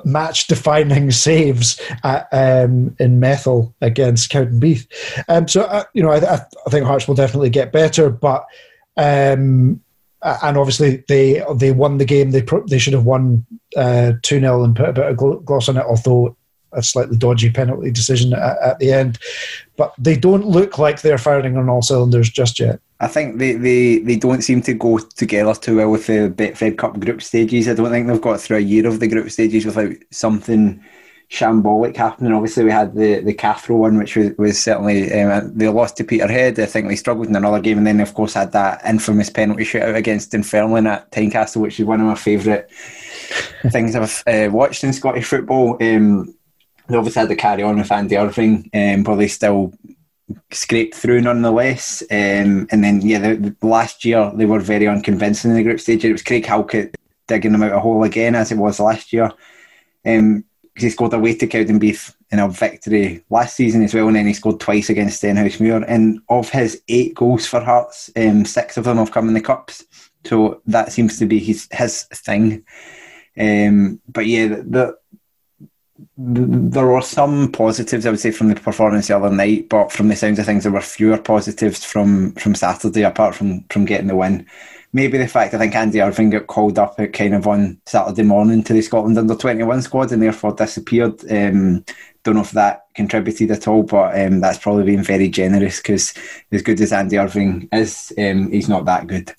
match 0.03 0.47
defining 0.47 1.12
saves 1.28 1.80
at, 2.03 2.28
um, 2.32 2.95
in 2.99 3.20
Methil 3.20 3.74
against 3.82 4.32
Cowdenbeath. 4.32 4.88
Um, 5.30 5.47
so, 5.47 5.62
uh, 5.64 5.86
you 5.93 6.03
know, 6.03 6.12
I, 6.12 6.18
I, 6.36 6.70
think 6.70 6.86
Hearts 6.86 7.07
will 7.07 7.16
definitely 7.16 7.49
get 7.49 7.72
better, 7.72 8.10
but. 8.10 8.45
Um, 8.97 9.82
and 10.24 10.57
obviously 10.57 11.03
they 11.07 11.43
they 11.55 11.72
won 11.72 11.97
the 11.97 12.05
game. 12.05 12.32
They 12.32 12.41
pro- 12.41 12.65
they 12.65 12.80
should 12.80 12.93
have 12.93 13.05
won 13.05 13.45
uh, 13.76 14.13
two 14.22 14.38
uh, 14.38 14.41
0 14.41 14.63
and 14.63 14.76
put 14.76 14.89
a 14.89 14.93
bit 14.93 15.05
of 15.05 15.45
gloss 15.45 15.70
on 15.70 15.78
it. 15.78 15.86
Although 15.86 16.36
a 16.72 16.84
slightly 16.84 17.17
dodgy 17.17 17.49
penalty 17.49 17.91
decision 17.91 18.34
at, 18.34 18.57
at, 18.61 18.80
the 18.80 18.91
end, 18.91 19.17
but 19.76 19.93
they 19.97 20.15
don't 20.15 20.45
look 20.45 20.78
like 20.78 21.01
they're 21.01 21.17
firing 21.17 21.57
on 21.57 21.70
all 21.70 21.82
cylinders 21.82 22.30
just 22.30 22.59
yet. 22.59 22.80
I 22.99 23.07
think 23.07 23.39
they, 23.39 23.53
they, 23.53 23.99
they 23.99 24.17
don't 24.17 24.43
seem 24.43 24.61
to 24.63 24.74
go 24.74 24.99
together 24.99 25.55
too 25.55 25.78
well 25.78 25.89
with 25.89 26.07
the 26.07 26.30
Betfred 26.30 26.78
Cup 26.78 26.99
group 26.99 27.22
stages. 27.22 27.67
I 27.67 27.74
don't 27.74 27.89
think 27.89 28.07
they've 28.07 28.22
got 28.22 28.39
through 28.41 28.57
a 28.57 28.61
year 28.61 28.86
of 28.88 28.99
the 28.99 29.07
group 29.07 29.32
stages 29.32 29.65
without 29.65 29.93
something 30.11 30.84
shambolic 31.30 31.95
happening. 31.95 32.34
Obviously, 32.34 32.63
we 32.63 32.71
had 32.71 32.95
the 32.95 33.21
the 33.21 33.34
Cathro 33.34 33.77
one, 33.77 33.97
which 33.97 34.15
was, 34.15 34.32
was 34.38 34.61
certainly 34.61 35.11
um, 35.13 35.55
they 35.55 35.67
lost 35.67 35.97
to 35.97 36.03
Peterhead. 36.03 36.59
I 36.59 36.65
think 36.65 36.88
they 36.88 36.95
struggled 36.95 37.27
in 37.27 37.36
another 37.36 37.59
game, 37.59 37.77
and 37.77 37.88
then 37.88 37.99
of 37.99 38.13
course 38.13 38.34
had 38.34 38.51
that 38.53 38.82
infamous 38.86 39.30
penalty 39.30 39.63
shootout 39.63 39.95
against 39.95 40.32
Dunfermline 40.32 40.88
at 40.88 41.11
Tynecastle, 41.11 41.61
which 41.61 41.80
is 41.80 41.86
one 41.86 41.99
of 41.99 42.07
my 42.07 42.15
favourite 42.15 42.69
things 43.69 43.95
I've 43.95 44.23
uh, 44.27 44.51
watched 44.51 44.84
in 44.84 44.93
Scottish 44.93 45.25
football. 45.25 45.77
Um, 45.82 46.34
they 46.88 46.97
obviously 46.97 47.19
had 47.19 47.30
to 47.30 47.36
carry 47.36 47.61
on 47.61 47.77
with 47.77 47.91
Andy 47.91 48.17
Irving, 48.17 48.69
um, 48.73 49.03
but 49.03 49.15
they 49.17 49.27
still 49.27 49.71
scraped 50.51 50.95
through 50.95 51.21
nonetheless. 51.21 52.01
Um, 52.09 52.67
and 52.71 52.84
then, 52.84 53.01
yeah, 53.01 53.19
the, 53.19 53.55
the, 53.59 53.67
last 53.67 54.03
year 54.03 54.32
they 54.34 54.45
were 54.45 54.59
very 54.59 54.88
unconvincing 54.88 55.51
in 55.51 55.57
the 55.57 55.63
group 55.63 55.80
stage. 55.80 56.03
It 56.03 56.11
was 56.11 56.23
Craig 56.23 56.45
Halkett 56.45 56.95
digging 57.27 57.51
them 57.51 57.61
out 57.61 57.73
a 57.73 57.80
hole 57.80 58.03
again, 58.03 58.34
as 58.34 58.51
it 58.51 58.57
was 58.57 58.80
last 58.80 59.13
year. 59.13 59.32
Um, 60.03 60.45
he 60.82 60.89
scored 60.89 61.13
away 61.13 61.36
to 61.36 61.47
Cowdenbeath 61.47 62.15
in 62.32 62.39
a 62.39 62.47
victory 62.47 63.23
last 63.30 63.55
season 63.55 63.84
as 63.84 63.93
well, 63.93 64.07
and 64.07 64.15
then 64.15 64.27
he 64.27 64.34
scored 64.34 64.59
twice 64.59 64.89
against 64.89 65.21
Stenhousemuir. 65.21 65.86
And 65.88 66.21
of 66.30 66.49
his 66.49 66.82
eight 66.88 67.15
goals 67.15 67.45
for 67.45 67.59
Hearts, 67.59 68.09
um, 68.15 68.45
six 68.45 68.77
of 68.77 68.84
them 68.84 68.97
have 68.97 69.11
come 69.11 69.27
in 69.27 69.34
the 69.34 69.41
cups. 69.41 69.86
So 70.25 70.61
that 70.67 70.91
seems 70.91 71.17
to 71.19 71.25
be 71.25 71.39
his 71.39 71.67
his 71.71 72.03
thing. 72.03 72.65
Um, 73.39 74.01
but 74.07 74.25
yeah, 74.25 74.47
the, 74.47 74.97
there 76.17 76.86
were 76.86 77.01
some 77.01 77.51
positives, 77.51 78.05
I 78.05 78.09
would 78.09 78.19
say, 78.19 78.32
from 78.32 78.49
the 78.49 78.55
performance 78.55 79.07
the 79.07 79.17
other 79.17 79.30
night, 79.30 79.69
but 79.69 79.91
from 79.91 80.07
the 80.09 80.15
sounds 80.15 80.39
of 80.39 80.45
things, 80.45 80.63
there 80.63 80.71
were 80.71 80.82
fewer 80.82 81.17
positives 81.17 81.84
from 81.84 82.34
from 82.34 82.55
Saturday, 82.55 83.03
apart 83.03 83.36
from 83.36 83.63
from 83.69 83.86
getting 83.86 84.07
the 84.07 84.15
win. 84.15 84.45
Maybe 84.91 85.19
the 85.19 85.27
fact 85.27 85.53
I 85.53 85.59
think 85.59 85.75
Andy 85.75 86.01
Irving 86.01 86.31
got 86.31 86.47
called 86.47 86.79
up 86.79 86.99
at 86.99 87.13
kind 87.13 87.35
of 87.35 87.47
on 87.47 87.79
Saturday 87.85 88.23
morning 88.23 88.63
to 88.63 88.73
the 88.73 88.81
Scotland 88.81 89.17
under 89.17 89.35
twenty 89.35 89.63
one 89.63 89.81
squad 89.83 90.11
and 90.11 90.21
therefore 90.21 90.53
disappeared. 90.53 91.19
Um, 91.31 91.85
don't 92.23 92.35
know 92.35 92.41
if 92.41 92.51
that 92.51 92.85
contributed 92.95 93.51
at 93.51 93.67
all, 93.67 93.83
but 93.83 94.19
um, 94.19 94.41
that's 94.41 94.57
probably 94.57 94.83
been 94.83 95.03
very 95.03 95.29
generous 95.29 95.77
because 95.77 96.13
as 96.51 96.61
good 96.61 96.81
as 96.81 96.91
Andy 96.91 97.17
Irving 97.17 97.69
is, 97.71 98.11
um, 98.17 98.51
he's 98.51 98.67
not 98.67 98.85
that 98.85 99.07
good. 99.07 99.31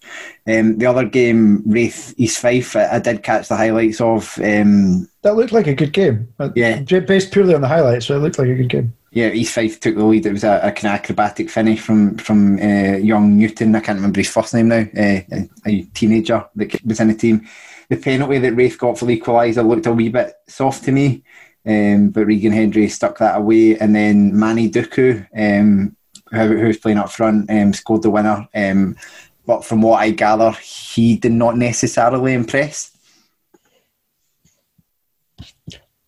Um, 0.46 0.78
the 0.78 0.86
other 0.86 1.04
game, 1.04 1.62
Raith 1.66 2.14
East 2.16 2.40
Fife, 2.40 2.76
I, 2.76 2.96
I 2.96 2.98
did 2.98 3.22
catch 3.22 3.48
the 3.48 3.56
highlights 3.56 4.00
of. 4.00 4.38
Um, 4.38 5.08
that 5.22 5.36
looked 5.36 5.52
like 5.52 5.66
a 5.66 5.74
good 5.74 5.92
game. 5.92 6.32
Uh, 6.38 6.50
yeah, 6.54 6.80
based 6.80 7.32
purely 7.32 7.54
on 7.54 7.60
the 7.60 7.68
highlights, 7.68 8.06
so 8.06 8.16
it 8.16 8.20
looked 8.20 8.38
like 8.38 8.48
a 8.48 8.54
good 8.54 8.68
game. 8.68 8.94
Yeah, 9.12 9.30
East 9.30 9.54
Fife 9.54 9.80
took 9.80 9.96
the 9.96 10.04
lead. 10.04 10.26
It 10.26 10.32
was 10.32 10.44
a, 10.44 10.60
a 10.62 10.70
kind 10.72 10.94
of 10.94 11.00
acrobatic 11.00 11.50
finish 11.50 11.80
from 11.80 12.16
from 12.16 12.58
uh, 12.58 12.96
young 12.96 13.36
Newton. 13.36 13.74
I 13.74 13.80
can't 13.80 13.96
remember 13.96 14.20
his 14.20 14.30
first 14.30 14.54
name 14.54 14.68
now. 14.68 14.86
Uh, 14.96 15.20
a, 15.32 15.48
a 15.66 15.82
teenager 15.94 16.46
that 16.54 16.84
was 16.84 17.00
in 17.00 17.08
the 17.08 17.14
team. 17.14 17.48
The 17.88 17.96
penalty 17.96 18.38
that 18.38 18.54
Raith 18.54 18.78
got 18.78 18.98
for 18.98 19.06
the 19.06 19.20
equaliser 19.20 19.66
looked 19.66 19.86
a 19.86 19.92
wee 19.92 20.10
bit 20.10 20.32
soft 20.46 20.84
to 20.84 20.92
me. 20.92 21.24
Um, 21.66 22.10
but 22.10 22.26
Regan 22.26 22.52
Hendry 22.52 22.88
stuck 22.88 23.18
that 23.18 23.36
away, 23.36 23.76
and 23.78 23.94
then 23.94 24.38
Manny 24.38 24.70
Duku, 24.70 25.26
um, 25.36 25.96
who, 26.30 26.56
who 26.56 26.66
was 26.68 26.78
playing 26.78 26.98
up 26.98 27.10
front, 27.10 27.50
um, 27.50 27.72
scored 27.74 28.02
the 28.02 28.10
winner. 28.10 28.48
Um, 28.54 28.96
but 29.44 29.64
from 29.64 29.82
what 29.82 30.00
I 30.00 30.10
gather, 30.10 30.52
he 30.52 31.16
did 31.16 31.32
not 31.32 31.56
necessarily 31.56 32.32
impress. 32.32 32.96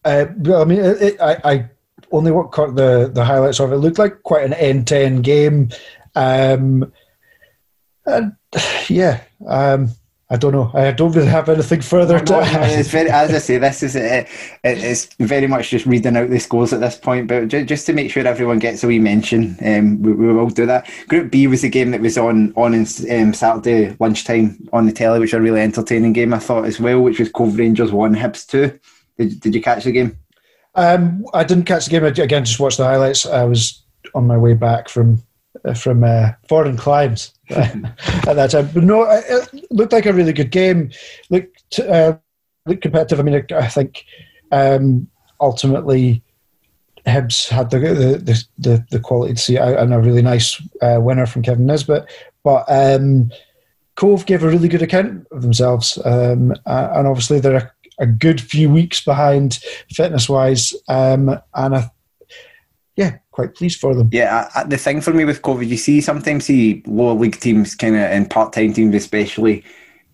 Uh, 0.04 0.26
I 0.28 0.64
mean, 0.64 0.80
it, 0.80 1.02
it, 1.02 1.20
I, 1.20 1.36
I, 1.44 1.70
only 2.12 2.30
what 2.30 2.50
caught 2.50 2.74
the, 2.74 3.10
the 3.12 3.24
highlights 3.24 3.60
of 3.60 3.72
it. 3.72 3.76
it 3.76 3.78
looked 3.78 3.98
like 3.98 4.22
quite 4.22 4.44
an 4.44 4.52
end 4.54 4.86
to 4.88 4.98
end 4.98 5.24
game. 5.24 5.70
Um, 6.14 6.92
and 8.06 8.36
yeah, 8.88 9.22
um, 9.46 9.90
I 10.32 10.36
don't 10.36 10.52
know. 10.52 10.70
I 10.72 10.92
don't 10.92 11.12
really 11.12 11.28
have 11.28 11.50
anything 11.50 11.82
further 11.82 12.18
to 12.18 12.36
add. 12.36 12.78
It's 12.78 12.88
very, 12.88 13.10
as 13.10 13.34
I 13.34 13.38
say, 13.38 13.58
this 13.58 13.82
is 13.82 13.94
it, 13.94 14.26
it's 14.64 15.14
very 15.20 15.46
much 15.46 15.68
just 15.68 15.84
reading 15.84 16.16
out 16.16 16.30
the 16.30 16.40
scores 16.40 16.72
at 16.72 16.80
this 16.80 16.96
point. 16.96 17.28
But 17.28 17.48
just 17.48 17.84
to 17.86 17.92
make 17.92 18.10
sure 18.10 18.26
everyone 18.26 18.58
gets 18.58 18.82
a 18.82 18.86
wee 18.86 18.98
mention, 18.98 19.58
um, 19.62 20.00
we, 20.00 20.12
we, 20.12 20.32
will 20.32 20.48
do 20.48 20.64
that. 20.64 20.88
Group 21.08 21.30
B 21.30 21.46
was 21.48 21.60
the 21.60 21.68
game 21.68 21.90
that 21.90 22.00
was 22.00 22.16
on 22.16 22.54
on 22.56 22.74
um, 22.74 23.34
Saturday 23.34 23.94
lunchtime 24.00 24.56
on 24.72 24.86
the 24.86 24.92
telly, 24.92 25.20
which 25.20 25.34
was 25.34 25.38
a 25.38 25.42
really 25.42 25.60
entertaining 25.60 26.14
game 26.14 26.32
I 26.32 26.38
thought 26.38 26.64
as 26.64 26.80
well, 26.80 27.00
which 27.02 27.18
was 27.18 27.30
Cove 27.30 27.58
Rangers 27.58 27.92
one, 27.92 28.14
Hibs 28.14 28.46
two. 28.46 28.78
Did 29.18 29.38
Did 29.40 29.54
you 29.54 29.60
catch 29.60 29.84
the 29.84 29.92
game? 29.92 30.16
Um, 30.74 31.26
I 31.34 31.44
didn't 31.44 31.64
catch 31.64 31.84
the 31.84 31.90
game 31.90 32.04
again. 32.04 32.44
Just 32.44 32.60
watched 32.60 32.78
the 32.78 32.84
highlights. 32.84 33.26
I 33.26 33.44
was 33.44 33.82
on 34.14 34.26
my 34.26 34.36
way 34.36 34.54
back 34.54 34.88
from 34.88 35.22
uh, 35.64 35.74
from 35.74 36.02
uh, 36.02 36.30
foreign 36.48 36.76
climes 36.76 37.34
at 37.50 37.82
that 38.24 38.50
time. 38.50 38.70
But 38.72 38.84
no, 38.84 39.02
it 39.02 39.70
looked 39.70 39.92
like 39.92 40.06
a 40.06 40.12
really 40.12 40.32
good 40.32 40.50
game. 40.50 40.90
Looked 41.30 41.78
uh, 41.78 42.16
looked 42.66 42.82
competitive. 42.82 43.20
I 43.20 43.22
mean, 43.22 43.44
I 43.52 43.68
think 43.68 44.04
um, 44.50 45.08
ultimately 45.40 46.22
Hibs 47.06 47.48
had 47.48 47.70
the 47.70 47.78
the, 47.78 48.44
the, 48.58 48.86
the 48.90 49.00
quality 49.00 49.34
to 49.34 49.40
see 49.40 49.58
out 49.58 49.78
and 49.78 49.92
a 49.92 50.00
really 50.00 50.22
nice 50.22 50.60
uh, 50.80 50.98
winner 51.00 51.26
from 51.26 51.42
Kevin 51.42 51.66
Nisbet. 51.66 52.10
But 52.44 52.64
um, 52.68 53.30
Cove 53.96 54.24
gave 54.26 54.42
a 54.42 54.48
really 54.48 54.68
good 54.68 54.82
account 54.82 55.26
of 55.32 55.42
themselves, 55.42 55.98
um, 56.04 56.54
and 56.64 57.06
obviously 57.06 57.40
they're 57.40 57.56
a, 57.56 57.72
a, 58.02 58.06
good 58.06 58.40
few 58.40 58.70
weeks 58.70 59.04
behind 59.04 59.60
fitness 59.90 60.28
wise. 60.28 60.74
Um, 60.88 61.28
and 61.54 61.76
I 61.76 61.90
yeah, 62.96 63.18
quite 63.30 63.54
pleased 63.54 63.80
for 63.80 63.94
them. 63.94 64.10
Yeah, 64.12 64.50
I, 64.54 64.64
the 64.64 64.76
thing 64.76 65.00
for 65.00 65.12
me 65.12 65.24
with 65.24 65.42
COVID, 65.42 65.66
you 65.66 65.76
see 65.76 66.00
sometimes 66.00 66.44
see 66.44 66.82
lower 66.86 67.14
league 67.14 67.40
teams, 67.40 67.74
kind 67.74 67.96
of 67.96 68.02
and 68.02 68.28
part 68.28 68.52
time 68.52 68.72
teams 68.72 68.94
especially, 68.94 69.64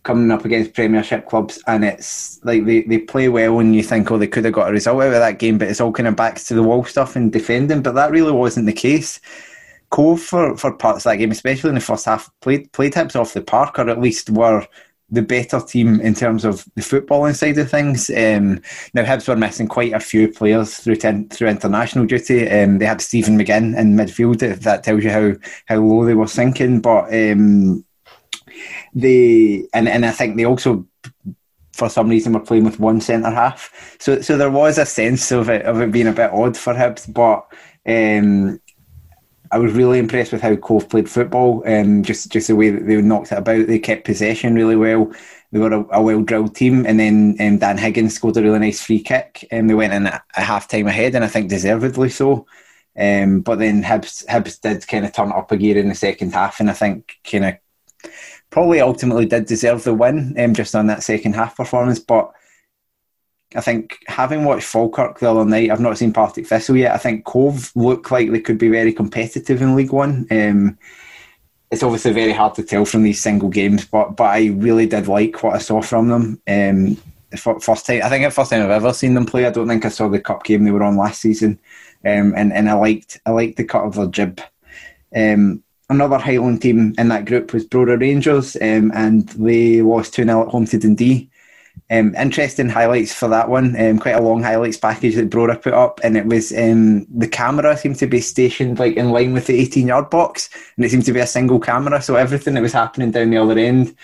coming 0.05 0.31
up 0.31 0.45
against 0.45 0.75
Premiership 0.75 1.27
clubs, 1.27 1.61
and 1.67 1.85
it's 1.85 2.43
like 2.45 2.65
they, 2.65 2.83
they 2.83 2.99
play 2.99 3.29
well, 3.29 3.59
and 3.59 3.75
you 3.75 3.83
think, 3.83 4.11
oh, 4.11 4.19
they 4.19 4.29
could 4.29 4.45
have 4.45 4.55
got 4.55 4.69
a 4.71 4.73
result 4.73 5.03
out 5.03 5.13
of 5.13 5.13
that 5.15 5.39
game, 5.39 5.59
but 5.59 5.69
it's 5.69 5.81
all 5.81 5.93
kind 5.93 6.07
of 6.07 6.17
backs 6.17 6.47
to 6.49 6.55
the 6.55 6.63
wall 6.63 6.85
stuff 6.85 7.17
and 7.17 7.33
defending. 7.33 7.83
But 7.83 7.95
that 7.95 8.13
really 8.13 8.33
wasn't 8.33 8.67
the 8.67 8.73
case. 8.73 9.21
Cove 9.91 10.21
for, 10.21 10.57
for 10.57 10.73
parts 10.75 11.05
of 11.07 11.11
that 11.11 11.17
game, 11.17 11.31
especially 11.31 11.71
in 11.71 11.75
the 11.75 11.81
first 11.81 12.05
half, 12.05 12.31
played 12.41 12.71
played 12.73 12.93
Hibs 12.93 13.17
off 13.17 13.35
the 13.35 13.41
park, 13.41 13.79
or 13.79 13.89
at 13.89 14.01
least 14.01 14.31
were 14.31 14.67
the 15.11 15.23
better 15.23 15.61
team 15.61 16.01
in 16.01 16.15
terms 16.15 16.45
of 16.45 16.65
the 16.75 16.83
footballing 16.83 17.35
side 17.35 17.57
of 17.59 17.71
things. 17.71 18.11
Um, 18.11 18.61
now 18.93 19.05
Hibs 19.05 19.27
were 19.27 19.37
missing 19.37 19.67
quite 19.67 19.95
a 19.95 20.01
few 20.01 20.29
players 20.29 20.77
through 20.77 20.97
through 20.97 21.49
international 21.49 22.07
duty. 22.07 22.49
Um, 22.49 22.79
they 22.79 22.87
had 22.87 23.01
Stephen 23.01 23.39
McGinn 23.39 23.77
in 23.79 23.95
midfield. 23.95 24.43
If 24.43 24.61
that 24.61 24.85
tells 24.85 25.03
you 25.03 25.11
how 25.11 25.33
how 25.67 25.77
low 25.77 26.05
they 26.05 26.15
were 26.15 26.27
sinking, 26.27 26.81
but. 26.81 27.13
Um, 27.13 27.85
they 28.95 29.65
and 29.73 29.89
and 29.89 30.05
I 30.05 30.11
think 30.11 30.37
they 30.37 30.45
also 30.45 30.87
for 31.73 31.89
some 31.89 32.09
reason 32.09 32.33
were 32.33 32.41
playing 32.41 32.65
with 32.65 32.81
one 32.81 33.01
centre 33.01 33.31
half. 33.31 33.97
So 34.01 34.21
so 34.21 34.37
there 34.37 34.51
was 34.51 34.79
a 34.79 34.87
sense 34.87 35.31
of 35.31 35.49
it 35.49 35.65
of 35.65 35.81
it 35.81 35.93
being 35.93 36.09
a 36.09 36.13
bit 36.13 36.33
odd 36.33 36.57
for 36.57 36.75
Hibs, 36.75 37.13
but 37.13 37.47
um, 37.87 38.61
I 39.51 39.59
was 39.59 39.73
really 39.73 39.99
impressed 39.99 40.33
with 40.33 40.43
how 40.43 40.57
Cove 40.57 40.89
played 40.89 41.09
football 41.09 41.63
and 41.65 41.99
um, 41.99 42.03
just 42.03 42.31
just 42.31 42.49
the 42.49 42.57
way 42.57 42.71
that 42.71 42.87
they 42.87 43.01
knocked 43.01 43.33
it 43.33 43.39
about. 43.39 43.67
They 43.67 43.79
kept 43.79 44.05
possession 44.05 44.55
really 44.55 44.77
well. 44.77 45.13
They 45.53 45.59
were 45.59 45.73
a, 45.73 45.99
a 45.99 46.03
well 46.03 46.23
drilled 46.23 46.55
team, 46.55 46.85
and 46.87 47.01
then 47.01 47.37
um, 47.41 47.59
Dan 47.59 47.79
Higgins 47.79 48.15
scored 48.15 48.37
a 48.37 48.43
really 48.43 48.59
nice 48.59 48.83
free 48.83 49.01
kick, 49.01 49.47
and 49.51 49.69
they 49.69 49.75
went 49.75 49.93
in 49.93 50.07
a, 50.07 50.23
a 50.37 50.41
half 50.43 50.69
time 50.69 50.87
ahead, 50.87 51.15
and 51.15 51.25
I 51.25 51.29
think 51.29 51.49
deservedly 51.49 52.11
so. 52.11 52.47
Um, 52.99 53.41
but 53.41 53.59
then 53.59 53.83
Hibs, 53.83 54.27
Hibs 54.27 54.61
did 54.61 54.87
kind 54.89 55.05
of 55.05 55.13
turn 55.13 55.33
up 55.33 55.53
a 55.53 55.57
gear 55.57 55.79
in 55.79 55.89
the 55.89 55.95
second 55.95 56.35
half, 56.35 56.61
and 56.61 56.69
I 56.69 56.75
think 56.75 57.17
kind 57.25 57.45
of 57.47 57.55
probably 58.51 58.81
ultimately 58.81 59.27
did 59.27 59.47
deserve 59.47 59.85
the 59.85 59.95
win 59.95 60.35
um, 60.39 60.55
just 60.55 60.75
on 60.75 60.89
that 60.89 61.03
second 61.03 61.35
half 61.35 61.57
performance. 61.57 62.01
But 62.01 62.33
I 63.55 63.61
think 63.61 63.99
having 64.07 64.45
watched 64.45 64.67
Falkirk 64.67 65.19
the 65.19 65.31
other 65.31 65.45
night, 65.45 65.71
I've 65.71 65.81
not 65.81 65.97
seen 65.97 66.13
Partick 66.13 66.47
Thistle 66.47 66.77
yet. 66.77 66.95
I 66.95 66.99
think 66.99 67.25
Cove 67.25 67.73
look 67.75 68.11
like 68.11 68.31
they 68.31 68.41
could 68.41 68.59
be 68.59 68.69
very 68.69 68.93
competitive 68.93 69.63
in 69.63 69.75
League 69.75 69.93
One. 69.93 70.27
Um, 70.31 70.79
it's 71.71 71.83
obviously 71.83 72.13
very 72.13 72.33
hard 72.33 72.55
to 72.55 72.63
tell 72.63 72.85
from 72.85 73.03
these 73.03 73.21
single 73.21 73.49
games, 73.49 73.85
but 73.85 74.17
but 74.17 74.25
I 74.25 74.49
really 74.49 74.87
did 74.87 75.09
like 75.09 75.43
what 75.43 75.55
I 75.55 75.59
saw 75.59 75.83
from 75.83 76.09
them. 76.09 76.41
Um, 76.49 76.97
first 77.37 77.87
time, 77.87 78.03
I 78.03 78.09
think 78.09 78.25
the 78.25 78.31
first 78.31 78.51
time 78.51 78.63
I've 78.63 78.71
ever 78.71 78.93
seen 78.93 79.15
them 79.15 79.27
play. 79.27 79.47
I 79.47 79.51
don't 79.51 79.69
think 79.69 79.85
I 79.85 79.91
saw 79.91 80.09
the 80.09 80.21
cup 80.21 80.45
game 80.45 80.65
they 80.65 80.71
were 80.71 80.83
on 80.83 80.97
last 80.97 81.21
season 81.21 81.59
um, 82.05 82.35
and 82.37 82.53
and 82.53 82.69
I 82.69 82.75
liked 82.75 83.21
I 83.27 83.31
liked 83.31 83.57
the 83.57 83.65
cut 83.65 83.85
of 83.85 83.95
their 83.95 84.07
jib. 84.07 84.41
Um, 85.15 85.63
another 85.91 86.19
Highland 86.19 86.63
team 86.63 86.95
in 86.99 87.09
that 87.09 87.25
group 87.25 87.53
was 87.53 87.67
Brora 87.67 88.01
Rangers, 88.01 88.57
um, 88.57 88.93
and 88.95 89.29
they 89.31 89.83
lost 89.83 90.15
2 90.15 90.25
0 90.25 90.43
at 90.43 90.49
home 90.49 90.67
to 90.67 90.79
Dundee. 90.79 91.28
Um, 91.91 92.15
interesting 92.17 92.69
highlights 92.69 93.13
for 93.13 93.29
that 93.29 93.49
one. 93.49 93.81
Um, 93.81 93.99
quite 93.99 94.17
a 94.17 94.23
long 94.23 94.43
highlights 94.43 94.77
package 94.77 95.15
that 95.17 95.31
Brora 95.31 95.61
put 95.61 95.73
up, 95.73 96.01
and 96.03 96.17
it 96.17 96.27
was 96.27 96.53
um, 96.53 97.07
the 97.07 97.29
camera 97.29 97.77
seemed 97.77 97.97
to 97.97 98.07
be 98.07 98.21
stationed 98.21 98.79
like 98.79 98.97
in 98.97 99.11
line 99.11 99.33
with 99.33 99.47
the 99.47 99.59
18 99.59 99.87
yard 99.87 100.11
box, 100.11 100.51
and 100.77 100.85
it 100.85 100.91
seemed 100.91 101.05
to 101.07 101.13
be 101.13 101.21
a 101.21 101.27
single 101.27 101.61
camera, 101.61 102.01
so 102.03 102.17
everything 102.17 102.55
that 102.55 102.63
was 102.63 102.73
happening 102.73 103.11
down 103.11 103.31
the 103.31 103.39
other 103.39 103.59
end 103.59 103.95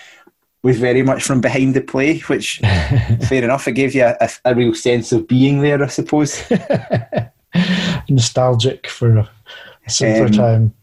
was 0.63 0.79
very 0.79 1.03
much 1.03 1.23
from 1.23 1.41
behind 1.41 1.75
the 1.75 1.81
play, 1.81 2.19
which 2.21 2.59
fair 3.29 3.45
enough. 3.45 3.69
It 3.69 3.73
gave 3.73 3.95
you 3.95 4.05
a, 4.05 4.29
a, 4.47 4.55
real 4.55 4.75
sense 4.75 5.13
of 5.13 5.29
being 5.29 5.61
there, 5.61 5.83
I 5.83 5.89
suppose. 5.89 6.43
nostalgic 8.09 8.87
for 8.87 9.19
a 9.19 9.31
simpler 9.91 10.27
um, 10.27 10.33
time. 10.33 10.75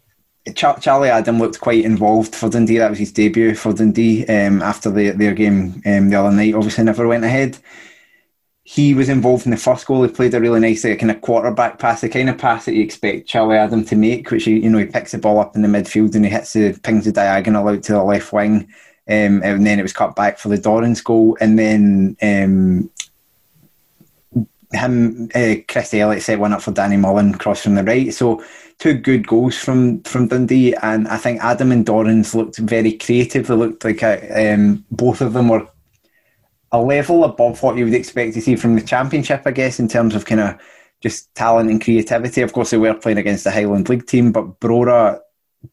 Charlie 0.55 1.09
Adam 1.09 1.37
looked 1.37 1.59
quite 1.59 1.85
involved 1.85 2.33
for 2.33 2.49
Dundee. 2.49 2.79
That 2.79 2.89
was 2.89 2.99
his 2.99 3.11
debut 3.11 3.53
for 3.53 3.73
Dundee 3.73 4.25
um, 4.25 4.61
after 4.61 4.89
the, 4.89 5.11
their 5.11 5.33
game 5.33 5.81
um, 5.85 6.09
the 6.09 6.15
other 6.15 6.35
night. 6.35 6.55
Obviously, 6.55 6.83
never 6.83 7.07
went 7.07 7.23
ahead. 7.23 7.59
He 8.63 8.93
was 8.93 9.09
involved 9.09 9.45
in 9.45 9.51
the 9.51 9.57
first 9.57 9.85
goal. 9.85 10.03
He 10.03 10.09
played 10.09 10.33
a 10.33 10.39
really 10.39 10.59
nice 10.59 10.83
like, 10.83 10.99
kind 10.99 11.11
of 11.11 11.21
quarterback 11.21 11.77
pass, 11.77 12.01
the 12.01 12.09
kind 12.09 12.29
of 12.29 12.37
pass 12.37 12.65
that 12.65 12.73
you 12.73 12.83
expect 12.83 13.27
Charlie 13.27 13.57
Adam 13.57 13.85
to 13.85 13.95
make, 13.95 14.31
which 14.31 14.45
he, 14.45 14.59
you 14.59 14.69
know 14.69 14.79
he 14.79 14.85
picks 14.85 15.11
the 15.11 15.19
ball 15.19 15.39
up 15.39 15.55
in 15.55 15.61
the 15.61 15.67
midfield 15.67 16.15
and 16.15 16.25
he 16.25 16.31
hits 16.31 16.53
the 16.53 16.73
pings 16.81 17.05
the 17.05 17.11
diagonal 17.11 17.67
out 17.67 17.83
to 17.83 17.91
the 17.91 18.03
left 18.03 18.33
wing, 18.33 18.67
um, 19.07 19.41
and 19.43 19.65
then 19.65 19.77
it 19.77 19.83
was 19.83 19.93
cut 19.93 20.15
back 20.15 20.39
for 20.39 20.49
the 20.49 20.57
Dorrans 20.57 21.03
goal, 21.03 21.37
and 21.39 21.59
then 21.59 22.17
um, 22.21 22.89
him, 24.73 25.29
uh, 25.35 25.55
Chris 25.67 25.93
Elliott 25.93 26.23
set 26.23 26.39
one 26.39 26.53
up 26.53 26.61
for 26.61 26.71
Danny 26.71 26.97
Mullen, 26.97 27.37
cross 27.37 27.63
from 27.63 27.75
the 27.75 27.83
right. 27.83 28.13
So 28.13 28.43
two 28.81 28.95
good 28.95 29.27
goals 29.27 29.55
from 29.55 30.01
from 30.03 30.27
Dundee, 30.27 30.73
and 30.81 31.07
I 31.07 31.17
think 31.17 31.39
Adam 31.41 31.71
and 31.71 31.85
Dorrans 31.85 32.33
looked 32.33 32.57
very 32.57 32.93
creative. 32.93 33.45
They 33.45 33.53
looked 33.53 33.85
like 33.85 34.01
a, 34.01 34.53
um, 34.53 34.83
both 34.89 35.21
of 35.21 35.33
them 35.33 35.49
were 35.49 35.67
a 36.71 36.81
level 36.81 37.23
above 37.23 37.61
what 37.61 37.77
you 37.77 37.85
would 37.85 37.93
expect 37.93 38.33
to 38.33 38.41
see 38.41 38.55
from 38.55 38.75
the 38.75 38.81
Championship, 38.81 39.43
I 39.45 39.51
guess, 39.51 39.79
in 39.79 39.87
terms 39.87 40.15
of 40.15 40.25
kind 40.25 40.41
of 40.41 40.59
just 40.99 41.33
talent 41.35 41.69
and 41.69 41.83
creativity. 41.83 42.41
Of 42.41 42.53
course, 42.53 42.71
they 42.71 42.77
were 42.77 42.95
playing 42.95 43.19
against 43.19 43.43
the 43.43 43.51
Highland 43.51 43.87
League 43.87 44.07
team, 44.07 44.31
but 44.31 44.59
Brora 44.59 45.19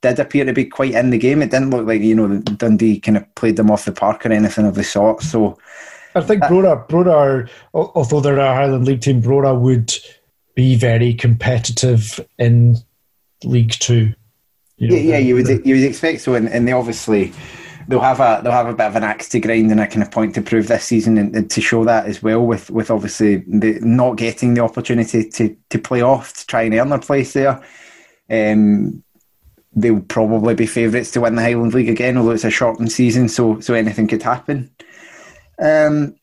did 0.02 0.18
appear 0.18 0.44
to 0.44 0.52
be 0.52 0.66
quite 0.66 0.92
in 0.92 1.08
the 1.08 1.18
game. 1.18 1.40
It 1.40 1.50
didn't 1.50 1.70
look 1.70 1.86
like 1.86 2.02
you 2.02 2.14
know 2.14 2.40
Dundee 2.40 3.00
kind 3.00 3.16
of 3.16 3.34
played 3.36 3.56
them 3.56 3.70
off 3.70 3.86
the 3.86 3.92
park 3.92 4.26
or 4.26 4.32
anything 4.32 4.66
of 4.66 4.74
the 4.74 4.84
sort. 4.84 5.22
So 5.22 5.56
I 6.14 6.20
think 6.20 6.42
Brora, 6.42 6.86
Brora, 6.86 7.48
although 7.72 8.20
they're 8.20 8.38
a 8.38 8.54
Highland 8.54 8.84
League 8.84 9.00
team, 9.00 9.22
Brora 9.22 9.58
would 9.58 9.94
be 10.54 10.76
very 10.76 11.14
competitive 11.14 12.20
in 12.38 12.76
League 13.44 13.72
Two. 13.72 14.14
You 14.76 14.88
know, 14.88 14.94
yeah, 14.94 15.00
yeah, 15.00 15.18
you 15.18 15.34
would 15.34 15.48
you 15.48 15.74
would 15.74 15.84
expect 15.84 16.20
so, 16.20 16.34
and, 16.34 16.48
and 16.48 16.66
they 16.66 16.72
obviously 16.72 17.32
they'll 17.88 18.00
have 18.00 18.20
a 18.20 18.40
they'll 18.42 18.52
have 18.52 18.68
a 18.68 18.74
bit 18.74 18.86
of 18.86 18.96
an 18.96 19.02
axe 19.02 19.28
to 19.30 19.40
grind 19.40 19.70
and 19.70 19.80
a 19.80 19.86
kind 19.86 20.02
of 20.02 20.10
point 20.10 20.34
to 20.34 20.42
prove 20.42 20.68
this 20.68 20.84
season 20.84 21.18
and, 21.18 21.34
and 21.34 21.50
to 21.50 21.60
show 21.60 21.84
that 21.84 22.06
as 22.06 22.22
well 22.22 22.46
with 22.46 22.70
with 22.70 22.90
obviously 22.90 23.36
the, 23.48 23.78
not 23.80 24.16
getting 24.16 24.54
the 24.54 24.62
opportunity 24.62 25.28
to 25.28 25.56
to 25.70 25.78
play 25.78 26.02
off 26.02 26.32
to 26.34 26.46
try 26.46 26.62
and 26.62 26.74
earn 26.74 26.90
their 26.90 26.98
place 26.98 27.32
there. 27.32 27.60
Um, 28.30 29.02
they'll 29.74 30.00
probably 30.00 30.54
be 30.54 30.66
favourites 30.66 31.10
to 31.12 31.20
win 31.20 31.34
the 31.34 31.42
Highland 31.42 31.74
League 31.74 31.88
again, 31.88 32.16
although 32.16 32.32
it's 32.32 32.44
a 32.44 32.50
shortened 32.50 32.92
season, 32.92 33.28
so 33.28 33.58
so 33.60 33.74
anything 33.74 34.06
could 34.06 34.22
happen. 34.22 34.70
Um, 35.58 36.14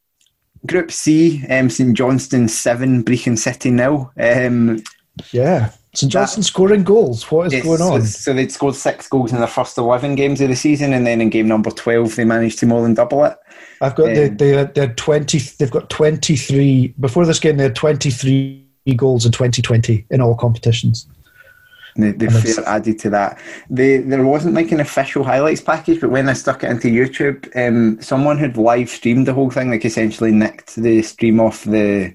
Group 0.65 0.91
C, 0.91 1.45
um, 1.47 1.69
St 1.69 1.95
Johnstone 1.95 2.47
seven, 2.47 3.03
Brechin 3.03 3.37
City 3.37 3.71
nil. 3.71 4.11
Um, 4.17 4.81
yeah, 5.31 5.71
St 5.97 6.11
Johnstone 6.11 6.43
scoring 6.43 6.83
goals. 6.83 7.29
What 7.31 7.47
is 7.47 7.53
yes, 7.53 7.63
going 7.63 7.81
on? 7.81 8.03
So, 8.03 8.33
they'd 8.33 8.51
scored 8.51 8.75
six 8.75 9.07
goals 9.07 9.31
in 9.31 9.39
their 9.39 9.47
first 9.47 9.77
eleven 9.77 10.15
games 10.15 10.41
of 10.41 10.49
the 10.49 10.55
season, 10.55 10.93
and 10.93 11.05
then 11.05 11.21
in 11.21 11.29
game 11.29 11.47
number 11.47 11.71
twelve, 11.71 12.15
they 12.15 12.25
managed 12.25 12.59
to 12.59 12.65
more 12.65 12.81
than 12.81 12.93
double 12.93 13.23
it. 13.25 13.37
I've 13.81 13.95
got 13.95 14.09
um, 14.09 14.13
they, 14.15 14.29
they, 14.29 14.49
had, 14.49 14.75
they 14.75 14.81
had 14.81 14.97
twenty. 14.97 15.39
They've 15.39 15.71
got 15.71 15.89
twenty 15.89 16.35
three 16.35 16.93
before 16.99 17.25
this 17.25 17.39
game. 17.39 17.57
They 17.57 17.63
had 17.63 17.75
twenty 17.75 18.09
three 18.09 18.67
goals 18.95 19.25
in 19.25 19.31
twenty 19.31 19.61
twenty 19.61 20.05
in 20.09 20.21
all 20.21 20.35
competitions 20.35 21.07
the, 21.95 22.11
the 22.11 22.29
fair 22.29 22.67
added 22.67 22.99
to 22.99 23.09
that. 23.09 23.39
The, 23.69 23.97
there 23.97 24.25
wasn't 24.25 24.55
like 24.55 24.71
an 24.71 24.79
official 24.79 25.23
highlights 25.23 25.61
package, 25.61 26.01
but 26.01 26.09
when 26.09 26.27
I 26.27 26.33
stuck 26.33 26.63
it 26.63 26.69
into 26.69 26.89
YouTube, 26.89 27.49
um, 27.55 28.01
someone 28.01 28.37
had 28.37 28.57
live 28.57 28.89
streamed 28.89 29.27
the 29.27 29.33
whole 29.33 29.49
thing, 29.49 29.69
like 29.69 29.85
essentially 29.85 30.31
nicked 30.31 30.75
the 30.75 31.01
stream 31.01 31.39
off 31.39 31.63
the 31.63 32.13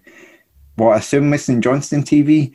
what 0.77 0.95
I 0.95 0.99
assume 0.99 1.31
was 1.31 1.45
St 1.45 1.63
Johnstone 1.63 2.03
TV, 2.03 2.55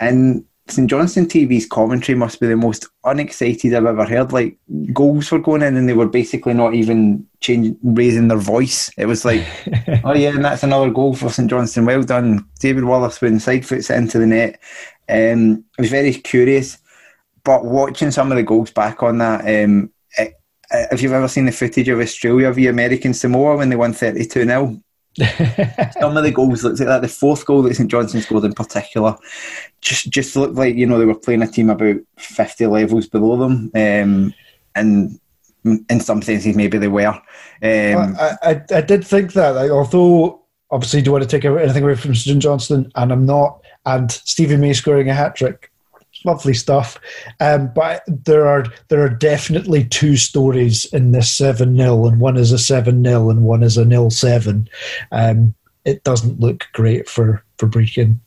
and 0.00 0.44
St 0.68 0.90
Johnstone 0.90 1.26
TV's 1.26 1.66
commentary 1.66 2.18
must 2.18 2.40
be 2.40 2.48
the 2.48 2.56
most 2.56 2.88
unexcited 3.04 3.72
I've 3.72 3.86
ever 3.86 4.04
heard. 4.04 4.32
Like 4.32 4.58
goals 4.92 5.30
were 5.30 5.38
going 5.38 5.62
in, 5.62 5.76
and 5.76 5.88
they 5.88 5.92
were 5.92 6.08
basically 6.08 6.54
not 6.54 6.74
even 6.74 7.26
changing, 7.40 7.78
raising 7.82 8.28
their 8.28 8.38
voice. 8.38 8.90
It 8.96 9.06
was 9.06 9.24
like, 9.24 9.46
oh 10.04 10.14
yeah, 10.14 10.30
and 10.30 10.44
that's 10.44 10.64
another 10.64 10.90
goal 10.90 11.14
for 11.14 11.30
St 11.30 11.48
Johnstone. 11.48 11.86
Well 11.86 12.02
done, 12.02 12.44
David 12.58 12.84
Wotherspoon 12.84 13.38
side 13.38 13.64
foots 13.64 13.90
it 13.90 13.96
into 13.96 14.18
the 14.18 14.26
net. 14.26 14.60
Um, 15.08 15.64
I 15.78 15.82
was 15.82 15.90
very 15.90 16.12
curious, 16.14 16.78
but 17.44 17.64
watching 17.64 18.10
some 18.10 18.32
of 18.32 18.36
the 18.36 18.42
goals 18.42 18.72
back 18.72 19.04
on 19.04 19.18
that, 19.18 19.42
um, 19.42 19.92
it, 20.18 20.34
if 20.72 21.00
you've 21.00 21.12
ever 21.12 21.28
seen 21.28 21.46
the 21.46 21.52
footage 21.52 21.88
of 21.88 22.00
Australia 22.00 22.50
v 22.50 22.66
American 22.66 23.14
Samoa 23.14 23.56
when 23.56 23.68
they 23.68 23.76
won 23.76 23.92
32 23.92 24.44
0, 24.44 24.82
some 26.00 26.16
of 26.16 26.24
the 26.24 26.32
goals 26.32 26.64
looked 26.64 26.78
like 26.78 26.88
that. 26.88 27.02
The 27.02 27.08
fourth 27.08 27.44
goal 27.46 27.62
that 27.62 27.74
St 27.74 27.90
Johnstone 27.90 28.20
scored 28.20 28.44
in 28.44 28.52
particular 28.52 29.16
just 29.80 30.10
just 30.10 30.36
looked 30.36 30.54
like 30.54 30.76
you 30.76 30.86
know 30.86 30.98
they 30.98 31.04
were 31.04 31.14
playing 31.14 31.42
a 31.42 31.46
team 31.46 31.70
about 31.70 31.96
fifty 32.18 32.66
levels 32.66 33.06
below 33.06 33.36
them, 33.36 33.70
um, 33.74 34.34
and 34.74 35.18
in 35.64 36.00
some 36.00 36.22
senses 36.22 36.56
maybe 36.56 36.78
they 36.78 36.88
were. 36.88 37.06
Um, 37.06 37.22
I, 37.62 38.36
I, 38.42 38.62
I 38.70 38.80
did 38.80 39.04
think 39.04 39.32
that, 39.32 39.50
like, 39.50 39.70
although 39.70 40.42
obviously 40.70 41.02
do 41.02 41.12
want 41.12 41.22
to 41.22 41.28
take 41.28 41.44
anything 41.44 41.82
away 41.82 41.94
from 41.94 42.14
St 42.14 42.40
Johnstone, 42.40 42.90
and 42.94 43.12
I'm 43.12 43.26
not 43.26 43.62
and 43.86 44.10
Stevie 44.10 44.56
May 44.56 44.72
scoring 44.72 45.08
a 45.08 45.14
hat 45.14 45.36
trick. 45.36 45.70
Lovely 46.26 46.54
stuff. 46.54 46.98
Um, 47.40 47.70
but 47.74 48.02
there 48.06 48.46
are 48.46 48.66
there 48.88 49.02
are 49.02 49.08
definitely 49.08 49.84
two 49.84 50.16
stories 50.16 50.84
in 50.86 51.12
this 51.12 51.34
seven 51.34 51.76
0 51.76 52.06
and 52.06 52.20
one 52.20 52.36
is 52.36 52.52
a 52.52 52.58
seven 52.58 53.02
0 53.02 53.30
and 53.30 53.42
one 53.42 53.62
is 53.62 53.76
a 53.76 53.84
nil 53.84 54.10
seven. 54.10 54.68
Um, 55.12 55.54
it 55.84 56.04
doesn't 56.04 56.40
look 56.40 56.66
great 56.72 57.08
for 57.08 57.42
for 57.58 57.68
Brechin. 57.68 58.18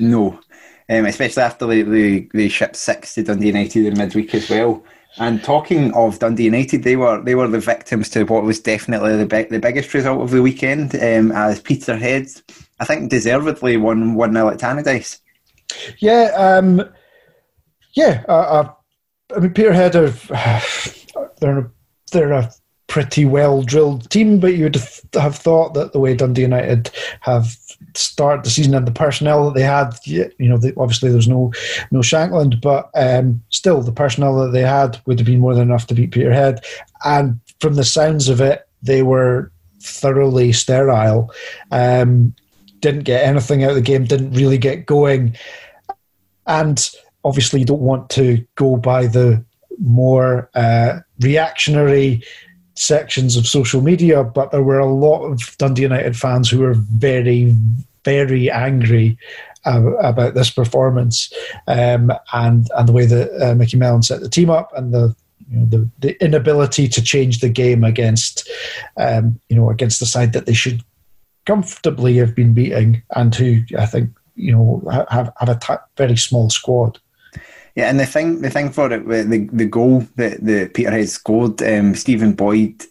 No, 0.00 0.40
um, 0.88 1.04
especially 1.04 1.42
after 1.42 1.66
they, 1.66 1.82
they, 1.82 2.28
they 2.32 2.48
shipped 2.48 2.76
six 2.76 3.14
to 3.14 3.22
Dundee 3.22 3.48
United 3.48 3.86
in 3.86 3.98
midweek 3.98 4.34
as 4.34 4.48
well. 4.48 4.82
And 5.18 5.44
talking 5.44 5.94
of 5.94 6.18
Dundee 6.18 6.44
United, 6.44 6.82
they 6.82 6.96
were 6.96 7.22
they 7.22 7.34
were 7.34 7.46
the 7.46 7.60
victims 7.60 8.08
to 8.10 8.24
what 8.24 8.42
was 8.42 8.58
definitely 8.58 9.16
the 9.16 9.26
big, 9.26 9.50
the 9.50 9.60
biggest 9.60 9.94
result 9.94 10.22
of 10.22 10.30
the 10.30 10.42
weekend, 10.42 10.94
um, 10.96 11.30
as 11.30 11.60
Peterhead 11.60 12.28
I 12.80 12.84
think 12.84 13.10
deservedly 13.10 13.76
won 13.76 14.14
one 14.14 14.32
0 14.32 14.48
at 14.48 14.58
Tannadice. 14.58 15.20
Yeah, 15.98 16.30
um, 16.36 16.82
yeah. 17.94 18.24
Uh, 18.28 18.32
uh, 18.32 18.72
I 19.34 19.40
mean, 19.40 19.54
Peterhead 19.54 19.96
are 19.96 20.10
they're 21.40 21.70
they're 22.12 22.32
a 22.32 22.52
pretty 22.86 23.24
well 23.24 23.62
drilled 23.62 24.08
team, 24.10 24.38
but 24.38 24.54
you'd 24.54 24.76
have 25.14 25.36
thought 25.36 25.74
that 25.74 25.92
the 25.92 25.98
way 25.98 26.14
Dundee 26.14 26.42
United 26.42 26.90
have 27.20 27.56
started 27.94 28.44
the 28.44 28.50
season 28.50 28.74
and 28.74 28.86
the 28.86 28.92
personnel 28.92 29.46
that 29.46 29.54
they 29.54 29.62
had, 29.62 29.96
you 30.04 30.30
know, 30.38 30.58
they, 30.58 30.72
obviously 30.76 31.10
there's 31.10 31.28
no 31.28 31.52
no 31.90 32.00
Shankland, 32.00 32.60
but 32.60 32.90
um, 32.94 33.42
still 33.50 33.80
the 33.82 33.92
personnel 33.92 34.36
that 34.40 34.52
they 34.52 34.62
had 34.62 35.00
would 35.06 35.18
have 35.18 35.26
been 35.26 35.40
more 35.40 35.54
than 35.54 35.64
enough 35.64 35.86
to 35.88 35.94
beat 35.94 36.12
Peterhead. 36.12 36.64
And 37.04 37.40
from 37.60 37.74
the 37.74 37.84
sounds 37.84 38.28
of 38.28 38.40
it, 38.40 38.68
they 38.82 39.02
were 39.02 39.50
thoroughly 39.80 40.52
sterile. 40.52 41.32
Um, 41.70 42.34
didn't 42.80 43.04
get 43.04 43.26
anything 43.26 43.64
out 43.64 43.70
of 43.70 43.76
the 43.76 43.82
game, 43.82 44.04
didn't 44.04 44.32
really 44.32 44.58
get 44.58 44.86
going. 44.86 45.36
And 46.46 46.90
obviously, 47.24 47.60
you 47.60 47.66
don't 47.66 47.80
want 47.80 48.10
to 48.10 48.44
go 48.56 48.76
by 48.76 49.06
the 49.06 49.44
more 49.78 50.50
uh, 50.54 51.00
reactionary 51.20 52.22
sections 52.74 53.36
of 53.36 53.46
social 53.46 53.80
media, 53.80 54.24
but 54.24 54.50
there 54.50 54.62
were 54.62 54.78
a 54.78 54.92
lot 54.92 55.24
of 55.24 55.56
Dundee 55.58 55.82
United 55.82 56.16
fans 56.16 56.50
who 56.50 56.60
were 56.60 56.74
very, 56.74 57.54
very 58.04 58.50
angry 58.50 59.16
uh, 59.66 59.94
about 59.96 60.34
this 60.34 60.50
performance 60.50 61.32
um, 61.66 62.12
and 62.32 62.68
and 62.76 62.88
the 62.88 62.92
way 62.92 63.06
that 63.06 63.30
uh, 63.42 63.54
Micky 63.54 63.76
Mellon 63.76 64.02
set 64.02 64.20
the 64.20 64.28
team 64.28 64.50
up 64.50 64.70
and 64.76 64.92
the 64.92 65.14
you 65.50 65.58
know, 65.58 65.66
the, 65.66 65.90
the 66.00 66.24
inability 66.24 66.88
to 66.88 67.02
change 67.02 67.40
the 67.40 67.48
game 67.48 67.84
against 67.84 68.48
um, 68.96 69.40
you 69.48 69.56
know 69.56 69.70
against 69.70 70.00
the 70.00 70.06
side 70.06 70.32
that 70.32 70.46
they 70.46 70.52
should 70.52 70.82
comfortably 71.46 72.16
have 72.16 72.34
been 72.34 72.54
beating 72.54 73.02
and 73.16 73.34
who 73.34 73.62
I 73.78 73.86
think 73.86 74.10
you 74.34 74.52
know 74.52 74.82
have 75.10 75.32
have 75.38 75.48
a 75.48 75.58
t- 75.58 75.84
very 75.96 76.16
small 76.16 76.50
squad. 76.50 76.98
Yeah, 77.74 77.90
and 77.90 77.98
the 77.98 78.06
thing 78.06 78.40
the 78.40 78.50
thing 78.50 78.70
for 78.70 78.92
it, 78.92 79.06
the 79.06 79.48
the 79.52 79.66
goal 79.66 80.06
that 80.16 80.44
the 80.44 80.70
Peterhead 80.72 81.08
scored, 81.08 81.60
um, 81.62 81.94
Stephen 81.94 82.34
Boyd 82.34 82.82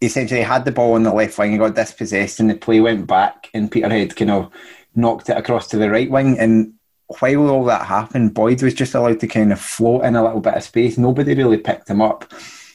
essentially 0.00 0.42
had 0.42 0.64
the 0.64 0.72
ball 0.72 0.94
on 0.94 1.02
the 1.02 1.12
left 1.12 1.38
wing 1.38 1.50
and 1.50 1.60
got 1.60 1.74
dispossessed, 1.74 2.40
and 2.40 2.48
the 2.48 2.54
play 2.54 2.80
went 2.80 3.06
back, 3.06 3.50
and 3.52 3.70
Peterhead 3.70 4.16
kind 4.16 4.30
of 4.30 4.50
knocked 4.94 5.28
it 5.28 5.36
across 5.36 5.68
to 5.68 5.76
the 5.76 5.90
right 5.90 6.10
wing, 6.10 6.38
and 6.38 6.74
while 7.20 7.50
all 7.50 7.64
that 7.64 7.86
happened, 7.86 8.34
Boyd 8.34 8.62
was 8.62 8.74
just 8.74 8.94
allowed 8.94 9.20
to 9.20 9.26
kind 9.26 9.52
of 9.52 9.60
float 9.60 10.04
in 10.04 10.16
a 10.16 10.22
little 10.22 10.40
bit 10.40 10.54
of 10.54 10.62
space. 10.62 10.96
Nobody 10.96 11.34
really 11.34 11.58
picked 11.58 11.88
him 11.88 12.00
up. 12.00 12.24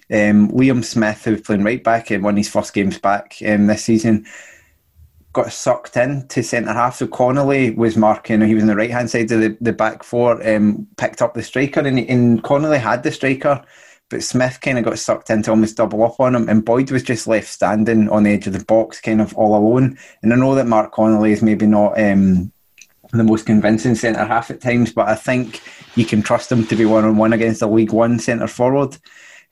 Um, 0.09 0.49
Liam 0.51 0.83
Smith, 0.83 1.25
who 1.25 1.31
was 1.31 1.41
playing 1.41 1.63
right 1.63 1.83
back 1.83 2.09
one 2.09 2.33
of 2.33 2.37
his 2.37 2.49
first 2.49 2.73
games 2.73 2.97
back 2.97 3.37
um, 3.45 3.67
this 3.67 3.83
season, 3.83 4.25
got 5.37 5.53
sucked 5.53 5.95
in 5.95 6.27
to 6.27 6.43
centre 6.43 6.73
half. 6.73 6.97
So 6.97 7.07
Connolly 7.07 7.71
was 7.71 7.95
marking, 7.95 8.41
he 8.41 8.55
was 8.55 8.63
on 8.63 8.67
the 8.67 8.75
right 8.75 8.91
hand 8.91 9.09
side 9.09 9.31
of 9.31 9.39
the, 9.39 9.57
the 9.61 9.71
back 9.71 10.03
four, 10.03 10.45
um, 10.47 10.87
picked 10.97 11.21
up 11.21 11.33
the 11.33 11.43
striker, 11.43 11.79
and, 11.79 11.99
and 11.99 12.43
Connolly 12.43 12.79
had 12.79 13.03
the 13.03 13.11
striker, 13.11 13.63
but 14.09 14.23
Smith 14.23 14.59
kind 14.61 14.77
of 14.77 14.85
got 14.85 14.99
sucked 14.99 15.29
in 15.29 15.43
to 15.43 15.51
almost 15.51 15.77
double 15.77 16.03
up 16.03 16.19
on 16.19 16.35
him, 16.35 16.49
and 16.49 16.65
Boyd 16.65 16.91
was 16.91 17.03
just 17.03 17.27
left 17.27 17.47
standing 17.47 18.09
on 18.09 18.23
the 18.23 18.31
edge 18.31 18.47
of 18.47 18.53
the 18.53 18.65
box, 18.65 18.99
kind 18.99 19.21
of 19.21 19.33
all 19.35 19.55
alone. 19.55 19.97
And 20.21 20.33
I 20.33 20.35
know 20.35 20.55
that 20.55 20.67
Mark 20.67 20.91
Connolly 20.91 21.31
is 21.31 21.41
maybe 21.41 21.67
not. 21.67 21.99
Um, 21.99 22.51
the 23.13 23.23
most 23.23 23.45
convincing 23.45 23.95
centre 23.95 24.25
half 24.25 24.51
at 24.51 24.59
times, 24.59 24.91
but 24.91 25.07
I 25.07 25.15
think 25.15 25.61
you 25.95 26.05
can 26.05 26.21
trust 26.21 26.51
him 26.51 26.67
to 26.67 26.75
be 26.75 26.83
one 26.83 27.05
on 27.05 27.15
one 27.15 27.31
against 27.31 27.61
a 27.61 27.67
League 27.67 27.93
One 27.93 28.19
centre 28.19 28.47
forward. 28.47 28.97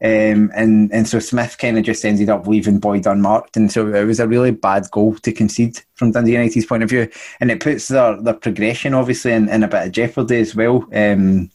Um, 0.04 0.52
and 0.54 0.92
and 0.94 1.08
so 1.08 1.20
Smith 1.20 1.58
kind 1.58 1.78
of 1.78 1.86
just 1.86 2.04
ended 2.04 2.30
up 2.30 2.48
leaving 2.48 2.80
Boyd 2.80 3.08
unmarked, 3.08 3.56
and 3.56 3.72
so 3.72 3.94
it 3.94 4.04
was 4.04 4.20
a 4.20 4.28
really 4.28 4.52
bad 4.52 4.92
goal 4.92 5.16
to 5.16 5.32
concede 5.32 5.80
from 5.96 6.12
Dundee 6.12 6.34
United's 6.34 6.66
point 6.66 6.84
of 6.84 6.90
view, 6.90 7.10
and 7.40 7.50
it 7.50 7.62
puts 7.62 7.88
their, 7.88 8.22
their 8.22 8.34
progression 8.34 8.94
obviously 8.94 9.32
in, 9.32 9.48
in 9.48 9.64
a 9.64 9.68
bit 9.70 9.88
of 9.88 9.92
jeopardy 9.94 10.40
as 10.40 10.54
well. 10.54 10.86
Um, 10.94 11.50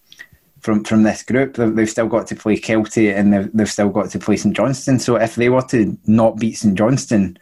from 0.61 0.85
from 0.85 1.03
this 1.03 1.23
group, 1.23 1.57
they've 1.57 1.91
still 1.91 2.09
got 2.09 2.27
to 2.29 2.37
play 2.37 2.57
Kelty 2.57 3.15
and 3.15 3.33
they've, 3.33 3.51
they've 3.53 3.71
still 3.71 3.89
got 3.89 4.11
to 4.11 4.19
play 4.19 4.37
St 4.37 4.55
Johnstone. 4.55 4.99
So 4.99 5.17
if 5.17 5.35
they 5.35 5.49
were 5.49 5.63
to 5.63 5.99
not 6.07 6.39
beat 6.39 6.57
St 6.57 6.77
Johnstone, 6.77 7.39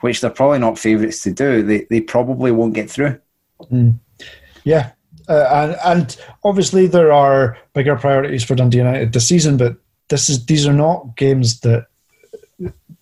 which 0.00 0.20
they're 0.20 0.30
probably 0.30 0.58
not 0.58 0.78
favourites 0.78 1.22
to 1.22 1.32
do, 1.32 1.62
they, 1.62 1.86
they 1.90 2.00
probably 2.00 2.52
won't 2.52 2.74
get 2.74 2.90
through. 2.90 3.18
Mm. 3.70 3.98
Yeah, 4.64 4.92
uh, 5.28 5.48
and 5.52 5.76
and 5.84 6.16
obviously 6.44 6.86
there 6.86 7.12
are 7.12 7.58
bigger 7.72 7.96
priorities 7.96 8.44
for 8.44 8.54
Dundee 8.54 8.78
United 8.78 9.12
this 9.12 9.28
season, 9.28 9.56
but 9.56 9.76
this 10.10 10.28
is 10.28 10.44
these 10.46 10.66
are 10.66 10.74
not 10.74 11.16
games 11.16 11.60
that 11.60 11.86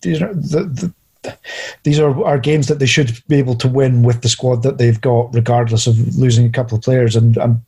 these 0.02 0.22
are 0.22 0.32
the, 0.32 0.92
the, 1.22 1.36
these 1.82 1.98
are, 1.98 2.24
are 2.24 2.38
games 2.38 2.68
that 2.68 2.78
they 2.78 2.86
should 2.86 3.20
be 3.26 3.36
able 3.36 3.56
to 3.56 3.68
win 3.68 4.04
with 4.04 4.22
the 4.22 4.28
squad 4.28 4.62
that 4.62 4.78
they've 4.78 5.00
got, 5.00 5.34
regardless 5.34 5.86
of 5.86 5.98
losing 6.16 6.46
a 6.46 6.50
couple 6.50 6.78
of 6.78 6.84
players. 6.84 7.16
And 7.16 7.36
and, 7.36 7.60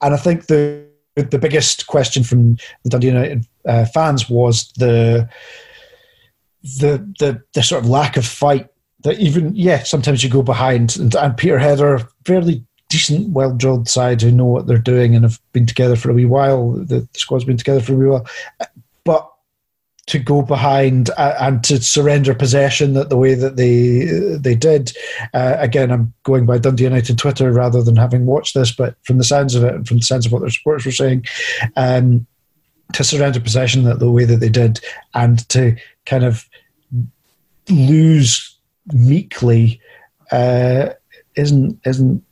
and 0.00 0.14
I 0.14 0.16
think 0.16 0.46
the 0.46 0.84
the 1.16 1.38
biggest 1.38 1.86
question 1.86 2.22
from 2.22 2.56
the 2.82 2.90
Dundee 2.90 3.08
United 3.08 3.46
uh, 3.66 3.84
fans 3.86 4.28
was 4.30 4.70
the 4.76 5.28
the 6.62 6.98
the 7.18 7.42
the 7.52 7.62
sort 7.62 7.82
of 7.82 7.90
lack 7.90 8.16
of 8.16 8.26
fight 8.26 8.68
that 9.02 9.18
even 9.18 9.54
yeah 9.54 9.82
sometimes 9.82 10.24
you 10.24 10.30
go 10.30 10.42
behind 10.42 10.96
and, 10.96 11.14
and 11.14 11.36
Peterhead 11.36 11.80
are 11.80 12.00
fairly 12.24 12.64
decent 12.88 13.30
well 13.30 13.52
drilled 13.52 13.88
side 13.88 14.20
who 14.20 14.30
know 14.30 14.44
what 14.44 14.66
they're 14.66 14.78
doing 14.78 15.14
and 15.14 15.24
have 15.24 15.40
been 15.52 15.66
together 15.66 15.96
for 15.96 16.10
a 16.10 16.14
wee 16.14 16.24
while 16.24 16.72
the, 16.72 17.06
squad's 17.14 17.44
been 17.44 17.56
together 17.56 17.80
for 17.80 17.94
a 17.94 17.96
wee 17.96 18.06
while 18.06 18.26
but 19.04 19.30
to 20.06 20.18
go 20.18 20.42
behind 20.42 21.10
uh, 21.16 21.34
and 21.40 21.64
to 21.64 21.82
surrender 21.82 22.34
possession 22.34 22.92
that 22.92 23.08
the 23.08 23.16
way 23.16 23.34
that 23.34 23.56
they 23.56 24.04
they 24.36 24.54
did. 24.54 24.92
Uh, 25.32 25.56
again, 25.58 25.90
I'm 25.90 26.12
going 26.24 26.44
by 26.44 26.58
Dundee 26.58 26.84
United 26.84 27.18
Twitter 27.18 27.50
rather 27.52 27.82
than 27.82 27.96
having 27.96 28.26
watched 28.26 28.54
this, 28.54 28.70
but 28.70 28.96
from 29.02 29.18
the 29.18 29.24
sounds 29.24 29.54
of 29.54 29.64
it 29.64 29.74
and 29.74 29.88
from 29.88 29.98
the 29.98 30.04
sense 30.04 30.26
of 30.26 30.32
what 30.32 30.40
their 30.40 30.50
supporters 30.50 30.84
were 30.84 30.92
saying, 30.92 31.24
um, 31.76 32.26
to 32.92 33.02
surrender 33.02 33.40
possession 33.40 33.84
that 33.84 33.98
the 33.98 34.10
way 34.10 34.24
that 34.24 34.40
they 34.40 34.48
did 34.48 34.80
and 35.14 35.48
to 35.48 35.76
kind 36.04 36.24
of 36.24 36.48
lose 37.70 38.58
meekly 38.92 39.80
uh, 40.32 40.90
isn't 41.36 41.80
isn't 41.86 42.23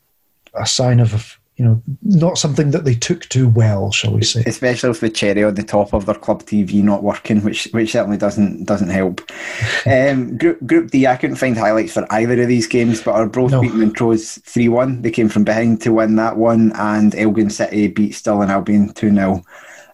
a 0.55 0.67
sign 0.67 1.01
of 1.01 1.39
you 1.57 1.65
know 1.65 1.83
not 2.03 2.39
something 2.39 2.71
that 2.71 2.85
they 2.85 2.95
took 2.95 3.29
too 3.29 3.49
well, 3.49 3.93
shall 3.93 4.15
we 4.15 4.25
say? 4.25 4.43
Especially 4.47 4.89
with 4.89 5.01
the 5.01 5.11
cherry 5.11 5.45
on 5.45 5.55
the 5.55 5.63
top 5.63 5.93
of 5.93 6.07
their 6.07 6.15
club 6.15 6.43
TV 6.43 6.83
not 6.83 7.03
working, 7.03 7.43
which 7.43 7.69
which 7.73 7.93
certainly 7.93 8.17
doesn't 8.17 8.65
doesn't 8.65 8.89
help. 8.89 9.21
um, 9.87 10.37
group 10.39 10.65
Group 10.67 10.91
D, 10.91 11.07
I 11.07 11.17
couldn't 11.17 11.37
find 11.37 11.57
highlights 11.57 11.93
for 11.93 12.07
either 12.11 12.41
of 12.41 12.49
these 12.49 12.67
games, 12.67 13.03
but 13.03 13.15
Arbroath 13.15 13.53
no. 13.53 13.61
beat 13.61 13.75
Montrose 13.75 14.39
three 14.39 14.69
one. 14.69 15.03
They 15.03 15.11
came 15.11 15.29
from 15.29 15.45
behind 15.45 15.83
to 15.83 15.93
win 15.93 16.17
that 16.17 16.37
one, 16.37 16.73
and 16.75 17.15
Elgin 17.15 17.51
City 17.51 17.89
beat 17.89 18.15
Stirling 18.15 18.51
Albion 18.51 18.93
two 18.95 19.15
0 19.15 19.45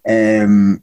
um, 0.09 0.82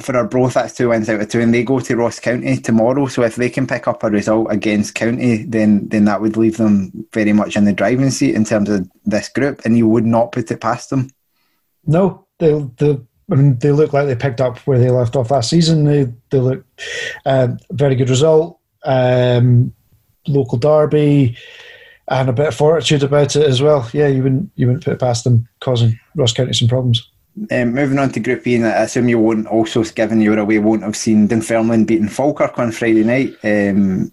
for 0.00 0.16
Arbroath, 0.16 0.54
that's 0.54 0.74
two 0.74 0.88
wins 0.88 1.08
out 1.08 1.20
of 1.20 1.28
two, 1.28 1.40
and 1.40 1.52
they 1.52 1.62
go 1.62 1.80
to 1.80 1.96
Ross 1.96 2.18
County 2.18 2.56
tomorrow. 2.56 3.06
So 3.06 3.22
if 3.22 3.36
they 3.36 3.50
can 3.50 3.66
pick 3.66 3.86
up 3.86 4.02
a 4.02 4.10
result 4.10 4.48
against 4.50 4.94
County, 4.94 5.44
then 5.44 5.88
then 5.88 6.04
that 6.06 6.20
would 6.20 6.36
leave 6.36 6.56
them 6.56 7.06
very 7.12 7.32
much 7.32 7.56
in 7.56 7.64
the 7.64 7.72
driving 7.72 8.10
seat 8.10 8.34
in 8.34 8.44
terms 8.44 8.68
of 8.68 8.88
this 9.04 9.28
group, 9.28 9.62
and 9.64 9.76
you 9.76 9.86
would 9.88 10.06
not 10.06 10.32
put 10.32 10.50
it 10.50 10.60
past 10.60 10.90
them. 10.90 11.10
No, 11.86 12.26
they 12.38 12.52
they 12.78 12.98
I 13.30 13.34
mean 13.34 13.58
they 13.58 13.72
look 13.72 13.92
like 13.92 14.06
they 14.06 14.16
picked 14.16 14.40
up 14.40 14.58
where 14.60 14.78
they 14.78 14.90
left 14.90 15.16
off 15.16 15.30
last 15.30 15.50
season. 15.50 15.84
They 15.84 16.12
they 16.30 16.38
look 16.38 16.64
uh, 17.24 17.48
very 17.70 17.94
good 17.94 18.10
result, 18.10 18.58
um, 18.84 19.72
local 20.26 20.58
derby, 20.58 21.36
and 22.08 22.28
a 22.28 22.32
bit 22.32 22.48
of 22.48 22.54
fortitude 22.54 23.02
about 23.02 23.36
it 23.36 23.46
as 23.46 23.62
well. 23.62 23.88
Yeah, 23.92 24.08
you 24.08 24.22
wouldn't 24.22 24.50
you 24.56 24.66
wouldn't 24.66 24.84
put 24.84 24.94
it 24.94 25.00
past 25.00 25.24
them 25.24 25.48
causing 25.60 25.98
Ross 26.16 26.32
County 26.32 26.52
some 26.52 26.68
problems. 26.68 27.09
Um, 27.50 27.74
moving 27.74 27.98
on 27.98 28.10
to 28.12 28.20
Group 28.20 28.46
E, 28.46 28.56
and 28.56 28.66
I 28.66 28.82
assume 28.82 29.08
you 29.08 29.18
won't 29.18 29.46
also, 29.46 29.82
given 29.84 30.20
you 30.20 30.30
were 30.30 30.38
away, 30.38 30.58
won't 30.58 30.82
have 30.82 30.96
seen 30.96 31.28
Dunfermline 31.28 31.84
beating 31.84 32.08
Falkirk 32.08 32.58
on 32.58 32.72
Friday 32.72 33.04
night. 33.04 33.34
Um, 33.44 34.12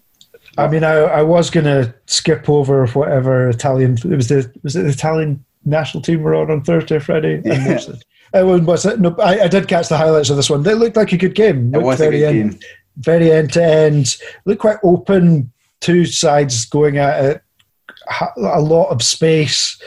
I 0.56 0.66
mean, 0.66 0.82
I, 0.82 0.94
I 0.94 1.22
was 1.22 1.50
going 1.50 1.66
to 1.66 1.94
skip 2.06 2.48
over 2.48 2.86
whatever 2.88 3.48
Italian 3.48 3.92
it 3.92 4.16
was 4.16 4.28
the 4.28 4.52
was 4.62 4.74
it 4.74 4.82
the 4.82 4.88
Italian 4.88 5.44
national 5.64 6.02
team 6.02 6.22
were 6.22 6.34
on 6.34 6.50
on 6.50 6.62
Thursday 6.62 6.98
Friday. 6.98 7.42
Yeah. 8.34 8.42
Uh, 8.42 8.58
was 8.58 8.84
it? 8.84 9.00
No, 9.00 9.16
I, 9.20 9.44
I, 9.44 9.48
did 9.48 9.68
catch 9.68 9.88
the 9.88 9.96
highlights 9.96 10.28
of 10.28 10.36
this 10.36 10.50
one. 10.50 10.62
They 10.62 10.74
looked 10.74 10.96
like 10.96 11.12
a 11.12 11.16
good 11.16 11.34
game. 11.34 11.74
It 11.74 11.80
was 11.80 11.98
very 11.98 12.24
a 12.24 12.30
good 12.30 12.38
end, 12.38 12.50
game. 12.50 12.60
Very 12.98 13.32
end 13.32 13.52
to 13.54 13.64
end. 13.64 14.16
Looked 14.44 14.60
quite 14.60 14.76
open. 14.82 15.50
Two 15.80 16.04
sides 16.04 16.66
going 16.66 16.98
at 16.98 17.24
it. 17.24 17.42
A 18.36 18.60
lot 18.60 18.90
of 18.90 19.02
space. 19.02 19.80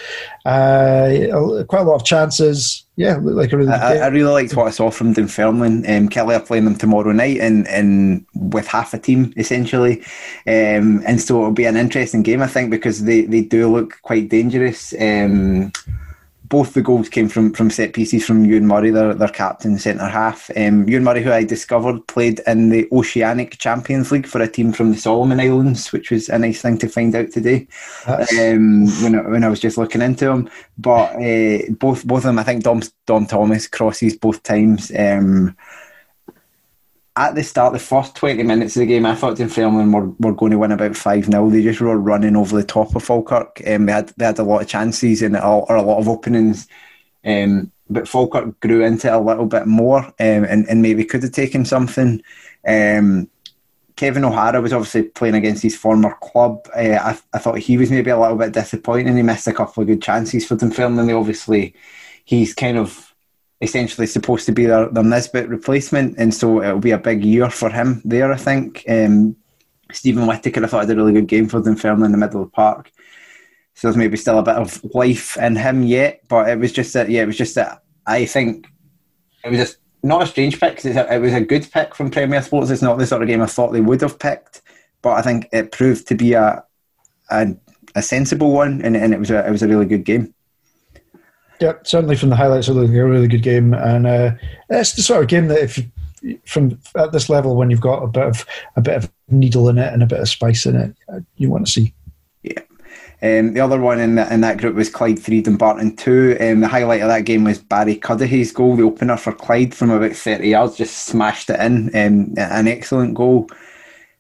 Uh, 0.46 1.64
quite 1.68 1.82
a 1.82 1.84
lot 1.84 1.96
of 1.96 2.04
chances 2.04 2.86
yeah, 3.02 3.18
like 3.20 3.52
a 3.52 3.58
really 3.58 3.72
I, 3.72 3.98
I, 3.98 4.08
really 4.08 4.32
liked 4.32 4.56
what 4.56 4.68
I 4.68 4.70
saw 4.70 4.92
from 4.92 5.14
Dunfermline. 5.14 5.86
Um, 5.90 6.08
Killie 6.08 6.36
are 6.36 6.46
playing 6.46 6.66
them 6.66 6.76
tomorrow 6.76 7.12
night, 7.12 7.40
and, 7.40 7.68
and 7.68 8.26
with 8.36 8.68
half 8.68 8.94
a 8.94 9.00
team 9.00 9.34
essentially, 9.38 10.02
um, 10.46 11.02
and 11.08 11.20
so 11.20 11.38
it'll 11.38 11.52
be 11.52 11.66
an 11.66 11.78
interesting 11.78 12.22
game, 12.22 12.42
I 12.44 12.48
think, 12.48 12.70
because 12.70 13.06
they, 13.06 13.22
they 13.22 13.42
do 13.42 13.72
look 13.72 14.00
quite 14.04 14.30
dangerous. 14.30 14.94
Um, 15.00 15.72
both 16.52 16.74
the 16.74 16.82
goals 16.82 17.08
came 17.08 17.30
from, 17.30 17.54
from 17.54 17.70
set 17.70 17.94
pieces 17.94 18.26
from 18.26 18.44
Ewan 18.44 18.68
Murray, 18.68 18.92
their, 18.92 19.14
their 19.14 19.30
captain, 19.30 19.80
centre 19.80 20.06
half. 20.06 20.52
Um, 20.58 20.88
Ewan 20.88 21.06
Murray, 21.06 21.24
who 21.24 21.32
I 21.32 21.46
discovered, 21.46 22.06
played 22.08 22.42
in 22.46 22.68
the 22.68 22.90
Oceanic 22.92 23.58
Champions 23.58 24.12
League 24.12 24.28
for 24.28 24.42
a 24.42 24.50
team 24.50 24.74
from 24.74 24.92
the 24.92 24.98
Solomon 24.98 25.40
Islands, 25.40 25.94
which 25.94 26.12
was 26.12 26.28
a 26.28 26.38
nice 26.38 26.62
thing 26.62 26.78
to 26.80 26.90
find 26.90 27.16
out 27.16 27.32
today 27.32 27.70
um, 28.06 28.86
when, 29.02 29.16
I, 29.16 29.30
when 29.30 29.44
I 29.46 29.48
was 29.48 29.62
just 29.62 29.78
looking 29.78 30.02
into 30.02 30.30
him. 30.30 30.50
But 30.78 31.16
uh, 31.16 31.72
both 31.80 32.06
both 32.06 32.18
of 32.18 32.24
them, 32.24 32.40
I 32.40 32.44
think 32.44 32.64
Dom, 32.64 32.82
Dom 33.08 33.28
Thomas 33.28 33.68
crosses 33.68 34.18
both 34.18 34.44
times. 34.44 34.92
Um, 34.92 35.56
at 37.18 37.36
the 37.36 37.44
start, 37.44 37.74
the 37.74 37.80
first 37.80 38.16
20 38.16 38.42
minutes 38.44 38.76
of 38.76 38.82
the 38.82 38.86
game, 38.86 39.06
I 39.06 39.16
thought 39.16 39.38
Dunfermline 39.38 39.92
were, 39.92 40.08
were 40.20 40.34
going 40.34 40.52
to 40.52 40.58
win 40.58 40.72
about 40.72 40.96
5 40.96 41.26
0. 41.26 41.50
They 41.50 41.62
just 41.62 41.82
were 41.82 41.98
running 41.98 42.36
over 42.36 42.56
the 42.56 42.64
top 42.64 42.96
of 42.96 43.04
Falkirk. 43.04 43.62
Um, 43.68 43.86
they, 43.86 43.92
had, 43.92 44.14
they 44.18 44.26
had 44.26 44.40
a 44.40 44.44
lot 44.44 44.62
of 44.62 44.68
chances 44.68 45.22
and 45.22 45.36
a, 45.36 45.46
or 45.46 45.76
a 45.76 45.82
lot 45.82 46.00
of 46.00 46.08
openings. 46.08 46.68
Um, 47.26 47.72
but 47.90 48.08
Falkirk 48.08 48.60
grew 48.62 48.84
into 48.84 49.08
it 49.08 49.14
a 49.14 49.20
little 49.20 49.46
bit 49.46 49.68
more 49.68 50.00
um, 50.00 50.14
and, 50.20 50.66
and 50.70 50.82
maybe 50.82 51.04
could 51.04 51.24
have 51.24 51.34
taken 51.34 51.66
something. 51.66 52.22
Um, 52.66 53.30
Kevin 53.98 54.24
O'Hara 54.24 54.62
was 54.62 54.74
obviously 54.74 55.04
playing 55.04 55.36
against 55.36 55.62
his 55.62 55.76
former 55.76 56.16
club. 56.22 56.66
Uh, 56.76 56.98
I, 57.02 57.20
I, 57.34 57.40
thought 57.40 57.60
he 57.60 57.78
was 57.78 57.92
maybe 57.92 58.10
a 58.10 58.20
little 58.20 58.38
bit 58.38 58.54
disappointing. 58.54 59.18
He 59.18 59.22
missed 59.22 59.48
a 59.48 59.54
couple 59.54 59.82
of 59.82 59.88
good 59.88 60.02
chances 60.02 60.48
for 60.48 60.56
Dunfermline. 60.56 61.12
Obviously, 61.12 61.76
he's 62.24 62.54
kind 62.54 62.78
of 62.78 63.11
essentially 63.62 64.08
supposed 64.08 64.46
to 64.48 64.52
be 64.52 64.66
their, 64.66 64.90
their 64.90 65.04
Nisbet 65.04 65.48
replacement, 65.48 66.18
and 66.18 66.34
so 66.34 66.62
it'll 66.62 66.80
be 66.80 66.92
a 66.92 66.98
big 66.98 67.24
year 67.24 67.50
for 67.50 67.70
him 67.70 68.02
there, 68.04 68.32
I 68.32 68.38
think. 68.38 68.84
Um, 68.90 69.36
Steven 69.92 70.26
Whittaker, 70.26 70.64
I 70.64 70.68
thought, 70.68 70.88
had 70.88 70.92
a 70.92 70.96
really 70.96 71.14
good 71.14 71.28
game 71.28 71.48
for 71.48 71.62
Dunfermline 71.62 72.06
in 72.06 72.12
the 72.12 72.18
middle 72.18 72.42
of 72.42 72.48
the 72.48 72.52
park. 72.52 72.92
So 73.74 73.88
there's 73.88 73.98
maybe 73.98 74.18
still 74.18 74.40
a 74.40 74.44
bit 74.44 74.56
of 74.56 74.84
life 74.94 75.38
in 75.38 75.56
him 75.56 75.84
yet, 75.84 76.22
but 76.28 76.50
it 76.50 76.60
was 76.60 76.72
just 76.72 76.94
that, 76.94 77.10
yeah, 77.10 77.24
it 77.24 77.28
was 77.28 77.38
just 77.38 77.56
that 77.56 77.84
I 78.06 78.26
think 78.26 78.68
it 79.44 79.50
was 79.50 79.60
just 79.60 79.78
not 80.04 80.24
a 80.24 80.28
strange 80.28 80.60
pick. 80.60 80.76
Because 80.76 80.96
it 80.96 81.22
was 81.22 81.34
a 81.34 81.42
good 81.42 81.70
pick 81.72 81.96
from 81.96 82.12
Premier 82.12 82.42
Sports. 82.42 82.70
It's 82.70 82.82
not 82.82 82.98
the 82.98 83.08
sort 83.08 83.22
of 83.22 83.28
game 83.28 83.42
I 83.42 83.48
thought 83.48 83.72
they 83.72 83.82
would 83.82 84.02
have 84.02 84.20
picked, 84.20 84.62
but 85.02 85.12
I 85.12 85.22
think 85.22 85.48
it 85.52 85.72
proved 85.72 86.08
to 86.08 86.16
be 86.16 86.34
a 86.34 86.64
a, 87.30 87.56
a 87.96 88.02
sensible 88.02 88.52
one, 88.52 88.82
and, 88.82 88.96
and 88.96 89.14
it 89.14 89.20
was 89.20 89.32
a 89.32 89.46
it 89.46 89.52
was 89.52 89.64
a 89.64 89.68
really 89.68 89.86
good 89.86 90.04
game. 90.04 90.34
Yeah, 91.62 91.74
certainly 91.84 92.16
from 92.16 92.30
the 92.30 92.36
highlights, 92.36 92.68
it 92.68 92.74
was 92.74 92.90
a 92.90 92.94
really 92.94 93.28
good 93.28 93.44
game, 93.44 93.76
and 93.76 94.08
uh, 94.08 94.32
it's 94.70 94.94
the 94.94 95.04
sort 95.04 95.22
of 95.22 95.30
game 95.30 95.48
that 95.50 95.60
if 95.60 95.80
from 96.46 96.80
at 96.98 97.12
this 97.12 97.30
level, 97.30 97.56
when 97.56 97.70
you've 97.70 97.80
got 97.82 98.02
a 98.02 98.08
bit 98.08 98.24
of 98.24 98.46
a 98.76 98.82
bit 98.82 98.96
of 98.96 99.12
needle 99.30 99.70
in 99.70 99.78
it 99.78 99.94
and 99.94 100.02
a 100.02 100.08
bit 100.08 100.20
of 100.20 100.28
spice 100.28 100.66
in 100.66 100.76
it, 100.76 100.96
you 101.38 101.50
want 101.52 101.68
to 101.68 101.72
see. 101.72 101.94
Yeah. 102.42 102.62
Um, 103.22 103.54
the 103.54 103.60
other 103.60 103.80
one 103.80 104.00
in, 104.00 104.16
the, 104.16 104.34
in 104.34 104.42
that 104.42 104.58
group 104.58 104.76
was 104.76 104.90
Clyde 104.90 105.20
3, 105.20 105.42
Dumbarton 105.42 105.96
2. 105.96 106.38
Um, 106.42 106.62
the 106.62 106.68
highlight 106.68 107.02
of 107.02 107.10
that 107.10 107.26
game 107.26 107.44
was 107.44 107.60
Barry 107.60 107.96
Cuddihy's 107.96 108.52
goal, 108.52 108.76
the 108.76 108.82
opener 108.82 109.16
for 109.16 109.32
Clyde 109.32 109.76
from 109.76 109.92
about 109.92 110.16
30 110.16 110.50
yards, 110.50 110.78
just 110.78 111.06
smashed 111.06 111.52
it 111.52 111.60
in. 111.60 111.90
Um, 111.90 112.34
an 112.38 112.68
excellent 112.68 113.14
goal. 113.14 113.48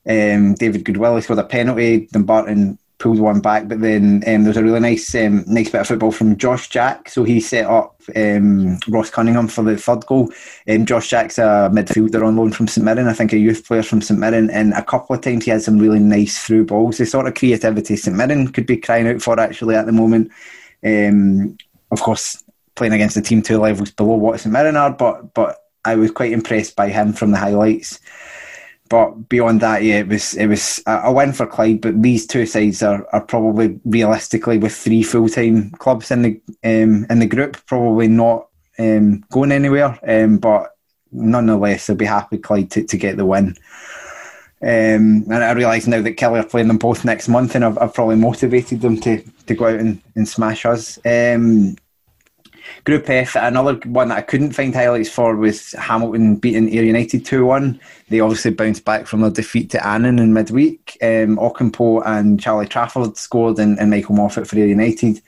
Um, 0.08 0.54
David 0.54 0.84
Goodwillie 0.84 1.24
scored 1.24 1.39
a 1.39 1.44
penalty. 1.44 2.08
Dumbarton 2.12 2.78
pulled 3.02 3.20
one 3.20 3.41
back, 3.41 3.68
but 3.68 3.82
then 3.82 4.24
um, 4.28 4.43
there 4.43 4.49
was 4.49 4.58
a 4.58 4.64
really 4.64 4.80
nice 4.80 5.14
um, 5.16 5.43
nice 5.47 5.70
bit 5.70 5.82
of 5.82 5.88
football 5.88 6.12
from 6.12 6.38
Josh 6.38 6.70
Jack. 6.70 7.10
So 7.10 7.24
he 7.24 7.39
set 7.39 7.66
up 7.66 7.99
um, 8.16 8.78
Ross 8.88 9.10
Cunningham 9.10 9.47
for 9.47 9.64
the 9.64 9.76
third 9.76 10.06
goal. 10.06 10.32
Um, 10.70 10.86
Josh 10.86 11.10
Jack's 11.10 11.39
a 11.39 11.72
midfielder 11.74 12.26
on 12.26 12.36
loan 12.36 12.52
from 12.52 12.68
St 12.68 12.86
Mirren, 12.86 13.08
I 13.08 13.14
think 13.14 13.34
a 13.34 13.38
youth 13.38 13.66
player 13.66 13.84
from 13.84 14.02
St 14.02 14.20
Mirren, 14.20 14.52
and 14.52 14.74
a 14.74 14.84
couple 14.84 15.16
of 15.16 15.22
times 15.22 15.45
he 15.45 15.52
had 15.52 15.64
some 15.64 15.80
really 15.80 15.99
nice 15.99 16.45
through 16.45 16.66
balls. 16.66 16.99
The 16.99 17.06
sort 17.08 17.28
of 17.28 17.34
creativity 17.34 17.95
St 17.95 18.16
Mirren 18.16 18.52
could 18.52 18.68
be 18.68 18.78
crying 18.78 19.08
out 19.08 19.22
for 19.22 19.39
actually 19.39 19.76
at 19.76 19.88
the 19.88 19.91
moment. 19.91 20.32
Um, 20.86 21.58
of 21.91 22.02
course, 22.02 22.43
playing 22.76 22.93
against 22.93 23.18
a 23.18 23.22
team 23.22 23.41
two 23.41 23.58
levels 23.58 23.91
below 23.91 24.16
what 24.16 24.39
St 24.39 24.54
Mirren 24.54 24.78
are, 24.78 24.91
but 24.91 25.34
but 25.34 25.58
I 25.84 25.95
was 25.95 26.12
quite 26.12 26.32
impressed 26.32 26.76
by 26.76 26.89
him 26.89 27.14
from 27.14 27.32
the 27.32 27.38
highlights. 27.38 27.99
But 28.92 29.30
beyond 29.30 29.62
that, 29.62 29.84
yeah, 29.84 30.00
it 30.00 30.10
was 30.10 30.34
it 30.34 30.48
was 30.48 30.84
a 30.86 31.14
win 31.14 31.32
for 31.32 31.48
Clyde. 31.48 31.80
But 31.80 32.02
these 32.02 32.28
two 32.28 32.46
sides 32.46 32.84
are, 32.84 33.08
are 33.14 33.22
probably 33.22 33.80
realistically 33.86 34.58
with 34.58 34.76
three 34.76 35.02
full 35.02 35.30
time 35.30 35.72
clubs 35.72 36.12
in 36.12 36.22
the 36.24 36.42
um, 36.66 37.06
in 37.10 37.20
the 37.20 37.26
group, 37.26 37.66
probably 37.68 38.10
not 38.10 38.50
um, 38.78 39.22
going 39.32 39.54
anywhere. 39.54 39.98
Um, 40.06 40.39
but 40.39 40.76
nonetheless, 41.10 41.89
I'll 41.89 41.96
be 41.96 42.04
happy 42.04 42.38
Clyde 42.38 42.70
to, 42.72 42.84
to 42.84 42.98
get 42.98 43.16
the 43.16 43.26
win. 43.26 43.56
Um, 44.62 45.24
and 45.32 45.36
I 45.36 45.54
realise 45.54 45.88
now 45.88 46.02
that 46.02 46.18
Killie 46.18 46.42
are 46.42 46.48
playing 46.48 46.68
them 46.68 46.78
both 46.78 47.06
next 47.06 47.30
month, 47.30 47.56
and 47.56 47.64
I've, 47.64 47.78
I've 47.78 47.94
probably 47.94 48.18
motivated 48.18 48.82
them 48.82 49.00
to, 49.00 49.24
to 49.48 49.56
go 49.56 49.68
out 49.68 49.80
and, 49.80 50.02
and 50.18 50.28
smash 50.28 50.66
us. 50.66 51.00
Um, 51.06 51.78
Group 52.84 53.10
F, 53.10 53.36
another 53.36 53.76
one 53.86 54.10
that 54.10 54.18
I 54.18 54.22
couldn't 54.22 54.54
find 54.54 54.74
highlights 54.74 55.10
for 55.10 55.36
was 55.36 55.74
Hamilton 55.74 56.38
beating 56.38 56.74
Ayr 56.74 56.84
United 56.84 57.24
2 57.24 57.46
1. 57.46 57.80
They 58.10 58.20
obviously 58.20 58.52
bounced 58.52 58.86
back 58.86 59.06
from 59.06 59.22
their 59.22 59.30
defeat 59.30 59.70
to 59.72 59.88
Annan 59.88 60.18
in 60.18 60.34
midweek. 60.34 60.98
Um, 61.02 61.38
Ocampo 61.38 62.02
and 62.02 62.42
Charlie 62.42 62.68
Trafford 62.68 63.18
scored, 63.18 63.60
and, 63.60 63.80
and 63.80 63.92
Michael 63.92 64.16
Moffat 64.16 64.48
for 64.48 64.58
Ayr 64.58 64.66
United. 64.66 65.22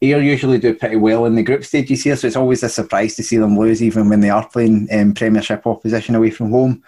Ayr 0.00 0.22
usually 0.22 0.58
do 0.58 0.74
pretty 0.74 0.96
well 0.96 1.26
in 1.26 1.34
the 1.34 1.42
group 1.42 1.64
stages 1.64 2.02
here, 2.02 2.16
so 2.16 2.26
it's 2.26 2.36
always 2.36 2.62
a 2.62 2.68
surprise 2.70 3.14
to 3.16 3.22
see 3.22 3.36
them 3.36 3.58
lose, 3.58 3.82
even 3.82 4.08
when 4.08 4.20
they 4.20 4.30
are 4.30 4.48
playing 4.48 4.88
um, 4.90 5.12
Premiership 5.12 5.66
opposition 5.66 6.14
away 6.14 6.30
from 6.30 6.50
home. 6.50 6.82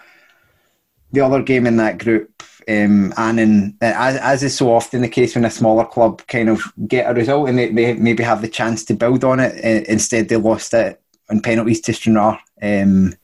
The 1.11 1.21
other 1.21 1.43
game 1.43 1.67
in 1.67 1.77
that 1.77 1.99
group 1.99 2.41
um, 2.69 3.13
and 3.17 3.73
as, 3.81 4.15
as 4.17 4.43
is 4.43 4.55
so 4.55 4.71
often 4.71 5.01
the 5.01 5.09
case 5.09 5.33
when 5.33 5.43
a 5.43 5.49
smaller 5.49 5.85
club 5.85 6.21
kind 6.27 6.49
of 6.49 6.61
get 6.87 7.09
a 7.09 7.15
result 7.15 7.49
and 7.49 7.57
they, 7.57 7.69
they 7.69 7.93
maybe 7.95 8.21
have 8.21 8.43
the 8.43 8.47
chance 8.47 8.85
to 8.85 8.93
build 8.93 9.23
on 9.23 9.39
it, 9.39 9.55
uh, 9.65 9.83
instead 9.91 10.29
they 10.29 10.35
lost 10.35 10.73
it 10.75 11.01
on 11.31 11.41
penalties 11.41 11.81
to 11.81 11.93
Stranraer. 11.93 12.37
Um, 12.61 13.15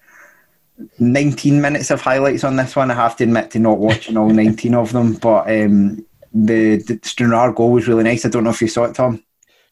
19 0.99 1.61
minutes 1.61 1.91
of 1.91 2.01
highlights 2.01 2.43
on 2.43 2.55
this 2.55 2.75
one. 2.75 2.89
I 2.89 2.95
have 2.95 3.15
to 3.17 3.23
admit 3.23 3.51
to 3.51 3.59
not 3.59 3.77
watching 3.77 4.17
all 4.17 4.29
19 4.29 4.73
of 4.73 4.91
them, 4.91 5.13
but 5.13 5.49
um, 5.49 6.05
the, 6.33 6.77
the 6.77 6.99
Stranraer 7.03 7.53
goal 7.53 7.71
was 7.71 7.87
really 7.87 8.03
nice. 8.03 8.25
I 8.25 8.29
don't 8.29 8.43
know 8.43 8.49
if 8.49 8.61
you 8.61 8.67
saw 8.67 8.85
it, 8.85 8.95
Tom. 8.95 9.23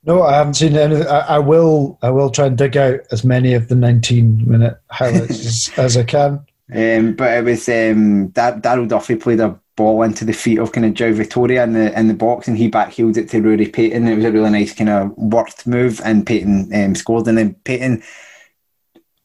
No, 0.05 0.21
I 0.21 0.35
haven't 0.35 0.55
seen 0.55 0.75
any. 0.75 1.03
I, 1.03 1.35
I 1.35 1.39
will. 1.39 1.97
I 2.01 2.09
will 2.09 2.29
try 2.29 2.47
and 2.47 2.57
dig 2.57 2.75
out 2.75 2.99
as 3.11 3.23
many 3.23 3.53
of 3.53 3.69
the 3.69 3.75
19 3.75 4.49
minute 4.49 4.77
highlights 4.91 5.69
as, 5.77 5.79
as, 5.79 5.97
I 5.97 6.03
can. 6.03 6.45
Um, 6.73 7.13
but 7.13 7.37
it 7.37 7.43
was 7.45 7.69
um, 7.69 8.29
Daryl 8.29 8.87
Duffy 8.87 9.15
played 9.15 9.39
a 9.39 9.59
ball 9.75 10.03
into 10.03 10.25
the 10.25 10.33
feet 10.33 10.59
of 10.59 10.71
kind 10.71 10.85
of 10.85 10.93
Joe 10.93 11.13
Vittoria 11.13 11.63
in 11.63 11.73
the 11.73 11.99
in 11.99 12.07
the 12.07 12.13
box, 12.13 12.47
and 12.47 12.57
he 12.57 12.69
backheeled 12.69 13.17
it 13.17 13.29
to 13.29 13.41
Rory 13.41 13.67
Payton. 13.67 14.07
It 14.07 14.15
was 14.15 14.25
a 14.25 14.31
really 14.31 14.49
nice 14.49 14.73
kind 14.73 14.89
of 14.89 15.11
worked 15.17 15.65
move, 15.65 16.01
and 16.03 16.25
Payton 16.25 16.71
um, 16.73 16.95
scored. 16.95 17.27
And 17.27 17.37
then 17.37 17.55
Payton, 17.63 18.03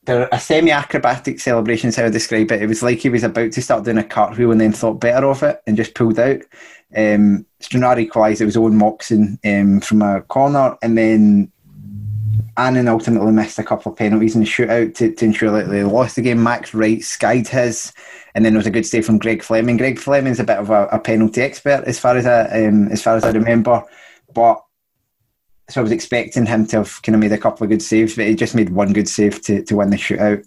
there 0.04 0.28
a 0.32 0.40
semi-acrobatic 0.40 1.38
celebration 1.38 1.88
is 1.88 1.96
how 1.96 2.06
I 2.06 2.10
describe 2.10 2.50
it. 2.50 2.62
It 2.62 2.66
was 2.68 2.82
like 2.82 2.98
he 2.98 3.10
was 3.10 3.24
about 3.24 3.52
to 3.52 3.62
start 3.62 3.84
doing 3.84 3.98
a 3.98 4.04
cartwheel 4.04 4.52
and 4.52 4.60
then 4.60 4.72
thought 4.72 5.00
better 5.00 5.26
of 5.26 5.42
it 5.42 5.60
and 5.66 5.76
just 5.76 5.94
pulled 5.94 6.18
out. 6.18 6.40
Um, 6.96 7.44
Stranraer 7.60 7.98
equalised. 7.98 8.40
It 8.40 8.46
was 8.46 8.56
Owen 8.56 8.76
Moxon 8.76 9.38
um, 9.44 9.80
from 9.80 10.00
a 10.00 10.22
corner, 10.22 10.76
and 10.82 10.96
then 10.96 11.52
Annan 12.56 12.88
ultimately 12.88 13.32
missed 13.32 13.58
a 13.58 13.64
couple 13.64 13.92
of 13.92 13.98
penalties 13.98 14.34
in 14.34 14.40
the 14.40 14.46
shootout 14.46 14.94
to, 14.96 15.14
to 15.14 15.24
ensure 15.24 15.52
that 15.52 15.70
they 15.70 15.84
lost 15.84 16.16
the 16.16 16.22
game. 16.22 16.42
Max 16.42 16.74
Wright 16.74 17.02
skied 17.04 17.46
his, 17.46 17.92
and 18.34 18.44
then 18.44 18.52
there 18.52 18.58
was 18.58 18.66
a 18.66 18.70
good 18.70 18.86
save 18.86 19.06
from 19.06 19.18
Greg 19.18 19.42
Fleming. 19.42 19.76
Greg 19.76 19.98
Fleming's 19.98 20.40
a 20.40 20.44
bit 20.44 20.58
of 20.58 20.70
a, 20.70 20.86
a 20.86 20.98
penalty 20.98 21.42
expert 21.42 21.84
as 21.86 21.98
far 21.98 22.16
as 22.16 22.26
I 22.26 22.66
um, 22.66 22.88
as 22.88 23.02
far 23.02 23.16
as 23.16 23.24
I 23.24 23.30
remember, 23.30 23.82
but 24.34 24.62
so 25.70 25.80
I 25.80 25.82
was 25.82 25.92
expecting 25.92 26.46
him 26.46 26.66
to 26.68 26.78
have 26.78 27.02
kind 27.02 27.14
of 27.14 27.20
made 27.20 27.32
a 27.32 27.38
couple 27.38 27.64
of 27.64 27.70
good 27.70 27.82
saves, 27.82 28.16
but 28.16 28.26
he 28.26 28.34
just 28.34 28.54
made 28.54 28.70
one 28.70 28.92
good 28.92 29.08
save 29.08 29.42
to, 29.42 29.62
to 29.64 29.76
win 29.76 29.90
the 29.90 29.96
shootout. 29.96 30.44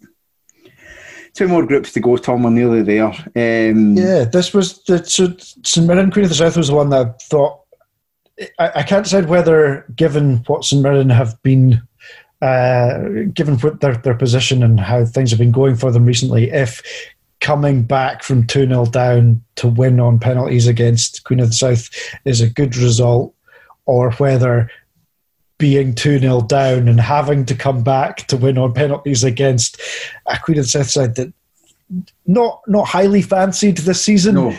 Two 1.33 1.47
more 1.47 1.65
groups 1.65 1.93
to 1.93 1.99
go, 1.99 2.17
Tom. 2.17 2.43
We're 2.43 2.49
nearly 2.49 2.81
there. 2.81 3.05
Um, 3.05 3.95
yeah, 3.95 4.25
this 4.25 4.53
was 4.53 4.83
the 4.83 5.03
so 5.05 5.33
St 5.63 5.87
Mirren 5.87 6.11
Queen 6.11 6.25
of 6.25 6.29
the 6.29 6.35
South 6.35 6.57
was 6.57 6.67
the 6.67 6.75
one 6.75 6.89
that 6.89 7.07
I 7.07 7.11
thought. 7.23 7.59
I, 8.59 8.71
I 8.77 8.83
can't 8.83 9.03
decide 9.03 9.29
whether, 9.29 9.85
given 9.95 10.37
what 10.47 10.65
St 10.65 10.81
Mirren 10.81 11.09
have 11.09 11.41
been 11.43 11.81
uh, 12.41 12.97
given 13.33 13.57
their, 13.79 13.95
their 13.97 14.15
position 14.15 14.63
and 14.63 14.79
how 14.79 15.05
things 15.05 15.29
have 15.29 15.39
been 15.39 15.51
going 15.51 15.75
for 15.75 15.91
them 15.91 16.05
recently, 16.05 16.49
if 16.49 16.81
coming 17.41 17.81
back 17.81 18.23
from 18.23 18.47
2 18.47 18.67
0 18.67 18.85
down 18.85 19.43
to 19.55 19.67
win 19.67 19.99
on 19.99 20.19
penalties 20.19 20.67
against 20.67 21.23
Queen 21.25 21.39
of 21.39 21.47
the 21.47 21.53
South 21.53 21.89
is 22.23 22.39
a 22.39 22.49
good 22.49 22.77
result, 22.77 23.35
or 23.85 24.11
whether 24.13 24.69
being 25.57 25.93
2 25.93 26.19
0 26.19 26.41
down 26.41 26.87
and 26.87 27.01
having 27.01 27.45
to 27.45 27.55
come 27.55 27.83
back 27.83 28.27
to 28.27 28.37
win 28.37 28.57
on 28.57 28.73
penalties 28.73 29.23
against 29.23 29.81
a 30.27 30.37
Queen 30.37 30.59
of 30.59 30.65
the 30.65 30.69
South 30.69 30.89
side 30.89 31.15
that 31.15 31.33
not 32.25 32.61
not 32.67 32.87
highly 32.87 33.21
fancied 33.21 33.77
this 33.79 34.01
season. 34.01 34.35
No. 34.35 34.55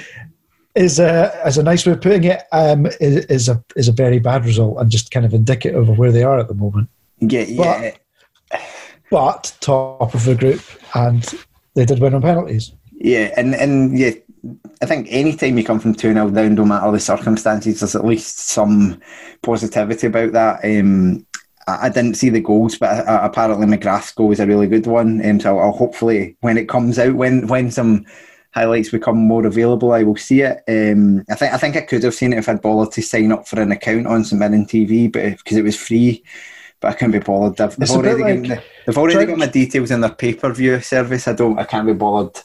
Is 0.74 0.99
a 0.99 1.39
as 1.45 1.59
a 1.59 1.62
nice 1.62 1.85
way 1.85 1.93
of 1.93 2.01
putting 2.01 2.24
it 2.24 2.45
um, 2.51 2.87
is, 2.87 3.26
is 3.26 3.49
a 3.51 3.62
is 3.76 3.89
a 3.89 3.93
very 3.93 4.18
bad 4.18 4.47
result 4.47 4.78
and 4.78 4.91
just 4.91 5.11
kind 5.11 5.26
of 5.26 5.35
indicative 5.35 5.87
of 5.87 5.99
where 5.99 6.11
they 6.11 6.22
are 6.22 6.39
at 6.39 6.49
the 6.49 6.55
moment. 6.55 6.89
Yeah, 7.18 7.43
yeah. 7.43 7.93
But, 8.51 8.61
but 9.11 9.57
top 9.61 10.14
of 10.14 10.24
the 10.24 10.35
group, 10.35 10.62
and 10.95 11.22
they 11.75 11.85
did 11.85 12.01
win 12.01 12.14
on 12.14 12.23
penalties. 12.23 12.73
Yeah, 12.93 13.33
and 13.37 13.55
and 13.55 13.99
yeah, 13.99 14.12
I 14.81 14.87
think 14.87 15.07
any 15.11 15.37
time 15.37 15.57
you 15.57 15.64
come 15.64 15.81
from 15.81 15.95
2 15.95 16.12
0 16.12 16.31
down, 16.31 16.55
no 16.55 16.64
matter 16.64 16.91
the 16.91 17.01
circumstances, 17.01 17.81
there's 17.81 17.95
at 17.95 18.05
least 18.05 18.39
some 18.39 19.01
positivity 19.43 20.09
about 20.09 20.33
that. 20.33 20.64
Um, 20.64 21.27
I, 21.68 21.89
didn't 21.89 22.14
see 22.14 22.29
the 22.29 22.41
goals, 22.41 22.77
but 22.77 23.07
uh, 23.07 23.20
apparently 23.23 23.66
McGrath's 23.66 24.12
goal 24.12 24.29
was 24.29 24.41
a 24.41 24.47
really 24.47 24.66
good 24.66 24.87
one. 24.87 25.25
Um, 25.25 25.39
so 25.39 25.61
I'll 25.61 25.73
hopefully, 25.73 26.37
when 26.41 26.59
it 26.59 26.68
comes 26.68 26.99
out, 26.99 27.14
when 27.14 27.47
when 27.47 27.70
some 27.70 28.05
highlights 28.53 28.91
become 28.91 29.16
more 29.16 29.47
available, 29.47 29.93
I 29.93 30.03
will 30.03 30.16
see 30.16 30.43
it. 30.43 30.62
Um, 30.68 31.25
I 31.31 31.37
think 31.37 31.53
I 31.55 31.57
think 31.59 31.77
I 31.77 31.83
could 31.83 32.03
have 32.03 32.14
seen 32.14 32.33
it 32.33 32.39
if 32.39 32.49
I'd 32.49 32.62
bothered 32.62 32.93
to 32.95 33.03
sign 33.03 33.31
up 33.31 33.47
for 33.47 33.61
an 33.61 33.70
account 33.70 34.09
on 34.09 34.25
St 34.25 34.41
Mirren 34.41 34.66
TV, 34.66 35.11
but 35.11 35.39
because 35.39 35.57
it 35.57 35.62
was 35.64 35.77
free 35.77 36.25
but 36.83 36.89
I 36.89 36.95
can't 36.95 37.12
be 37.12 37.20
bothered. 37.20 37.57
They've, 37.57 37.76
they've 37.76 37.91
already, 37.91 38.22
like, 38.22 38.49
got, 38.49 38.64
they've 38.87 38.99
already 38.99 39.24
got 39.24 39.39
my 39.39 39.47
details 39.47 39.91
in 39.91 40.01
their 40.01 40.11
pay 40.11 40.35
per 40.35 40.53
view 40.53 40.80
service. 40.80 41.28
I 41.28 41.33
don't. 41.33 41.59
I 41.59 41.64
can't 41.64 41.87
be 41.87 41.95
bothered 41.95 42.37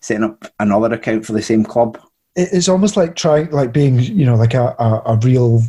setting 0.00 0.24
up 0.24 0.44
another 0.58 0.94
account 0.94 1.24
for 1.24 1.32
the 1.32 1.42
same 1.42 1.62
club. 1.62 2.00
It's 2.34 2.68
almost 2.68 2.96
like 2.96 3.14
trying, 3.14 3.50
like 3.50 3.72
being, 3.72 4.00
you 4.00 4.24
know, 4.24 4.34
like 4.34 4.54
a, 4.54 4.74
a, 4.78 5.02
a 5.12 5.16
real 5.22 5.62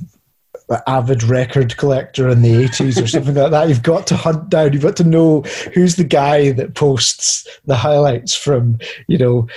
avid 0.88 1.24
record 1.24 1.76
collector 1.78 2.30
in 2.30 2.42
the 2.42 2.66
80s 2.66 3.04
or 3.04 3.08
something 3.08 3.36
like 3.36 3.52
that. 3.52 3.70
You've 3.70 3.84
got 3.84 4.08
to 4.08 4.16
hunt 4.16 4.50
down, 4.50 4.74
you've 4.74 4.82
got 4.82 4.96
to 4.98 5.04
know 5.04 5.42
who's 5.74 5.98
the 5.98 6.04
guy 6.04 6.52
that 6.54 6.76
posts 6.76 7.48
the 7.66 7.76
highlights 7.76 8.36
from, 8.36 8.80
you 9.08 9.18
know, 9.18 9.48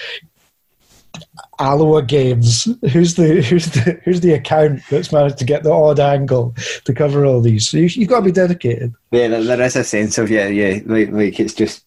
Alloa 1.58 2.02
games. 2.02 2.64
Who's 2.92 3.14
the 3.14 3.42
who's 3.42 3.66
the 3.66 4.00
who's 4.04 4.20
the 4.20 4.34
account 4.34 4.82
that's 4.90 5.12
managed 5.12 5.38
to 5.38 5.44
get 5.44 5.62
the 5.62 5.72
odd 5.72 6.00
angle 6.00 6.54
to 6.84 6.94
cover 6.94 7.24
all 7.24 7.40
these? 7.40 7.68
So 7.68 7.78
you, 7.78 7.88
have 7.88 8.08
got 8.08 8.18
to 8.20 8.24
be 8.26 8.32
dedicated. 8.32 8.94
Yeah, 9.10 9.28
there, 9.28 9.44
there 9.44 9.62
is 9.62 9.76
a 9.76 9.84
sense 9.84 10.18
of 10.18 10.30
yeah, 10.30 10.48
yeah, 10.48 10.80
like 10.86 11.10
like 11.10 11.40
it's 11.40 11.54
just 11.54 11.84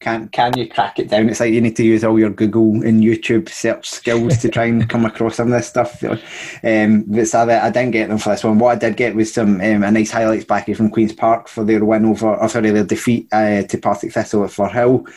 can 0.00 0.28
can 0.28 0.56
you 0.58 0.68
crack 0.68 0.98
it 0.98 1.08
down? 1.08 1.28
It's 1.28 1.40
like 1.40 1.52
you 1.52 1.60
need 1.60 1.76
to 1.76 1.84
use 1.84 2.04
all 2.04 2.18
your 2.18 2.30
Google 2.30 2.82
and 2.82 3.02
YouTube 3.02 3.48
search 3.48 3.88
skills 3.88 4.36
to 4.38 4.48
try 4.48 4.66
and 4.66 4.88
come 4.90 5.04
across 5.04 5.36
some 5.36 5.52
of 5.52 5.58
this 5.58 5.68
stuff. 5.68 6.02
Um, 6.62 7.04
but 7.06 7.26
sadly, 7.26 7.54
I 7.54 7.70
didn't 7.70 7.92
get 7.92 8.08
them 8.08 8.18
for 8.18 8.30
this 8.30 8.44
one. 8.44 8.58
What 8.58 8.76
I 8.76 8.78
did 8.78 8.96
get 8.96 9.14
was 9.14 9.32
some 9.32 9.60
um, 9.60 9.82
a 9.82 9.90
nice 9.90 10.10
highlights 10.10 10.44
back 10.44 10.66
from 10.74 10.90
Queens 10.90 11.12
Park 11.12 11.48
for 11.48 11.64
their 11.64 11.84
win 11.84 12.04
over, 12.04 12.34
or 12.34 12.48
sorry, 12.48 12.70
their 12.70 12.84
defeat 12.84 13.28
uh, 13.32 13.62
to 13.62 13.78
Partick 13.78 14.12
Thistle 14.12 14.44
at 14.44 14.50
Firhill 14.50 15.08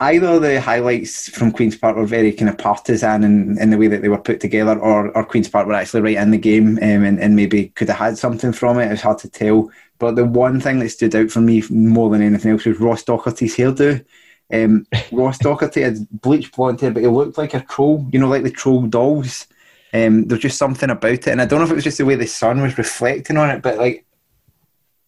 either 0.00 0.38
the 0.38 0.60
highlights 0.60 1.30
from 1.30 1.52
Queen's 1.52 1.76
Park 1.76 1.96
were 1.96 2.06
very 2.06 2.32
kind 2.32 2.50
of 2.50 2.58
partisan 2.58 3.24
in, 3.24 3.58
in 3.58 3.70
the 3.70 3.78
way 3.78 3.88
that 3.88 4.02
they 4.02 4.08
were 4.08 4.18
put 4.18 4.40
together, 4.40 4.78
or, 4.78 5.16
or 5.16 5.24
Queen's 5.24 5.48
Park 5.48 5.66
were 5.66 5.74
actually 5.74 6.02
right 6.02 6.18
in 6.18 6.30
the 6.30 6.38
game 6.38 6.76
um, 6.78 7.04
and, 7.04 7.18
and 7.18 7.34
maybe 7.34 7.68
could 7.68 7.88
have 7.88 7.98
had 7.98 8.18
something 8.18 8.52
from 8.52 8.78
it. 8.78 8.92
It's 8.92 9.02
hard 9.02 9.18
to 9.18 9.30
tell. 9.30 9.70
But 9.98 10.16
the 10.16 10.26
one 10.26 10.60
thing 10.60 10.78
that 10.80 10.90
stood 10.90 11.14
out 11.14 11.30
for 11.30 11.40
me 11.40 11.62
more 11.70 12.10
than 12.10 12.20
anything 12.20 12.52
else 12.52 12.66
was 12.66 12.78
Ross 12.78 13.04
Docherty's 13.04 13.56
hairdo. 13.56 14.04
Um, 14.52 14.86
Ross 15.12 15.38
Docherty 15.38 15.82
had 15.82 16.06
bleached 16.20 16.54
blonde 16.54 16.80
hair, 16.80 16.90
but 16.90 17.02
he 17.02 17.08
looked 17.08 17.38
like 17.38 17.54
a 17.54 17.60
troll, 17.60 18.06
you 18.12 18.18
know, 18.18 18.28
like 18.28 18.42
the 18.42 18.50
troll 18.50 18.82
dolls. 18.82 19.46
Um, 19.94 20.26
there's 20.26 20.42
just 20.42 20.58
something 20.58 20.90
about 20.90 21.12
it. 21.12 21.28
And 21.28 21.40
I 21.40 21.46
don't 21.46 21.60
know 21.60 21.64
if 21.64 21.70
it 21.70 21.76
was 21.76 21.84
just 21.84 21.98
the 21.98 22.04
way 22.04 22.16
the 22.16 22.26
sun 22.26 22.60
was 22.60 22.76
reflecting 22.76 23.38
on 23.38 23.48
it, 23.48 23.62
but 23.62 23.78
like, 23.78 24.04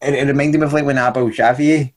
it, 0.00 0.14
it 0.14 0.26
reminded 0.26 0.60
me 0.60 0.66
of 0.66 0.72
like 0.72 0.86
when 0.86 0.96
Abel 0.96 1.30
Xavier 1.30 1.90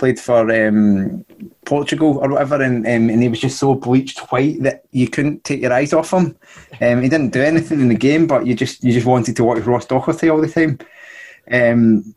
played 0.00 0.18
for 0.18 0.50
um, 0.50 1.24
Portugal 1.66 2.18
or 2.18 2.30
whatever, 2.30 2.60
and 2.60 2.86
um, 2.86 3.10
and 3.10 3.22
he 3.22 3.28
was 3.28 3.38
just 3.38 3.58
so 3.58 3.74
bleached 3.74 4.18
white 4.32 4.60
that 4.62 4.84
you 4.90 5.08
couldn't 5.08 5.44
take 5.44 5.60
your 5.60 5.72
eyes 5.72 5.92
off 5.92 6.12
him. 6.12 6.36
Um, 6.80 7.02
he 7.02 7.08
didn't 7.08 7.34
do 7.34 7.42
anything 7.42 7.80
in 7.80 7.88
the 7.88 7.94
game, 7.94 8.26
but 8.26 8.46
you 8.46 8.54
just 8.54 8.82
you 8.82 8.92
just 8.92 9.06
wanted 9.06 9.36
to 9.36 9.44
watch 9.44 9.62
Ross 9.62 9.86
Docherty 9.86 10.32
all 10.32 10.40
the 10.40 10.48
time. 10.48 10.78
Um, 11.52 12.14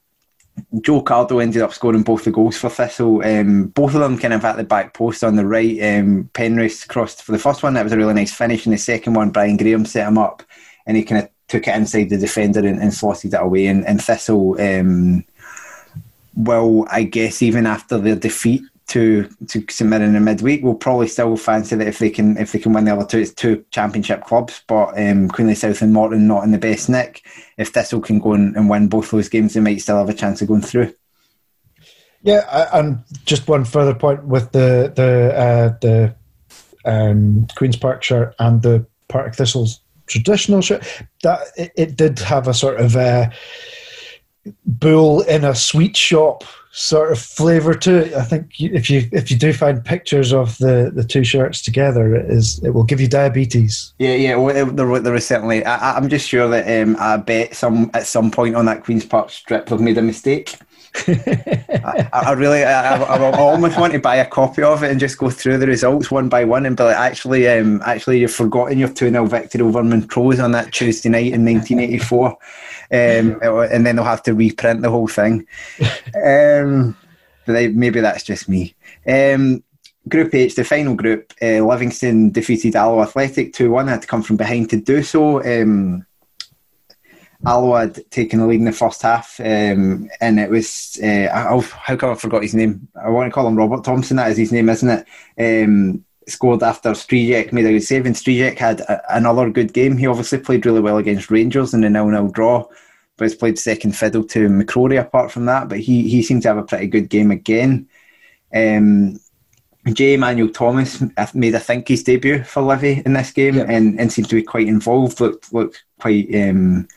Joe 0.81 1.03
Cardle 1.03 1.41
ended 1.41 1.61
up 1.61 1.73
scoring 1.73 2.03
both 2.03 2.23
the 2.23 2.31
goals 2.31 2.57
for 2.57 2.69
Thistle. 2.69 3.23
Um, 3.25 3.67
both 3.67 3.95
of 3.95 4.01
them 4.01 4.17
kind 4.17 4.33
of 4.33 4.45
at 4.45 4.55
the 4.55 4.63
back 4.63 4.93
post 4.93 5.23
on 5.23 5.35
the 5.35 5.45
right. 5.45 5.77
Um, 5.81 6.29
Penrice 6.33 6.87
crossed 6.87 7.23
for 7.23 7.31
the 7.31 7.39
first 7.39 7.63
one. 7.63 7.73
That 7.73 7.83
was 7.83 7.91
a 7.91 7.97
really 7.97 8.13
nice 8.13 8.33
finish. 8.33 8.65
And 8.65 8.73
the 8.73 8.77
second 8.77 9.13
one, 9.13 9.31
Brian 9.31 9.57
Graham 9.57 9.85
set 9.85 10.07
him 10.07 10.17
up, 10.17 10.43
and 10.85 10.95
he 10.95 11.03
kind 11.03 11.23
of 11.23 11.29
took 11.47 11.67
it 11.67 11.75
inside 11.75 12.09
the 12.09 12.17
defender 12.17 12.59
and, 12.59 12.79
and 12.79 12.93
slotted 12.93 13.33
it 13.33 13.41
away. 13.41 13.65
And, 13.65 13.85
and 13.85 14.01
Thistle 14.01 14.61
um, 14.61 15.25
will, 16.35 16.87
I 16.89 17.03
guess, 17.03 17.41
even 17.41 17.65
after 17.65 17.97
their 17.97 18.15
defeat 18.15 18.63
to 18.87 19.27
to 19.47 19.83
Mirren 19.83 20.03
in 20.03 20.13
the 20.13 20.19
midweek, 20.19 20.63
we'll 20.63 20.75
probably 20.75 21.07
still 21.07 21.37
fancy 21.37 21.75
that 21.75 21.87
if 21.87 21.99
they 21.99 22.09
can 22.09 22.37
if 22.37 22.51
they 22.51 22.59
can 22.59 22.73
win 22.73 22.85
the 22.85 22.93
other 22.93 23.05
two, 23.05 23.19
it's 23.19 23.33
two 23.33 23.63
championship 23.71 24.23
clubs. 24.25 24.63
But 24.67 24.99
um, 24.99 25.29
Queenly 25.29 25.55
South 25.55 25.81
and 25.81 25.93
Morton 25.93 26.27
not 26.27 26.43
in 26.43 26.51
the 26.51 26.57
best 26.57 26.89
nick. 26.89 27.25
If 27.57 27.69
Thistle 27.69 28.01
can 28.01 28.19
go 28.19 28.33
and, 28.33 28.55
and 28.55 28.69
win 28.69 28.89
both 28.89 29.11
those 29.11 29.29
games, 29.29 29.53
they 29.53 29.61
might 29.61 29.81
still 29.81 29.97
have 29.97 30.09
a 30.09 30.13
chance 30.13 30.41
of 30.41 30.47
going 30.47 30.61
through. 30.61 30.93
Yeah, 32.21 32.69
and 32.73 33.03
just 33.25 33.47
one 33.47 33.65
further 33.65 33.95
point 33.95 34.25
with 34.25 34.51
the 34.51 34.91
the 34.95 35.33
uh, 35.35 35.77
the 35.81 36.15
um, 36.85 37.47
Queens 37.55 37.77
Park 37.77 38.03
shirt 38.03 38.35
and 38.39 38.61
the 38.61 38.85
Park 39.07 39.35
Thistles 39.35 39.79
traditional 40.07 40.61
shirt, 40.61 40.85
that 41.23 41.39
it, 41.57 41.71
it 41.77 41.95
did 41.95 42.19
have 42.19 42.47
a 42.47 42.53
sort 42.53 42.79
of. 42.79 42.95
Uh, 42.95 43.29
bull 44.65 45.21
in 45.21 45.43
a 45.43 45.55
sweet 45.55 45.95
shop 45.95 46.43
sort 46.73 47.11
of 47.11 47.19
flavour 47.19 47.75
to 47.75 47.97
it. 47.97 48.13
I 48.13 48.23
think 48.23 48.59
if 48.59 48.89
you 48.89 49.07
if 49.11 49.29
you 49.31 49.37
do 49.37 49.53
find 49.53 49.83
pictures 49.83 50.33
of 50.33 50.57
the, 50.57 50.91
the 50.93 51.03
two 51.03 51.23
shirts 51.23 51.61
together, 51.61 52.15
it 52.15 52.29
is 52.29 52.61
it 52.63 52.71
will 52.71 52.83
give 52.83 52.99
you 52.99 53.07
diabetes. 53.07 53.93
Yeah, 53.99 54.15
yeah. 54.15 54.35
Well, 54.35 54.53
there, 54.53 54.99
there 54.99 55.13
was 55.13 55.25
certainly. 55.25 55.63
I, 55.63 55.95
am 55.97 56.09
just 56.09 56.27
sure 56.27 56.47
that 56.49 56.81
um, 56.81 56.97
I 56.99 57.17
bet 57.17 57.55
some 57.55 57.91
at 57.93 58.07
some 58.07 58.31
point 58.31 58.55
on 58.55 58.65
that 58.65 58.83
Queens 58.83 59.05
Park 59.05 59.29
strip 59.29 59.69
have 59.69 59.79
made 59.79 59.97
a 59.97 60.01
mistake. 60.01 60.57
I, 60.95 62.09
I, 62.13 62.31
really, 62.33 62.63
I, 62.63 62.97
I, 63.01 63.37
almost 63.37 63.79
want 63.79 63.93
to 63.93 63.99
buy 63.99 64.17
a 64.17 64.25
copy 64.25 64.61
of 64.61 64.83
it 64.83 64.91
and 64.91 64.99
just 64.99 65.17
go 65.17 65.29
through 65.29 65.57
the 65.57 65.67
results 65.67 66.11
one 66.11 66.29
by 66.29 66.45
one 66.45 66.65
and 66.65 66.77
be 66.77 66.83
like, 66.83 66.95
actually, 66.95 67.47
um, 67.47 67.81
actually, 67.85 68.19
you've 68.19 68.33
forgotten 68.33 68.77
your 68.77 68.89
2 68.89 69.09
0 69.09 69.25
victory 69.25 69.61
over 69.61 69.83
Montrose 69.83 70.39
on 70.39 70.51
that 70.51 70.71
Tuesday 70.71 71.09
night 71.09 71.33
in 71.33 71.45
1984. 71.45 72.27
Um, 72.91 73.39
and 73.71 73.85
then 73.85 73.95
they'll 73.95 74.05
have 74.05 74.23
to 74.23 74.35
reprint 74.35 74.81
the 74.81 74.91
whole 74.91 75.07
thing. 75.07 75.47
Um, 76.23 76.95
they, 77.47 77.67
maybe 77.69 77.99
that's 77.99 78.23
just 78.23 78.47
me. 78.47 78.75
Um, 79.07 79.63
group 80.07 80.33
H, 80.33 80.55
the 80.55 80.63
final 80.63 80.95
group, 80.95 81.33
uh, 81.41 81.65
Livingston 81.65 82.31
defeated 82.31 82.75
Alloa 82.75 83.03
Athletic 83.03 83.53
2 83.53 83.71
1. 83.71 83.87
Had 83.87 84.01
to 84.03 84.07
come 84.07 84.21
from 84.21 84.37
behind 84.37 84.69
to 84.69 84.79
do 84.79 85.01
so. 85.01 85.43
Um, 85.43 86.05
Alloa 87.45 87.81
had 87.81 88.09
taken 88.09 88.39
the 88.39 88.47
lead 88.47 88.59
in 88.59 88.65
the 88.65 88.71
first 88.71 89.01
half, 89.01 89.39
um, 89.39 90.09
and 90.21 90.39
it 90.39 90.49
was 90.49 90.97
uh, 91.03 91.27
oh, 91.49 91.61
how 91.61 91.95
come 91.97 92.11
I 92.11 92.15
forgot 92.15 92.41
his 92.41 92.55
name? 92.55 92.87
I 92.95 93.09
want 93.09 93.29
to 93.29 93.33
call 93.33 93.47
him 93.47 93.57
Robert 93.57 93.83
Thompson. 93.83 94.17
That 94.17 94.31
is 94.31 94.37
his 94.37 94.51
name, 94.51 94.69
isn't 94.69 95.05
it? 95.37 95.63
Um, 95.65 96.05
scored 96.27 96.63
after 96.63 96.91
Stryjek 96.91 97.51
made 97.51 97.65
a 97.65 97.71
good 97.71 97.83
save, 97.83 98.05
and 98.05 98.15
Stryjek 98.15 98.57
had 98.57 98.79
a, 98.81 99.17
another 99.17 99.49
good 99.49 99.73
game. 99.73 99.97
He 99.97 100.07
obviously 100.07 100.39
played 100.39 100.65
really 100.65 100.79
well 100.79 100.97
against 100.97 101.29
Rangers 101.29 101.73
in 101.73 101.81
the 101.81 101.89
nil-nil 101.89 102.29
draw, 102.29 102.65
but 103.17 103.25
he's 103.25 103.35
played 103.35 103.59
second 103.59 103.93
fiddle 103.93 104.23
to 104.25 104.47
McCrorie 104.47 105.01
apart 105.01 105.29
from 105.31 105.45
that. 105.45 105.67
But 105.67 105.79
he 105.79 106.07
he 106.07 106.23
seemed 106.23 106.43
to 106.43 106.47
have 106.47 106.57
a 106.57 106.63
pretty 106.63 106.87
good 106.87 107.09
game 107.09 107.31
again. 107.31 107.89
Um, 108.55 109.19
J. 109.91 110.13
Emmanuel 110.13 110.47
Thomas 110.47 111.03
made, 111.33 111.55
I 111.55 111.59
think, 111.59 111.89
his 111.89 112.03
debut 112.03 112.43
for 112.45 112.61
Livy 112.61 113.03
in 113.05 113.11
this 113.11 113.31
game, 113.31 113.59
and, 113.59 113.99
and 113.99 114.13
seemed 114.13 114.29
to 114.29 114.35
be 114.35 114.43
quite 114.43 114.67
involved. 114.69 115.19
Looked 115.19 115.53
looked 115.53 115.83
quite. 115.99 116.33
Um, 116.33 116.87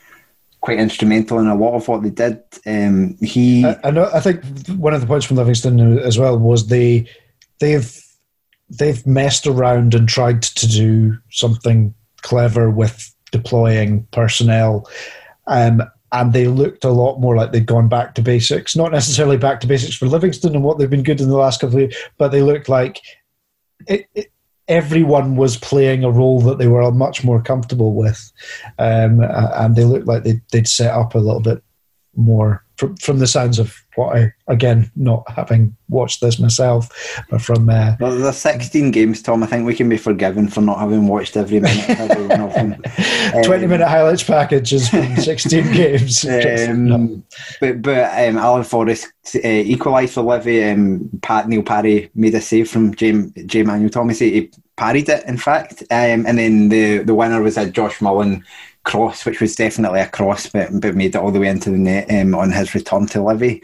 quite 0.67 0.79
instrumental 0.79 1.39
in 1.39 1.47
a 1.47 1.55
lot 1.55 1.75
of 1.75 1.87
what 1.87 2.03
they 2.03 2.09
did. 2.09 2.43
Um, 2.65 3.15
he, 3.21 3.63
I, 3.63 3.79
I, 3.85 3.89
know. 3.89 4.09
I 4.13 4.19
think 4.19 4.43
one 4.71 4.93
of 4.93 4.99
the 4.99 5.07
points 5.07 5.25
from 5.25 5.37
Livingston 5.37 5.97
as 5.99 6.19
well 6.19 6.37
was 6.37 6.67
they 6.67 7.09
they've 7.59 8.03
they've 8.69 9.07
messed 9.07 9.47
around 9.47 9.95
and 9.95 10.09
tried 10.09 10.41
to 10.41 10.67
do 10.67 11.17
something 11.31 11.95
clever 12.21 12.69
with 12.69 13.15
deploying 13.31 14.05
personnel. 14.11 14.89
Um, 15.45 15.83
and 16.11 16.33
they 16.33 16.47
looked 16.47 16.83
a 16.83 16.89
lot 16.89 17.21
more 17.21 17.37
like 17.37 17.53
they'd 17.53 17.65
gone 17.65 17.87
back 17.87 18.13
to 18.15 18.21
basics. 18.21 18.75
Not 18.75 18.91
necessarily 18.91 19.37
back 19.37 19.61
to 19.61 19.67
basics 19.67 19.95
for 19.95 20.07
Livingston 20.07 20.53
and 20.53 20.65
what 20.65 20.79
they've 20.79 20.89
been 20.89 21.01
good 21.01 21.21
in 21.21 21.29
the 21.29 21.37
last 21.37 21.61
couple 21.61 21.77
of 21.77 21.81
years, 21.83 21.95
but 22.17 22.33
they 22.33 22.41
looked 22.41 22.67
like 22.67 22.99
it, 23.87 24.07
it, 24.13 24.33
everyone 24.67 25.35
was 25.35 25.57
playing 25.57 26.03
a 26.03 26.11
role 26.11 26.41
that 26.41 26.57
they 26.57 26.67
were 26.67 26.91
much 26.91 27.23
more 27.23 27.41
comfortable 27.41 27.93
with, 27.93 28.31
um, 28.79 29.21
and 29.21 29.75
they 29.75 29.83
looked 29.83 30.07
like 30.07 30.23
they'd, 30.23 30.41
they'd 30.51 30.67
set 30.67 30.93
up 30.93 31.15
a 31.15 31.19
little 31.19 31.41
bit 31.41 31.63
more 32.17 32.63
from, 32.77 32.95
from 32.97 33.19
the 33.19 33.27
sounds 33.27 33.59
of 33.59 33.75
what 33.95 34.15
I 34.15 34.33
again 34.47 34.91
not 34.95 35.29
having 35.29 35.75
watched 35.89 36.21
this 36.21 36.39
myself, 36.39 36.89
but 37.29 37.41
from 37.41 37.69
uh, 37.69 37.95
well, 37.99 38.15
there's 38.15 38.37
16 38.37 38.91
games, 38.91 39.21
Tom. 39.21 39.43
I 39.43 39.47
think 39.47 39.65
we 39.65 39.75
can 39.75 39.89
be 39.89 39.97
forgiven 39.97 40.47
for 40.47 40.61
not 40.61 40.79
having 40.79 41.07
watched 41.07 41.35
every 41.35 41.59
minute 41.59 41.89
of 41.99 43.43
20 43.45 43.63
um, 43.63 43.69
minute 43.69 43.87
highlights 43.87 44.23
packages 44.23 44.89
from 44.89 45.15
16 45.15 45.63
games. 45.73 46.25
Um, 46.25 47.23
But 47.59 47.81
but 47.81 48.27
um, 48.27 48.37
Alan 48.37 48.63
Forrest 48.63 49.07
uh, 49.35 49.39
equalised 49.47 50.13
for 50.13 50.21
Livy. 50.21 50.63
Um, 50.63 51.09
Pat 51.21 51.47
Neil 51.47 51.63
Parry 51.63 52.11
made 52.13 52.35
a 52.35 52.41
save 52.41 52.69
from 52.69 52.93
J. 52.95 53.29
J. 53.45 53.63
Manuel 53.63 53.89
Thomas. 53.89 54.19
He 54.19 54.51
parried 54.75 55.09
it, 55.09 55.25
in 55.25 55.37
fact, 55.37 55.81
um, 55.89 56.25
and 56.27 56.37
then 56.37 56.69
the 56.69 56.99
the 56.99 57.15
winner 57.15 57.41
was 57.41 57.57
a 57.57 57.69
Josh 57.69 57.99
Mullin 58.01 58.43
cross, 58.87 59.25
which 59.25 59.41
was 59.41 59.55
definitely 59.55 59.99
a 59.99 60.07
cross, 60.07 60.47
but, 60.47 60.69
but 60.79 60.95
made 60.95 61.13
it 61.13 61.21
all 61.21 61.31
the 61.31 61.41
way 61.41 61.49
into 61.49 61.69
the 61.69 61.77
net 61.77 62.09
um, 62.09 62.33
on 62.33 62.51
his 62.51 62.73
return 62.73 63.05
to 63.07 63.21
Livy. 63.21 63.61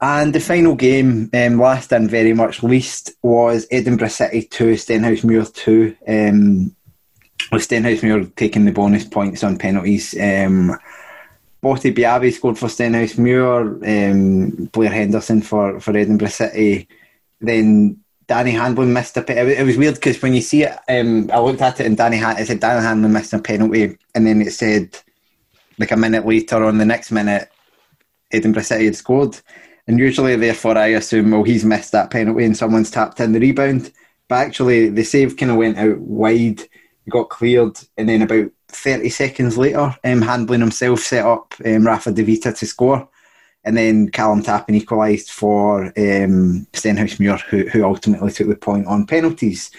And 0.00 0.34
the 0.34 0.40
final 0.40 0.74
game, 0.74 1.30
um, 1.32 1.58
last 1.58 1.92
and 1.92 2.10
very 2.10 2.34
much 2.34 2.62
least, 2.62 3.12
was 3.22 3.66
Edinburgh 3.70 4.08
City 4.08 4.42
2, 4.42 4.74
Stenhousemuir 4.74 5.54
2. 5.54 5.96
Um, 6.06 6.76
with 7.52 7.68
Stenhousemuir 7.68 8.34
taking 8.34 8.64
the 8.64 8.72
bonus 8.72 9.04
points 9.04 9.44
on 9.44 9.56
penalties. 9.58 10.14
Um, 10.14 10.76
Botti 11.62 11.94
Biabi 11.94 12.32
scored 12.32 12.58
for 12.58 12.68
Stenhousemuir, 12.68 14.12
um, 14.12 14.66
Blair 14.72 14.90
Henderson 14.90 15.40
for, 15.40 15.80
for 15.80 15.96
Edinburgh 15.96 16.28
City. 16.28 16.88
Then 17.40 18.00
Danny 18.28 18.52
Hanlon 18.52 18.92
missed 18.92 19.16
a 19.16 19.22
penalty. 19.22 19.52
It 19.56 19.64
was 19.64 19.76
weird 19.76 19.94
because 19.94 20.20
when 20.20 20.34
you 20.34 20.40
see 20.40 20.64
it, 20.64 20.76
um, 20.88 21.30
I 21.32 21.38
looked 21.38 21.62
at 21.62 21.80
it 21.80 21.86
and 21.86 21.96
Danny 21.96 22.18
it 22.18 22.46
said 22.46 22.60
Danny 22.60 22.82
Hanlon 22.82 23.12
missed 23.12 23.32
a 23.32 23.38
penalty, 23.38 23.96
and 24.14 24.26
then 24.26 24.42
it 24.42 24.52
said 24.52 24.96
like 25.78 25.92
a 25.92 25.96
minute 25.96 26.26
later 26.26 26.64
on 26.64 26.78
the 26.78 26.84
next 26.84 27.10
minute, 27.10 27.50
Edinburgh 28.32 28.62
City 28.62 28.86
had 28.86 28.96
scored. 28.96 29.38
And 29.86 29.98
usually, 29.98 30.34
therefore, 30.34 30.76
I 30.76 30.88
assume 30.88 31.30
well 31.30 31.44
he's 31.44 31.64
missed 31.64 31.92
that 31.92 32.10
penalty 32.10 32.44
and 32.44 32.56
someone's 32.56 32.90
tapped 32.90 33.20
in 33.20 33.32
the 33.32 33.40
rebound. 33.40 33.92
But 34.28 34.38
actually, 34.46 34.88
the 34.88 35.04
save 35.04 35.36
kind 35.36 35.52
of 35.52 35.58
went 35.58 35.78
out 35.78 35.98
wide, 35.98 36.62
got 37.08 37.28
cleared, 37.28 37.78
and 37.96 38.08
then 38.08 38.22
about 38.22 38.50
30 38.68 39.08
seconds 39.10 39.56
later, 39.56 39.94
um, 40.02 40.48
himself 40.48 41.00
set 41.00 41.24
up 41.24 41.54
um, 41.64 41.86
Rafa 41.86 42.10
De 42.10 42.24
Vita 42.24 42.52
to 42.52 42.66
score. 42.66 43.08
And 43.66 43.76
then 43.76 44.10
Callum 44.10 44.42
Tapping 44.42 44.76
equalised 44.76 45.30
for 45.30 45.86
um, 45.86 46.66
Stenhousemuir, 46.72 47.40
who, 47.42 47.68
who 47.68 47.84
ultimately 47.84 48.30
took 48.30 48.48
the 48.48 48.56
point 48.56 48.86
on 48.86 49.06
penalties. 49.06 49.72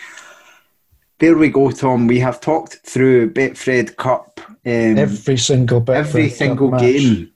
There 1.19 1.37
we 1.37 1.49
go, 1.49 1.71
Tom. 1.71 2.05
We 2.05 2.19
have 2.19 2.41
talked 2.41 2.73
through 2.83 3.31
Betfred 3.31 3.95
Cup. 3.95 4.39
Um, 4.65 4.97
every 4.99 5.37
single 5.37 5.81
Betfred 5.81 5.95
every 5.95 6.29
single 6.29 6.69
Cup 6.69 6.81
game. 6.81 7.31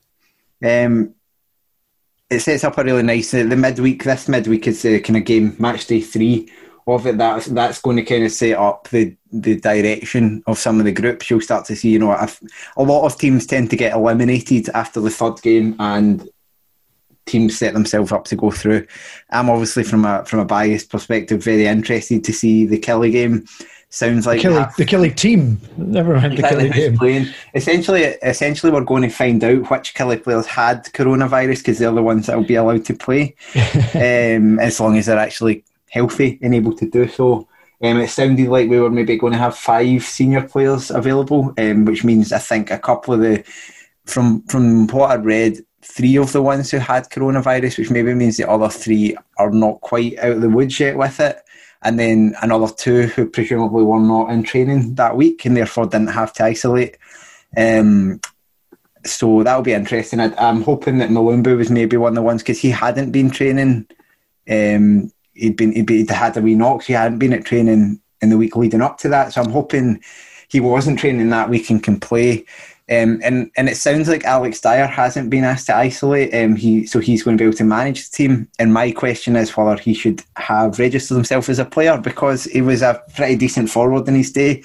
Um, 0.64 1.16
it 2.30 2.42
sets 2.42 2.66
up 2.66 2.78
a 2.78 2.84
really 2.84 3.02
nice 3.04 3.34
uh, 3.34 3.44
the 3.44 3.56
midweek. 3.56 4.04
This 4.04 4.28
midweek 4.28 4.68
is 4.68 4.82
the 4.82 5.00
kind 5.00 5.18
of 5.18 5.26
game 5.26 5.56
match 5.58 5.88
day 5.88 6.02
three 6.02 6.52
of 6.86 7.08
it. 7.08 7.18
That's 7.18 7.48
that's 7.48 7.82
going 7.82 7.98
to 7.98 8.04
kind 8.04 8.26
of 8.26 8.32
set 8.32 8.58
up 8.58 8.90
the 8.90 9.16
the 9.32 9.60
direction 9.60 10.44
of 10.48 10.60
some 10.60 10.80
of 10.80 10.86
the 10.86 10.92
groups. 10.92 11.30
You'll 11.30 11.42
start 11.42 11.66
to 11.66 11.76
see, 11.76 11.90
you 11.90 12.00
know, 12.00 12.12
a, 12.12 12.30
a 12.76 12.84
lot 12.84 13.06
of 13.06 13.18
teams 13.18 13.48
tend 13.48 13.70
to 13.70 13.78
get 13.78 13.94
eliminated 13.94 14.70
after 14.70 15.00
the 15.00 15.10
third 15.10 15.42
game, 15.42 15.76
and 15.80 16.30
teams 17.26 17.58
set 17.58 17.74
themselves 17.74 18.12
up 18.12 18.26
to 18.26 18.36
go 18.36 18.52
through. 18.52 18.86
I'm 19.30 19.50
obviously 19.50 19.84
from 19.84 20.06
a 20.06 20.26
from 20.26 20.40
a 20.40 20.46
biased 20.46 20.90
perspective 20.90 21.44
very 21.44 21.66
interested 21.66 22.24
to 22.24 22.34
see 22.34 22.66
the 22.66 22.80
Killie 22.80 23.12
game. 23.12 23.46
Sounds 23.90 24.26
like 24.26 24.42
the 24.42 24.48
Killie, 24.86 25.10
the 25.10 25.14
team. 25.14 25.60
Never 25.76 26.16
mind 26.16 26.38
the 26.38 26.44
Killie 26.44 26.74
game. 26.74 26.98
Playing. 26.98 27.28
Essentially, 27.54 28.04
essentially, 28.04 28.72
we're 28.72 28.86
going 28.86 29.04
to 29.04 29.10
find 29.10 29.44
out 29.44 29.70
which 29.70 29.94
Killie 29.94 30.24
players 30.24 30.46
had 30.46 30.86
coronavirus 30.86 31.58
because 31.58 31.80
they're 31.80 31.92
the 31.92 32.02
ones 32.02 32.28
that 32.28 32.38
will 32.38 32.46
be 32.46 32.56
allowed 32.56 32.86
to 32.86 32.94
play, 32.94 33.36
um, 33.96 34.60
as 34.60 34.80
long 34.80 34.98
as 34.98 35.08
they're 35.08 35.18
actually 35.18 35.66
healthy 35.90 36.40
and 36.42 36.56
able 36.56 36.74
to 36.78 36.90
do 36.90 37.08
so. 37.08 37.48
Um, 37.84 38.00
it 38.00 38.10
sounded 38.10 38.48
like 38.48 38.70
we 38.70 38.80
were 38.80 38.92
maybe 38.92 39.18
going 39.18 39.34
to 39.34 39.40
have 39.40 39.58
five 39.58 40.04
senior 40.04 40.48
players 40.48 40.92
available, 40.92 41.54
um, 41.58 41.84
which 41.84 42.04
means 42.04 42.32
I 42.32 42.38
think 42.38 42.72
a 42.72 42.80
couple 42.80 43.14
of 43.14 43.20
the 43.20 43.44
from 44.06 44.44
from 44.44 44.88
what 44.88 45.12
I 45.12 45.16
read, 45.16 45.58
three 45.82 46.18
of 46.18 46.32
the 46.32 46.42
ones 46.42 46.72
who 46.72 46.78
had 46.78 47.10
coronavirus, 47.10 47.78
which 47.78 47.92
maybe 47.92 48.14
means 48.14 48.38
the 48.38 48.50
other 48.50 48.70
three 48.70 49.16
are 49.38 49.52
not 49.52 49.82
quite 49.82 50.18
out 50.20 50.34
of 50.34 50.42
the 50.42 50.50
woods 50.50 50.80
yet 50.80 50.98
with 50.98 51.20
it. 51.20 51.42
And 51.84 52.00
then 52.00 52.36
another 52.42 52.72
two 52.72 53.08
who 53.08 53.26
presumably 53.26 53.84
were 53.84 54.00
not 54.00 54.30
in 54.30 54.44
training 54.44 54.96
that 54.96 55.18
week 55.18 55.46
and 55.46 55.58
therefore 55.58 55.88
didn't 55.88 56.08
have 56.08 56.32
to 56.34 56.44
isolate. 56.44 56.98
Um, 57.58 58.22
so 59.04 59.42
that'll 59.42 59.64
be 59.64 59.74
interesting. 59.74 60.20
I, 60.20 60.50
am 60.50 60.62
hoping 60.62 61.00
that 61.00 61.10
Mulumbu 61.10 61.58
was 61.58 61.72
maybe 61.72 61.98
one 61.98 62.12
of 62.12 62.16
the 62.16 62.22
ones 62.22 62.44
because 62.44 62.60
he 62.60 62.70
hadn't 62.70 63.12
been 63.12 63.32
training. 63.32 63.88
Um, 64.50 65.12
he'd 65.34 65.58
been 65.58 65.72
he'd, 65.72 65.90
he'd 65.90 66.10
had 66.10 66.38
a 66.38 66.42
wee 66.42 66.56
knocks. 66.56 66.86
He 66.86 66.94
hadn't 66.94 67.18
been 67.18 67.34
at 67.34 67.46
training 67.46 68.00
in 68.22 68.30
the 68.30 68.38
week 68.38 68.56
leading 68.56 68.82
up 68.82 69.00
to 69.00 69.10
that. 69.10 69.34
So 69.34 69.42
I'm 69.42 69.50
hoping 69.50 70.02
he 70.50 70.60
wasn't 70.60 71.00
training 71.00 71.30
that 71.30 71.50
week 71.50 71.70
and 71.70 71.82
can 71.82 72.00
play. 72.00 72.46
Um, 72.90 73.22
and 73.24 73.50
and 73.56 73.70
it 73.70 73.78
sounds 73.78 74.10
like 74.10 74.26
Alex 74.26 74.60
Dyer 74.60 74.88
hasn't 74.88 75.30
been 75.30 75.44
asked 75.46 75.68
to 75.68 75.76
isolate. 75.76 76.34
Um, 76.34 76.56
he 76.56 76.86
so 76.86 77.00
he's 77.00 77.24
going 77.24 77.38
to 77.38 77.42
be 77.42 77.48
able 77.48 77.58
to 77.58 77.64
manage 77.64 78.10
the 78.10 78.18
team. 78.18 78.50
And 78.60 78.74
my 78.74 78.92
question 78.92 79.36
is 79.36 79.56
whether 79.56 79.80
he 79.80 79.94
should 79.94 80.24
have 80.36 80.78
registered 80.80 81.16
himself 81.16 81.48
as 81.48 81.60
a 81.60 81.66
player 81.66 81.98
because 81.98 82.46
he 82.46 82.62
was 82.62 82.82
a 82.82 83.02
pretty 83.16 83.36
decent 83.36 83.70
forward 83.70 84.08
in 84.08 84.16
his 84.16 84.32
day. 84.32 84.64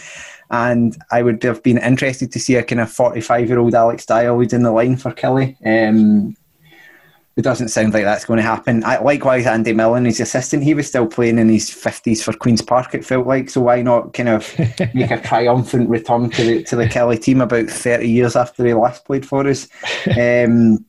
And 0.50 0.96
I 1.10 1.22
would 1.22 1.42
have 1.42 1.62
been 1.62 1.78
interested 1.78 2.32
to 2.32 2.40
see 2.40 2.56
a 2.56 2.64
kind 2.64 2.80
of 2.80 2.90
forty-five-year-old 2.90 3.74
Alex 3.74 4.06
Dyer 4.06 4.36
leading 4.36 4.62
the 4.62 4.72
line 4.72 4.96
for 4.96 5.12
Killie. 5.12 5.56
Um, 5.64 6.36
it 7.36 7.42
doesn't 7.42 7.68
sound 7.68 7.92
like 7.92 8.04
that's 8.04 8.24
going 8.24 8.38
to 8.38 8.42
happen. 8.42 8.82
I, 8.82 8.98
likewise, 8.98 9.46
Andy 9.46 9.74
Millen, 9.74 10.06
his 10.06 10.20
assistant, 10.20 10.64
he 10.64 10.72
was 10.72 10.86
still 10.86 11.06
playing 11.06 11.38
in 11.38 11.50
his 11.50 11.68
fifties 11.68 12.24
for 12.24 12.32
Queens 12.32 12.62
Park. 12.62 12.94
It 12.94 13.04
felt 13.04 13.26
like 13.26 13.50
so. 13.50 13.60
Why 13.60 13.82
not 13.82 14.14
kind 14.14 14.30
of 14.30 14.58
make 14.94 15.10
a 15.10 15.20
triumphant 15.24 15.90
return 15.90 16.30
to 16.30 16.44
the 16.44 16.62
to 16.64 16.76
the 16.76 16.86
Killie 16.86 17.20
team 17.20 17.42
about 17.42 17.68
thirty 17.68 18.08
years 18.08 18.36
after 18.36 18.64
he 18.64 18.72
last 18.72 19.04
played 19.04 19.26
for 19.26 19.46
us? 19.46 19.68
Um, 20.18 20.84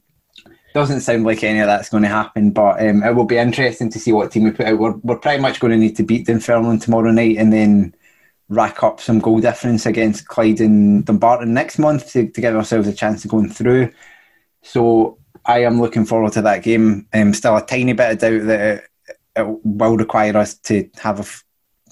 doesn't 0.73 1.01
sound 1.01 1.23
like 1.23 1.43
any 1.43 1.59
of 1.59 1.65
that's 1.65 1.89
going 1.89 2.03
to 2.03 2.09
happen, 2.09 2.51
but 2.51 2.79
um, 2.87 3.03
it 3.03 3.15
will 3.15 3.25
be 3.25 3.37
interesting 3.37 3.89
to 3.89 3.99
see 3.99 4.11
what 4.11 4.31
team 4.31 4.43
we 4.43 4.51
put 4.51 4.67
out. 4.67 4.77
We're, 4.77 4.95
we're 4.97 5.17
pretty 5.17 5.41
much 5.41 5.59
going 5.59 5.71
to 5.71 5.77
need 5.77 5.95
to 5.97 6.03
beat 6.03 6.27
Dunfermline 6.27 6.79
tomorrow 6.79 7.11
night, 7.11 7.37
and 7.37 7.51
then 7.51 7.95
rack 8.49 8.83
up 8.83 9.01
some 9.01 9.19
goal 9.19 9.39
difference 9.39 9.85
against 9.85 10.27
Clyde 10.27 10.61
and 10.61 11.03
Dumbarton 11.03 11.53
next 11.53 11.79
month 11.79 12.11
to, 12.11 12.29
to 12.29 12.41
give 12.41 12.55
ourselves 12.55 12.87
a 12.87 12.93
chance 12.93 13.25
of 13.25 13.31
going 13.31 13.49
through. 13.49 13.91
So 14.61 15.16
I 15.47 15.63
am 15.63 15.81
looking 15.81 16.05
forward 16.05 16.33
to 16.33 16.41
that 16.43 16.61
game. 16.63 17.07
Um, 17.13 17.33
still 17.33 17.55
a 17.55 17.65
tiny 17.65 17.93
bit 17.93 18.11
of 18.11 18.17
doubt 18.19 18.45
that 18.47 18.59
it, 18.59 18.83
it 19.37 19.59
will 19.63 19.95
require 19.95 20.35
us 20.37 20.55
to 20.55 20.89
have 20.97 21.19
a 21.21 21.25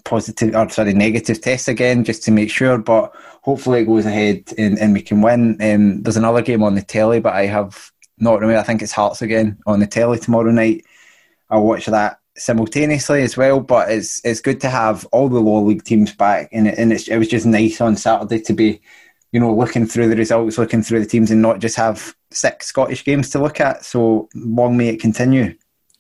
positive 0.04 0.54
or 0.56 0.70
sorry 0.70 0.94
negative 0.94 1.42
test 1.42 1.68
again 1.68 2.04
just 2.04 2.24
to 2.24 2.32
make 2.32 2.52
sure. 2.52 2.78
But 2.78 3.16
hopefully 3.42 3.82
it 3.82 3.86
goes 3.86 4.06
ahead 4.06 4.44
and, 4.58 4.78
and 4.78 4.94
we 4.94 5.02
can 5.02 5.22
win. 5.22 5.58
Um, 5.62 6.04
there's 6.04 6.18
another 6.18 6.42
game 6.42 6.64
on 6.64 6.76
the 6.76 6.82
telly, 6.82 7.22
but 7.22 7.34
I 7.34 7.46
have 7.46 7.92
not 8.18 8.42
remember. 8.42 8.60
I 8.60 8.64
think 8.64 8.82
it's 8.82 8.92
Hearts 8.92 9.22
again 9.22 9.58
on 9.66 9.80
the 9.80 9.88
telly 9.88 10.20
tomorrow 10.20 10.52
night. 10.52 10.86
I'll 11.50 11.64
watch 11.64 11.86
that 11.86 12.20
simultaneously 12.38 13.22
as 13.22 13.38
well. 13.38 13.62
But 13.62 13.90
it's 13.90 14.24
it's 14.26 14.42
good 14.42 14.60
to 14.62 14.70
have 14.70 15.06
all 15.14 15.30
the 15.30 15.40
lower 15.40 15.62
league 15.62 15.84
teams 15.84 16.14
back, 16.14 16.50
and 16.52 16.68
and 16.68 16.92
it's, 16.92 17.08
it 17.08 17.18
was 17.18 17.30
just 17.30 17.46
nice 17.46 17.80
on 17.80 17.96
Saturday 17.96 18.42
to 18.42 18.54
be 18.54 18.82
you 19.36 19.42
know, 19.42 19.54
looking 19.54 19.86
through 19.86 20.08
the 20.08 20.16
results, 20.16 20.58
looking 20.58 20.82
through 20.82 21.02
the 21.02 21.06
teams, 21.06 21.30
and 21.30 21.42
not 21.42 21.60
just 21.60 21.76
have 21.76 22.16
six 22.32 22.68
Scottish 22.68 23.04
games 23.04 23.30
to 23.32 23.42
look 23.42 23.60
at. 23.60 23.84
So 23.84 24.30
long 24.34 24.78
may 24.78 24.88
it 24.88 25.02
continue. 25.02 25.54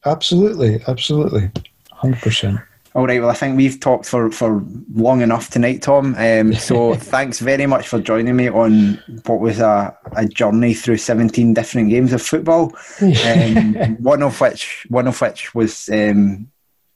Absolutely, 0.06 0.80
absolutely, 0.88 1.52
hundred 1.92 2.22
percent. 2.22 2.62
All 2.94 3.06
right. 3.06 3.20
Well, 3.20 3.30
I 3.30 3.34
think 3.34 3.58
we've 3.58 3.78
talked 3.78 4.06
for, 4.06 4.32
for 4.32 4.64
long 4.94 5.20
enough 5.20 5.50
tonight, 5.50 5.82
Tom. 5.82 6.16
Um, 6.18 6.54
so 6.70 6.96
thanks 6.96 7.40
very 7.40 7.66
much 7.66 7.90
for 7.90 8.00
joining 8.00 8.38
me 8.38 8.48
on 8.48 9.04
what 9.26 9.42
was 9.42 9.60
a, 9.60 9.94
a 10.16 10.26
journey 10.26 10.74
through 10.74 11.00
seventeen 11.00 11.54
different 11.54 11.90
games 11.90 12.14
of 12.14 12.22
football. 12.22 12.74
Um, 13.02 13.98
one 14.00 14.24
of 14.24 14.40
which 14.40 14.88
one 14.88 15.10
of 15.10 15.20
which 15.20 15.54
was 15.54 15.90
um, 15.90 16.50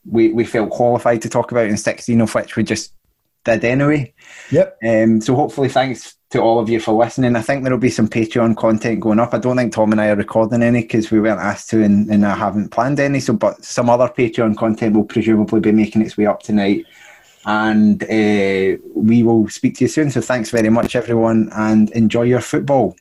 we 0.06 0.32
we 0.32 0.46
felt 0.46 0.70
qualified 0.70 1.20
to 1.20 1.28
talk 1.28 1.52
about, 1.52 1.66
and 1.66 1.78
sixteen 1.78 2.22
of 2.22 2.34
which 2.34 2.56
we 2.56 2.62
just 2.62 2.94
did 3.44 3.64
anyway. 3.64 4.12
Yep. 4.50 4.78
Um, 4.86 5.20
so 5.20 5.34
hopefully, 5.34 5.68
thanks 5.68 6.16
to 6.30 6.40
all 6.40 6.58
of 6.58 6.68
you 6.68 6.78
for 6.80 6.92
listening. 6.92 7.36
I 7.36 7.42
think 7.42 7.62
there 7.62 7.72
will 7.72 7.80
be 7.80 7.90
some 7.90 8.08
Patreon 8.08 8.56
content 8.56 9.00
going 9.00 9.18
up. 9.18 9.34
I 9.34 9.38
don't 9.38 9.56
think 9.56 9.72
Tom 9.72 9.92
and 9.92 10.00
I 10.00 10.08
are 10.08 10.16
recording 10.16 10.62
any 10.62 10.82
because 10.82 11.10
we 11.10 11.20
weren't 11.20 11.40
asked 11.40 11.70
to 11.70 11.82
and, 11.82 12.08
and 12.08 12.24
I 12.24 12.36
haven't 12.36 12.70
planned 12.70 13.00
any. 13.00 13.20
So, 13.20 13.32
but 13.32 13.64
some 13.64 13.90
other 13.90 14.08
Patreon 14.08 14.56
content 14.56 14.94
will 14.94 15.04
presumably 15.04 15.60
be 15.60 15.72
making 15.72 16.02
its 16.02 16.16
way 16.16 16.26
up 16.26 16.42
tonight. 16.42 16.84
And 17.46 18.02
uh, 18.04 18.76
we 18.94 19.22
will 19.22 19.48
speak 19.48 19.76
to 19.78 19.84
you 19.84 19.88
soon. 19.88 20.10
So, 20.10 20.20
thanks 20.20 20.50
very 20.50 20.68
much, 20.68 20.94
everyone, 20.94 21.50
and 21.52 21.90
enjoy 21.92 22.22
your 22.22 22.40
football. 22.40 22.96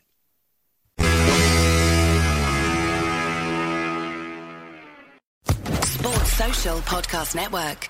Sports 5.83 6.33
Social 6.33 6.77
Podcast 6.79 7.35
Network. 7.35 7.89